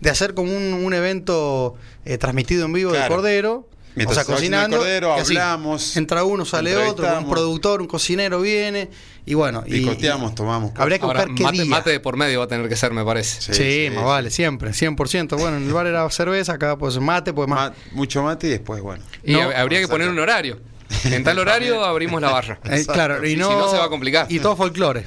de 0.00 0.10
hacer 0.10 0.34
como 0.34 0.52
un, 0.56 0.74
un 0.74 0.94
evento 0.94 1.74
eh, 2.04 2.18
transmitido 2.18 2.66
en 2.66 2.72
vivo 2.72 2.92
de. 2.92 3.06
Cordero. 3.08 3.68
Mientras 3.94 4.18
o 4.18 4.22
sea, 4.26 4.34
el 4.34 4.36
cocinando. 4.38 4.76
cordero, 4.76 5.16
y 5.16 5.20
así, 5.20 5.36
hablamos, 5.36 5.96
Entra 5.96 6.22
uno, 6.22 6.44
sale 6.44 6.76
otro, 6.76 7.04
un 7.18 7.28
productor, 7.28 7.80
un 7.80 7.88
cocinero 7.88 8.40
viene, 8.40 8.90
y 9.26 9.34
bueno. 9.34 9.64
Picoteamos, 9.64 10.36
tomamos. 10.36 10.70
Habría 10.76 10.98
que 11.00 11.04
Ahora, 11.04 11.20
buscar 11.22 11.34
qué 11.34 11.42
mate, 11.42 11.56
día. 11.56 11.64
mate 11.64 11.90
de 11.90 11.98
por 11.98 12.16
medio 12.16 12.38
va 12.38 12.44
a 12.44 12.48
tener 12.48 12.68
que 12.68 12.76
ser, 12.76 12.92
me 12.92 13.04
parece. 13.04 13.40
Sí, 13.40 13.54
Sí, 13.54 13.84
sí, 13.86 13.90
más 13.90 14.04
sí. 14.04 14.04
vale, 14.08 14.30
siempre, 14.30 14.70
100%. 14.70 15.36
Bueno, 15.36 15.56
en 15.56 15.64
el 15.66 15.72
bar 15.72 15.88
era 15.88 16.08
cerveza, 16.10 16.52
acá 16.52 16.76
pues 16.78 16.96
mate, 17.00 17.32
pues 17.32 17.48
más. 17.48 17.70
Ma- 17.70 17.76
mucho 17.90 18.22
mate 18.22 18.46
y 18.46 18.50
después, 18.50 18.80
bueno. 18.82 19.02
Y 19.24 19.32
No, 19.32 19.40
hab- 19.40 19.56
habría 19.56 19.80
que 19.80 19.88
poner 19.88 20.08
un 20.10 20.18
horario. 20.20 20.60
En 21.04 21.24
tal 21.24 21.36
horario 21.40 21.84
abrimos 21.84 22.20
la 22.22 22.30
barra. 22.30 22.60
Eh, 22.70 22.84
claro, 22.86 23.26
y 23.26 23.30
Si 23.30 23.36
no, 23.36 23.50
no, 23.58 23.68
se 23.68 23.78
va 23.78 23.86
a 23.86 23.88
complicar. 23.88 24.26
Y 24.30 24.38
todo 24.38 24.54
folclore. 24.54 25.06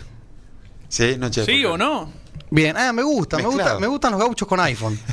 Sí, 0.90 1.16
noche 1.18 1.46
¿Sí 1.46 1.64
o 1.64 1.78
no? 1.78 2.12
Bien, 2.54 2.76
ah, 2.78 2.92
me 2.94 3.02
gusta, 3.02 3.38
me, 3.38 3.44
gusta, 3.46 3.80
me 3.80 3.88
gustan 3.88 4.12
los 4.12 4.20
gauchos 4.20 4.48
con 4.48 4.60
iPhone. 4.60 5.00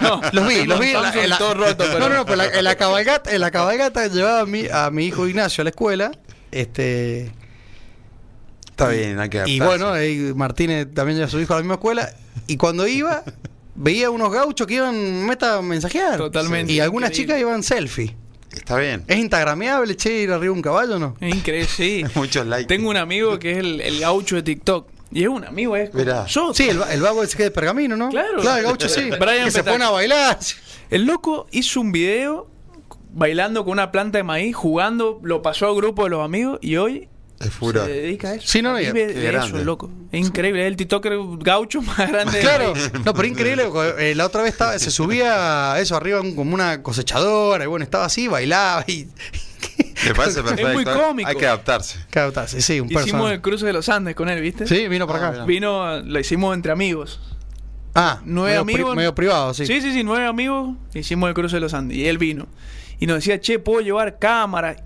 No, 0.00 0.20
Los 0.32 0.46
vi, 0.48 0.64
los 0.64 0.78
vi. 0.80 0.86
en 0.88 0.92
la- 0.94 1.02
Samsung 1.02 1.22
en 1.24 1.30
la- 1.30 1.38
todo 1.38 1.54
roto, 1.54 1.84
pero- 1.92 1.98
No, 1.98 2.08
no, 2.08 2.24
pero 2.24 2.36
la- 2.36 2.46
en 2.46 2.64
la 2.64 2.76
cabalgata, 2.76 3.32
en 3.34 3.40
la 3.40 3.50
cabalgata 3.50 4.06
llevaba 4.06 4.40
a 4.40 4.46
mi, 4.46 4.66
a 4.66 4.90
mi 4.90 5.06
hijo 5.06 5.26
Ignacio 5.26 5.62
a 5.62 5.64
la 5.64 5.70
escuela. 5.70 6.12
Este 6.52 7.30
Está 8.70 8.88
bien, 8.88 9.18
hay 9.18 9.28
que 9.28 9.38
y 9.38 9.40
adaptarse. 9.58 9.64
bueno, 9.64 9.92
ahí 9.92 10.32
Martínez 10.36 10.86
también 10.94 11.16
lleva 11.16 11.26
a 11.26 11.30
su 11.30 11.40
hijo 11.40 11.52
a 11.52 11.56
la 11.56 11.62
misma 11.62 11.74
escuela. 11.74 12.10
Y 12.46 12.56
cuando 12.56 12.86
iba, 12.86 13.24
veía 13.74 14.08
unos 14.10 14.32
gauchos 14.32 14.66
que 14.66 14.74
iban 14.74 15.26
meta 15.26 15.56
a 15.58 15.62
mensajear. 15.62 16.16
Totalmente. 16.16 16.72
Y 16.72 16.80
algunas 16.80 17.10
Increíble. 17.10 17.34
chicas 17.34 17.40
iban 17.40 17.62
selfie. 17.64 18.16
Está 18.52 18.76
bien. 18.78 19.04
¿Es 19.08 19.18
instagrameable, 19.18 19.96
che, 19.96 20.12
ir 20.22 20.30
arriba 20.30 20.44
de 20.44 20.50
un 20.50 20.62
caballo 20.62 20.94
o 20.96 20.98
no? 20.98 21.16
Es 21.20 21.34
increíble, 21.34 21.68
sí. 21.68 22.04
Muchos 22.14 22.46
likes. 22.46 22.66
Tengo 22.66 22.88
un 22.88 22.96
amigo 22.96 23.38
que 23.38 23.50
es 23.52 23.58
el, 23.58 23.80
el 23.80 24.00
gaucho 24.00 24.36
de 24.36 24.42
TikTok. 24.42 24.88
Y 25.10 25.22
es 25.22 25.28
un 25.28 25.44
amigo, 25.44 25.74
es 25.76 25.92
nosotros. 25.94 26.56
Sí, 26.56 26.68
el, 26.68 26.80
va- 26.80 26.92
el 26.92 27.00
vago 27.00 27.22
ese 27.22 27.36
que 27.36 27.44
es 27.44 27.48
de 27.48 27.50
pergamino, 27.54 27.96
¿no? 27.96 28.10
Claro. 28.10 28.40
Claro, 28.40 28.58
el 28.58 28.64
gaucho 28.64 28.88
sí. 28.88 29.10
Brian 29.20 29.44
que 29.46 29.50
se 29.50 29.64
pone 29.64 29.84
a 29.84 29.90
bailar. 29.90 30.38
El 30.90 31.04
loco 31.06 31.46
hizo 31.50 31.80
un 31.80 31.92
video 31.92 32.48
bailando 33.10 33.64
con 33.64 33.72
una 33.72 33.90
planta 33.90 34.18
de 34.18 34.24
maíz, 34.24 34.54
jugando, 34.54 35.18
lo 35.22 35.40
pasó 35.42 35.66
al 35.68 35.74
grupo 35.76 36.04
de 36.04 36.10
los 36.10 36.24
amigos 36.24 36.58
y 36.62 36.76
hoy 36.76 37.08
Es 37.40 37.50
furor. 37.50 37.86
se 37.86 37.92
dedica 37.92 38.28
a 38.28 38.34
eso. 38.34 38.46
Sí, 38.46 38.60
no, 38.62 38.72
no, 38.72 38.78
Vive 38.78 39.06
de 39.06 39.12
eso, 39.22 39.32
grande. 39.32 39.58
el 39.60 39.64
loco. 39.64 39.90
Es 40.12 40.26
increíble, 40.26 40.62
es 40.62 40.68
el 40.68 40.76
TikToker 40.76 41.18
gaucho 41.40 41.80
más 41.82 41.96
grande 42.08 42.38
Claro, 42.40 42.74
no, 43.04 43.14
pero 43.14 43.26
increíble. 43.26 43.64
eh, 43.98 44.14
la 44.14 44.26
otra 44.26 44.42
vez 44.42 44.52
estaba, 44.52 44.78
se 44.78 44.90
subía 44.90 45.72
a 45.72 45.80
eso 45.80 45.96
arriba 45.96 46.20
como 46.34 46.54
una 46.54 46.82
cosechadora 46.82 47.64
y 47.64 47.66
bueno, 47.66 47.82
estaba 47.82 48.04
así, 48.04 48.28
bailaba 48.28 48.84
y. 48.86 49.08
Me 50.06 50.14
parece 50.14 50.42
perfecto. 50.42 50.72
muy 50.72 50.84
cómico. 50.84 51.28
Hay 51.28 51.36
que 51.36 51.46
adaptarse. 51.46 51.98
Claro, 52.10 52.28
está, 52.28 52.46
sí, 52.48 52.60
sí, 52.60 52.80
un 52.80 52.90
Hicimos 52.90 53.30
el 53.32 53.40
cruce 53.40 53.66
de 53.66 53.72
los 53.72 53.88
Andes 53.88 54.14
con 54.14 54.28
él, 54.28 54.40
¿viste? 54.40 54.66
Sí, 54.66 54.88
vino 54.88 55.06
por 55.06 55.16
Ah, 55.16 55.18
acá. 55.18 55.30
mira. 55.32 55.44
Vino, 55.44 56.00
lo 56.00 56.18
hicimos 56.20 56.54
entre 56.54 56.72
amigos. 56.72 57.20
Ah, 57.94 58.20
Nueve 58.24 58.52
medio 58.52 58.64
pri- 58.64 58.74
amigos. 58.74 58.96
medio 58.96 59.14
privado, 59.14 59.54
sí. 59.54 59.66
Sí, 59.66 59.80
sí, 59.80 59.92
sí, 59.92 60.04
nueve 60.04 60.26
amigos. 60.26 60.76
Hicimos 60.94 61.28
el 61.28 61.34
cruce 61.34 61.56
de 61.56 61.60
los 61.60 61.74
Andes. 61.74 61.96
Y 61.98 62.06
él 62.06 62.18
vino. 62.18 62.46
Y 63.00 63.06
nos 63.06 63.16
decía, 63.16 63.40
che, 63.40 63.58
¿puedo 63.58 63.80
llevar 63.80 64.18
cámara? 64.18 64.76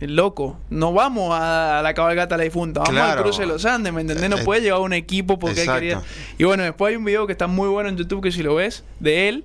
El 0.00 0.16
loco, 0.16 0.58
no 0.68 0.92
vamos 0.92 1.32
a, 1.32 1.78
a 1.78 1.82
la 1.82 1.94
cabalgata 1.94 2.34
de 2.36 2.38
la 2.38 2.44
difunta, 2.44 2.80
vamos 2.80 2.92
Claro. 2.92 3.18
al 3.18 3.22
cruce 3.22 3.42
de 3.42 3.46
los 3.48 3.64
Andes, 3.64 3.92
¿me 3.92 4.00
entendés? 4.00 4.28
No 4.28 4.38
Eh, 4.38 4.44
puede 4.44 4.60
llevar 4.60 4.80
un 4.80 4.92
equipo 4.92 5.38
porque 5.38 5.62
él 5.62 5.70
quería. 5.72 6.02
Y 6.38 6.44
bueno, 6.44 6.64
después 6.64 6.90
hay 6.90 6.96
un 6.96 7.04
video 7.04 7.26
que 7.28 7.32
está 7.32 7.46
muy 7.46 7.68
bueno 7.68 7.88
en 7.88 7.96
YouTube, 7.96 8.20
que 8.20 8.32
si 8.32 8.42
lo 8.42 8.56
ves, 8.56 8.82
de 8.98 9.28
él, 9.28 9.44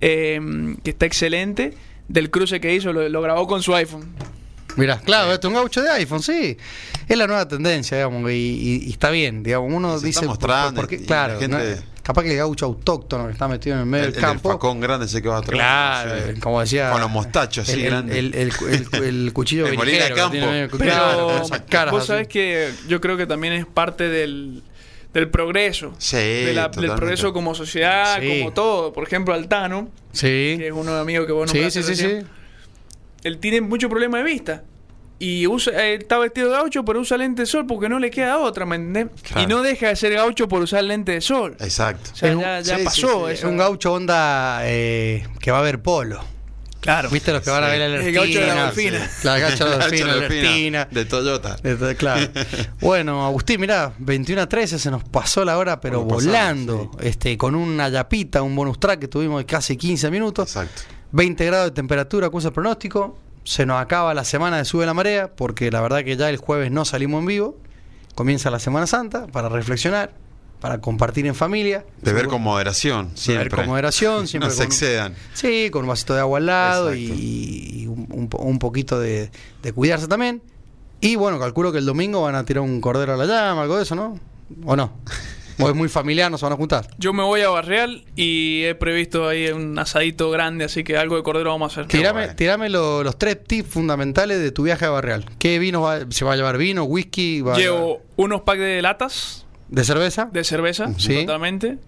eh, 0.00 0.40
que 0.82 0.90
está 0.90 1.04
excelente, 1.06 1.74
del 2.08 2.30
cruce 2.30 2.60
que 2.60 2.74
hizo, 2.74 2.92
lo, 2.92 3.08
lo 3.08 3.22
grabó 3.22 3.46
con 3.46 3.62
su 3.62 3.74
iPhone. 3.74 4.12
Mirá, 4.76 4.98
claro, 5.00 5.32
esto 5.32 5.48
es 5.48 5.50
un 5.50 5.54
gaucho 5.56 5.82
de 5.82 5.90
iPhone, 5.90 6.22
sí. 6.22 6.56
Es 7.06 7.18
la 7.18 7.26
nueva 7.26 7.46
tendencia, 7.46 7.96
digamos, 7.98 8.30
y, 8.30 8.34
y- 8.34 8.84
y 8.86 8.90
está 8.90 9.10
bien, 9.10 9.42
digamos. 9.42 9.70
Uno 9.70 9.98
se 9.98 10.06
dice. 10.06 10.20
está 10.20 10.28
mostrando 10.28 10.80
por 10.80 10.88
claro, 11.04 11.38
gente- 11.38 11.76
no- 11.76 11.92
capaz 12.02 12.22
que 12.22 12.30
el 12.32 12.36
gaucho 12.38 12.64
autóctono 12.64 13.26
que 13.26 13.32
está 13.32 13.48
metido 13.48 13.76
en 13.76 13.80
el 13.80 13.86
medio 13.86 14.06
El, 14.06 14.12
del 14.12 14.22
el 14.24 14.28
campo. 14.30 14.50
facón 14.50 14.80
grande 14.80 15.04
ese 15.06 15.20
que 15.20 15.28
va 15.28 15.38
atrás. 15.38 15.50
Claro, 15.58 16.14
Sí. 16.34 16.40
como 16.40 16.60
decía. 16.60 16.90
Con 16.90 17.02
los 17.02 17.10
mostachos 17.10 17.68
así 17.68 17.80
el, 17.80 17.84
el, 17.84 17.90
grandes. 17.90 18.16
el, 18.16 18.34
el- 18.34 18.52
el- 18.92 19.04
el 19.04 19.32
cuchillo 19.34 19.66
El 19.66 19.74
Molina 19.76 19.98
berijero 19.98 20.14
que 20.14 20.20
Campo. 20.22 20.32
tiene 20.32 20.46
medio- 20.46 20.68
Pero 20.70 20.84
claro, 20.84 21.26
con 21.26 21.42
esas 21.42 21.60
caras 21.68 21.92
vos 21.92 22.00
así. 22.00 22.08
sabés 22.08 22.28
que 22.28 22.70
yo 22.88 23.00
creo 23.02 23.16
que 23.18 23.26
también 23.26 23.52
es 23.52 23.66
parte 23.66 24.08
del, 24.08 24.62
del 25.12 25.28
progreso. 25.30 25.92
Sí, 25.98 26.16
de 26.16 26.52
la- 26.54 26.68
del 26.68 26.92
progreso 26.92 27.32
como 27.32 27.54
sociedad, 27.54 28.18
Sí. 28.20 28.38
como 28.40 28.52
todo. 28.52 28.92
Por 28.92 29.04
ejemplo, 29.06 29.34
Altano, 29.34 29.88
Sí. 30.12 30.54
que 30.58 30.66
es 30.68 30.72
uno 30.72 30.94
de 30.94 31.00
amigos 31.00 31.26
que 31.26 31.32
vos 31.32 31.50
Sí, 31.50 31.58
nombraste 31.58 31.82
sí, 31.82 31.94
sí, 31.94 32.02
recién, 32.02 32.22
sí. 32.22 32.26
Él 33.24 33.38
tiene 33.38 33.60
mucho 33.60 33.88
problema 33.88 34.18
de 34.18 34.24
vista. 34.24 34.64
Y 35.18 35.46
usa, 35.46 35.72
eh, 35.86 35.94
está 35.94 36.18
vestido 36.18 36.48
de 36.50 36.56
gaucho, 36.56 36.84
pero 36.84 36.98
usa 36.98 37.16
lente 37.16 37.42
de 37.42 37.46
sol 37.46 37.64
porque 37.64 37.88
no 37.88 38.00
le 38.00 38.10
queda 38.10 38.38
otra, 38.38 38.66
¿me 38.66 38.74
entendés? 38.74 39.06
Claro. 39.22 39.42
Y 39.42 39.46
no 39.46 39.62
deja 39.62 39.86
de 39.88 39.94
ser 39.96 40.14
gaucho 40.14 40.48
por 40.48 40.60
usar 40.60 40.82
lente 40.82 41.12
de 41.12 41.20
sol. 41.20 41.56
Exacto. 41.60 42.10
O 42.12 42.16
sea, 42.16 42.30
Es 42.30 42.34
un- 42.34 42.40
ya, 42.40 42.60
ya 42.60 42.74
sí, 42.74 42.80
sí, 42.80 42.84
pasó 42.84 43.26
sí, 43.28 43.32
Es 43.34 43.44
un 43.44 43.56
gaucho 43.56 43.92
onda 43.92 44.62
eh, 44.64 45.24
que 45.38 45.52
va 45.52 45.58
a 45.60 45.62
ver 45.62 45.80
polo. 45.80 46.24
Claro. 46.82 47.10
¿Viste 47.10 47.32
los 47.32 47.42
que 47.42 47.50
van 47.50 47.62
a 47.62 47.68
ver 47.68 47.78
la 47.78 48.04
El 48.04 48.12
gaucho 48.12 48.40
de 48.40 48.46
la? 48.48 48.64
Delfina. 48.66 49.08
La 49.22 49.38
gaucho 49.38 49.70
de 49.70 49.78
la 49.78 49.86
Delfina. 50.28 50.88
De 50.90 51.04
Toyota. 51.04 51.56
Claro. 51.96 52.28
Bueno, 52.80 53.24
Agustín, 53.24 53.60
mirá, 53.60 53.92
21 53.98 54.42
a 54.42 54.48
13 54.48 54.80
se 54.80 54.90
nos 54.90 55.04
pasó 55.04 55.44
la 55.44 55.58
hora, 55.58 55.80
pero 55.80 56.02
pasamos, 56.02 56.24
volando. 56.24 56.90
este 57.00 57.38
Con 57.38 57.54
una 57.54 57.88
yapita, 57.88 58.42
un 58.42 58.56
bonus 58.56 58.80
track 58.80 58.98
que 58.98 59.08
tuvimos 59.08 59.38
de 59.38 59.46
casi 59.46 59.76
15 59.76 60.10
minutos. 60.10 60.48
Exacto. 60.56 60.82
20 61.12 61.46
grados 61.46 61.66
de 61.66 61.70
temperatura, 61.70 62.26
acusa 62.26 62.48
el 62.48 62.54
pronóstico. 62.54 63.16
Se 63.44 63.64
nos 63.64 63.80
acaba 63.80 64.12
la 64.12 64.24
semana 64.24 64.56
de 64.56 64.64
Sube 64.64 64.84
la 64.84 64.92
Marea, 64.94 65.32
porque 65.36 65.70
la 65.70 65.80
verdad 65.80 66.02
que 66.02 66.16
ya 66.16 66.28
el 66.30 66.36
jueves 66.36 66.72
no 66.72 66.84
salimos 66.84 67.20
en 67.20 67.26
vivo. 67.26 67.56
Comienza 68.16 68.50
la 68.50 68.58
Semana 68.58 68.88
Santa 68.88 69.28
para 69.28 69.48
reflexionar, 69.48 70.14
para 70.62 70.80
compartir 70.80 71.26
en 71.26 71.34
familia. 71.34 71.84
Beber 72.00 72.28
con 72.28 72.40
moderación, 72.40 73.10
siempre. 73.14 73.48
Beber 73.50 73.58
con 73.58 73.66
moderación, 73.68 74.26
siempre 74.28 74.48
no 74.48 74.54
se 74.54 74.58
con- 74.60 74.66
excedan. 74.68 75.14
Sí, 75.34 75.68
con 75.70 75.82
un 75.82 75.88
vasito 75.88 76.14
de 76.14 76.20
agua 76.20 76.38
al 76.38 76.46
lado 76.46 76.94
y, 76.94 77.02
Exacto. 77.04 77.22
y 77.22 77.86
un, 77.88 78.06
un 78.10 78.28
po- 78.28 78.38
un 78.38 78.58
poquito 78.58 78.98
de, 79.00 79.30
de 79.62 79.72
cuidarse 79.72 80.06
también. 80.08 80.40
Y 81.00 81.16
bueno, 81.16 81.38
calculo 81.40 81.72
que 81.72 81.78
el 81.78 81.84
domingo 81.84 82.22
van 82.22 82.36
a 82.36 82.44
tirar 82.44 82.62
un 82.62 82.80
cordero 82.80 83.12
a 83.14 83.16
la 83.16 83.26
llama, 83.26 83.62
algo 83.62 83.76
de 83.76 83.82
eso, 83.82 83.96
¿no? 83.96 84.18
¿O 84.64 84.76
no? 84.76 84.92
¿O 85.58 85.68
es 85.68 85.74
muy 85.74 85.88
familiar, 85.88 86.30
no 86.30 86.38
se 86.38 86.44
van 86.46 86.52
a 86.54 86.56
juntar? 86.56 86.88
Yo 86.98 87.12
me 87.12 87.22
voy 87.22 87.40
a 87.42 87.48
Barreal 87.50 88.04
y 88.16 88.62
he 88.62 88.74
previsto 88.74 89.28
ahí 89.28 89.48
un 89.48 89.78
asadito 89.78 90.30
grande, 90.30 90.64
así 90.64 90.82
que 90.84 90.96
algo 90.96 91.16
de 91.16 91.22
cordero 91.24 91.50
vamos 91.50 91.76
a 91.76 91.80
hacer. 91.82 91.90
Tirame, 91.90 92.20
bueno. 92.22 92.36
tirame 92.36 92.68
lo- 92.70 93.02
los 93.04 93.18
tres 93.18 93.42
tips 93.44 93.68
fundamentales 93.68 94.40
de 94.40 94.50
tu 94.52 94.62
viaje 94.62 94.84
a 94.86 94.90
Barreal. 94.90 95.24
¿Qué 95.38 95.58
vino 95.58 95.82
va, 95.82 96.00
se 96.10 96.24
va 96.24 96.32
a 96.32 96.36
llevar? 96.36 96.56
¿Vino, 96.56 96.84
whisky? 96.84 97.40
Va 97.42 97.54
a 97.54 97.58
llevar- 97.58 97.74
Llevo 97.80 98.00
unos 98.16 98.40
packs 98.42 98.60
de 98.60 98.80
latas 98.80 99.44
¿De 99.72 99.84
cerveza? 99.84 100.28
de 100.32 100.44
cerveza, 100.44 100.92
Sí. 100.98 101.20
totalmente. 101.26 101.78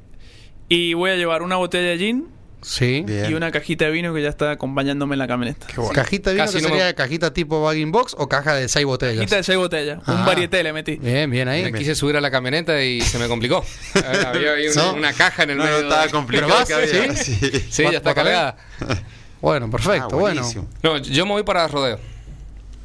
Y 0.69 0.95
voy 0.95 1.11
a 1.11 1.17
llevar 1.17 1.43
una 1.43 1.57
botella 1.57 1.91
de 1.91 1.99
gin 1.99 2.29
Sí. 2.63 3.03
Bien. 3.07 3.31
y 3.31 3.35
una 3.35 3.53
cajita 3.53 3.85
de 3.85 3.91
vino 3.91 4.15
que 4.15 4.23
ya 4.23 4.31
está 4.31 4.53
acompañándome 4.53 5.15
en 5.15 5.19
la 5.19 5.27
camioneta. 5.29 5.67
Qué 5.67 5.77
bueno. 5.77 5.93
¿Cajita 5.93 6.31
de 6.31 6.37
vino 6.37 6.47
Casi 6.47 6.57
que 6.57 6.63
no 6.63 6.69
me- 6.71 6.77
sería 6.77 6.95
cajita 6.95 7.35
tipo 7.35 7.63
bagging 7.63 7.93
box 7.93 8.15
o 8.19 8.27
caja 8.27 8.55
de 8.55 8.71
seis 8.71 8.87
botellas? 8.87 9.17
Cajita 9.17 9.37
de 9.37 9.43
seis 9.43 9.59
botellas, 9.59 10.01
Ah. 10.07 10.15
un 10.15 10.25
varieté 10.25 10.63
le 10.63 10.73
metí. 10.73 10.97
Bien, 10.97 11.31
bien 11.31 11.47
ahí. 11.49 11.71
Me 11.71 11.79
quise 11.79 11.95
subir 11.95 12.17
a 12.17 12.23
la 12.23 12.31
camioneta 12.31 12.83
y 12.83 13.03
se 13.03 13.19
me 13.19 13.29
complicó. 13.29 13.63
Había 14.27 14.53
ahí 14.55 14.69
una, 14.69 14.83
No. 14.83 14.95
una 14.95 15.13
caja 15.13 15.43
en 15.43 15.51
el 15.51 15.59
No, 15.59 15.65
no, 15.65 15.71
medio. 15.71 15.83
estaba 15.83 16.07
de- 16.07 16.11
complicado. 16.11 16.49
¿Pero 16.49 16.59
vas? 16.61 16.69
que 16.69 16.75
había. 17.05 17.15
¿Sí? 17.17 17.35
Sí. 17.51 17.51
Sí, 17.71 17.83
ya 17.83 17.91
está 17.99 18.01
¿Vas 18.11 18.15
cargada. 18.15 18.57
Bueno, 19.43 19.71
perfecto. 19.71 20.09
Ah, 20.13 20.17
bueno. 20.17 20.43
No, 20.83 20.97
yo 20.97 21.27
me 21.27 21.33
voy 21.33 21.43
para 21.43 21.69
rodeo. 21.69 22.01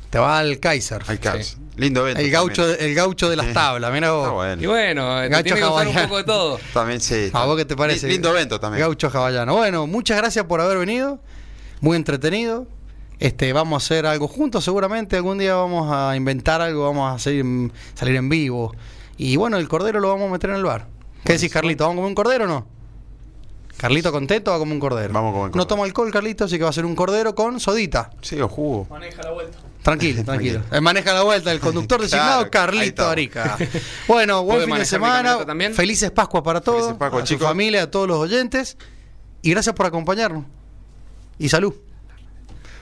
te 0.09 0.19
va 0.19 0.39
al 0.39 0.59
Kaiser. 0.59 1.03
Hay 1.07 1.19
caos. 1.19 1.57
Lindo 1.79 2.01
evento. 2.01 2.21
El 2.21 2.29
gaucho, 2.31 2.67
también. 2.67 2.89
el 2.89 2.95
gaucho 2.95 3.29
de 3.29 3.35
las 3.35 3.53
tablas. 3.53 3.91
Mira 3.93 4.11
vos. 4.11 4.23
Está 4.23 4.33
bueno. 4.33 4.61
Y 4.61 4.65
bueno, 4.65 5.21
te 5.21 5.29
Gacho 5.29 5.43
tiene 5.43 5.59
que 5.59 5.65
gustar 5.65 5.87
un 5.87 5.93
poco 5.95 6.17
de 6.17 6.23
todo. 6.23 6.59
También 6.73 7.01
sí. 7.01 7.29
¿A 7.33 7.45
vos 7.45 7.57
qué 7.57 7.65
te 7.65 7.75
parece? 7.75 8.07
Li- 8.07 8.13
Lindo 8.13 8.29
evento 8.29 8.59
también. 8.59 8.81
Gaucho 8.81 9.07
hawaiano. 9.13 9.55
Bueno, 9.55 9.87
muchas 9.87 10.17
gracias 10.17 10.45
por 10.45 10.61
haber 10.61 10.77
venido. 10.77 11.19
Muy 11.81 11.95
entretenido. 11.97 12.67
Este, 13.19 13.51
vamos 13.53 13.81
a 13.81 13.85
hacer 13.85 14.05
algo 14.05 14.27
juntos 14.27 14.63
seguramente. 14.63 15.15
Algún 15.17 15.37
día 15.37 15.55
vamos 15.55 15.91
a 15.91 16.15
inventar 16.15 16.61
algo, 16.61 16.83
vamos 16.85 17.15
a 17.15 17.19
salir 17.19 17.41
en, 17.41 17.71
salir 17.93 18.15
en 18.15 18.29
vivo. 18.29 18.73
Y 19.17 19.35
bueno, 19.35 19.57
el 19.57 19.67
cordero 19.67 19.99
lo 19.99 20.09
vamos 20.09 20.29
a 20.29 20.31
meter 20.31 20.49
en 20.51 20.55
el 20.57 20.63
bar. 20.63 20.87
¿Qué 21.25 21.33
decís, 21.33 21.51
Carlito? 21.51 21.83
¿Vamos 21.83 21.95
a 21.95 21.97
comer 21.97 22.09
un 22.09 22.15
cordero 22.15 22.43
o 22.45 22.47
no? 22.47 22.67
Carlito 23.79 24.11
contento 24.11 24.51
va 24.51 24.57
a 24.57 24.59
comer 24.59 24.73
un 24.73 24.79
cordero. 24.79 25.13
Vamos 25.13 25.29
a 25.29 25.33
comer 25.33 25.45
No 25.47 25.51
cordero. 25.51 25.67
toma 25.67 25.83
alcohol, 25.85 26.11
Carlito, 26.11 26.43
así 26.45 26.57
que 26.57 26.63
va 26.65 26.69
a 26.69 26.73
ser 26.73 26.85
un 26.85 26.95
cordero 26.95 27.33
con 27.33 27.59
sodita. 27.59 28.11
Sí, 28.21 28.39
o 28.41 28.47
jugo. 28.49 28.85
Maneja 28.89 29.23
la 29.23 29.31
vuelta. 29.31 29.57
Tranquilo, 29.81 30.23
tranquilo. 30.25 30.61
Eh, 30.71 30.81
Maneja 30.81 31.13
la 31.13 31.23
vuelta 31.23 31.51
el 31.51 31.59
conductor 31.61 32.01
designado, 32.01 32.49
Claro, 32.49 32.51
Carlito. 32.51 33.07
Arica. 33.07 33.57
Bueno, 34.07 34.43
buen 34.43 34.57
¿Puede 34.57 34.67
fin 34.67 34.75
de 34.79 34.85
semana. 34.85 35.45
también? 35.45 35.73
Felices 35.73 36.11
Pascuas 36.11 36.43
para 36.43 36.59
todos. 36.61 36.79
Felices 36.81 36.97
Pascuas, 36.99 37.23
a 37.23 37.25
su 37.25 37.33
chicos. 37.35 37.47
familia, 37.47 37.83
a 37.83 37.91
todos 37.91 38.07
los 38.07 38.17
oyentes. 38.17 38.77
Y 39.41 39.51
gracias 39.51 39.73
por 39.73 39.85
acompañarnos. 39.85 40.43
Y 41.37 41.47
salud. 41.47 41.73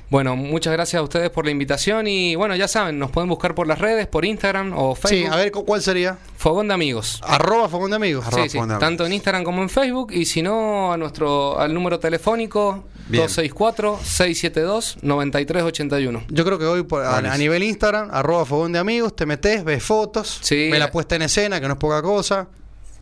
Bueno, 0.09 0.37
muchas 0.37 0.71
gracias 0.71 0.99
a 1.01 1.03
ustedes 1.03 1.29
por 1.29 1.43
la 1.43 1.51
invitación 1.51 2.07
y 2.07 2.35
bueno, 2.35 2.55
ya 2.55 2.69
saben, 2.69 2.97
nos 2.97 3.11
pueden 3.11 3.27
buscar 3.29 3.53
por 3.53 3.67
las 3.67 3.77
redes, 3.79 4.07
por 4.07 4.23
Instagram 4.23 4.71
o 4.73 4.95
Sí, 4.95 5.01
Facebook. 5.01 5.33
a 5.33 5.35
ver, 5.35 5.51
¿cu- 5.51 5.65
¿cuál 5.65 5.81
sería? 5.81 6.17
Fogón 6.37 6.69
de 6.69 6.73
amigos. 6.75 7.19
Arroba 7.25 7.67
Fogón 7.67 7.89
de 7.89 7.97
Amigos. 7.97 8.25
Arroba 8.25 8.43
Sí, 8.43 8.49
sí, 8.51 8.57
Fogón 8.57 8.69
de 8.69 8.75
Amigos. 8.75 8.87
tanto 8.89 9.05
en 9.05 9.11
Instagram 9.13 9.43
como 9.43 9.61
en 9.63 9.69
Facebook 9.69 10.13
y 10.13 10.23
si 10.25 10.41
no 10.41 10.93
a 10.93 10.97
nuestro 10.97 11.59
al 11.59 11.73
número 11.73 11.99
telefónico 11.99 12.85
Bien. 13.09 13.23
264 13.23 13.99
672 14.01 14.97
9381. 15.01 16.23
Yo 16.29 16.45
creo 16.45 16.57
que 16.57 16.65
hoy 16.65 16.83
por- 16.83 17.03
a, 17.03 17.37
nivel 17.37 17.63
Instagram, 17.63 18.07
arroba 18.11 18.45
Fogón 18.45 18.71
de 18.71 18.79
Amigos, 18.79 19.13
te 19.13 19.25
metes, 19.25 19.65
ves 19.65 19.83
fotos, 19.83 20.39
Sí. 20.41 20.69
ves 20.71 20.79
la 20.79 20.89
puesta 20.89 21.17
en 21.17 21.23
escena, 21.23 21.59
que 21.59 21.67
no 21.67 21.73
es 21.73 21.79
poca 21.79 22.01
cosa. 22.01 22.47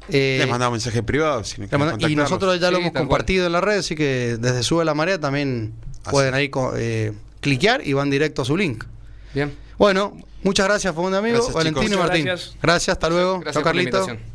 Eh, 0.10 0.38
Les 0.40 0.48
mandamos 0.50 0.74
mensaje 0.74 1.04
privado. 1.04 1.44
Si 1.44 1.62
no 1.62 1.68
y 2.08 2.16
nosotros 2.16 2.60
ya 2.60 2.72
lo 2.72 2.78
Sí, 2.78 2.82
hemos 2.84 2.94
compartido 2.94 3.46
en 3.46 3.52
la 3.52 3.62
red, 3.62 3.80
así 3.80 3.96
que 3.96 4.38
desde 4.40 4.64
Sube 4.64 4.86
la 4.86 4.94
Marea 4.96 5.20
también 5.20 5.74
Así. 6.06 6.12
pueden 6.12 6.34
ahí 6.34 6.50
co- 6.50 6.74
eh, 6.76 7.14
cliquear 7.42 7.86
y 7.86 7.94
van 7.94 8.10
directo 8.10 8.42
a 8.42 8.46
su 8.46 8.56
link. 8.58 8.84
Bien. 9.34 9.54
Bueno, 9.78 10.14
muchas 10.44 10.66
gracias, 10.68 10.94
Fogón 10.96 11.12
de 11.12 11.18
Amigos, 11.20 11.40
Gracias, 11.40 11.56
Valentino 11.56 11.86
y. 11.96 12.00
Martín. 12.08 12.26
Gracias. 12.26 12.56
Gracias, 12.62 12.94
hasta 12.96 13.10
luego. 13.10 13.40
Gracias 13.40 13.56
la 13.62 13.64
Carlito. 13.64 13.98
invitación. 13.98 14.35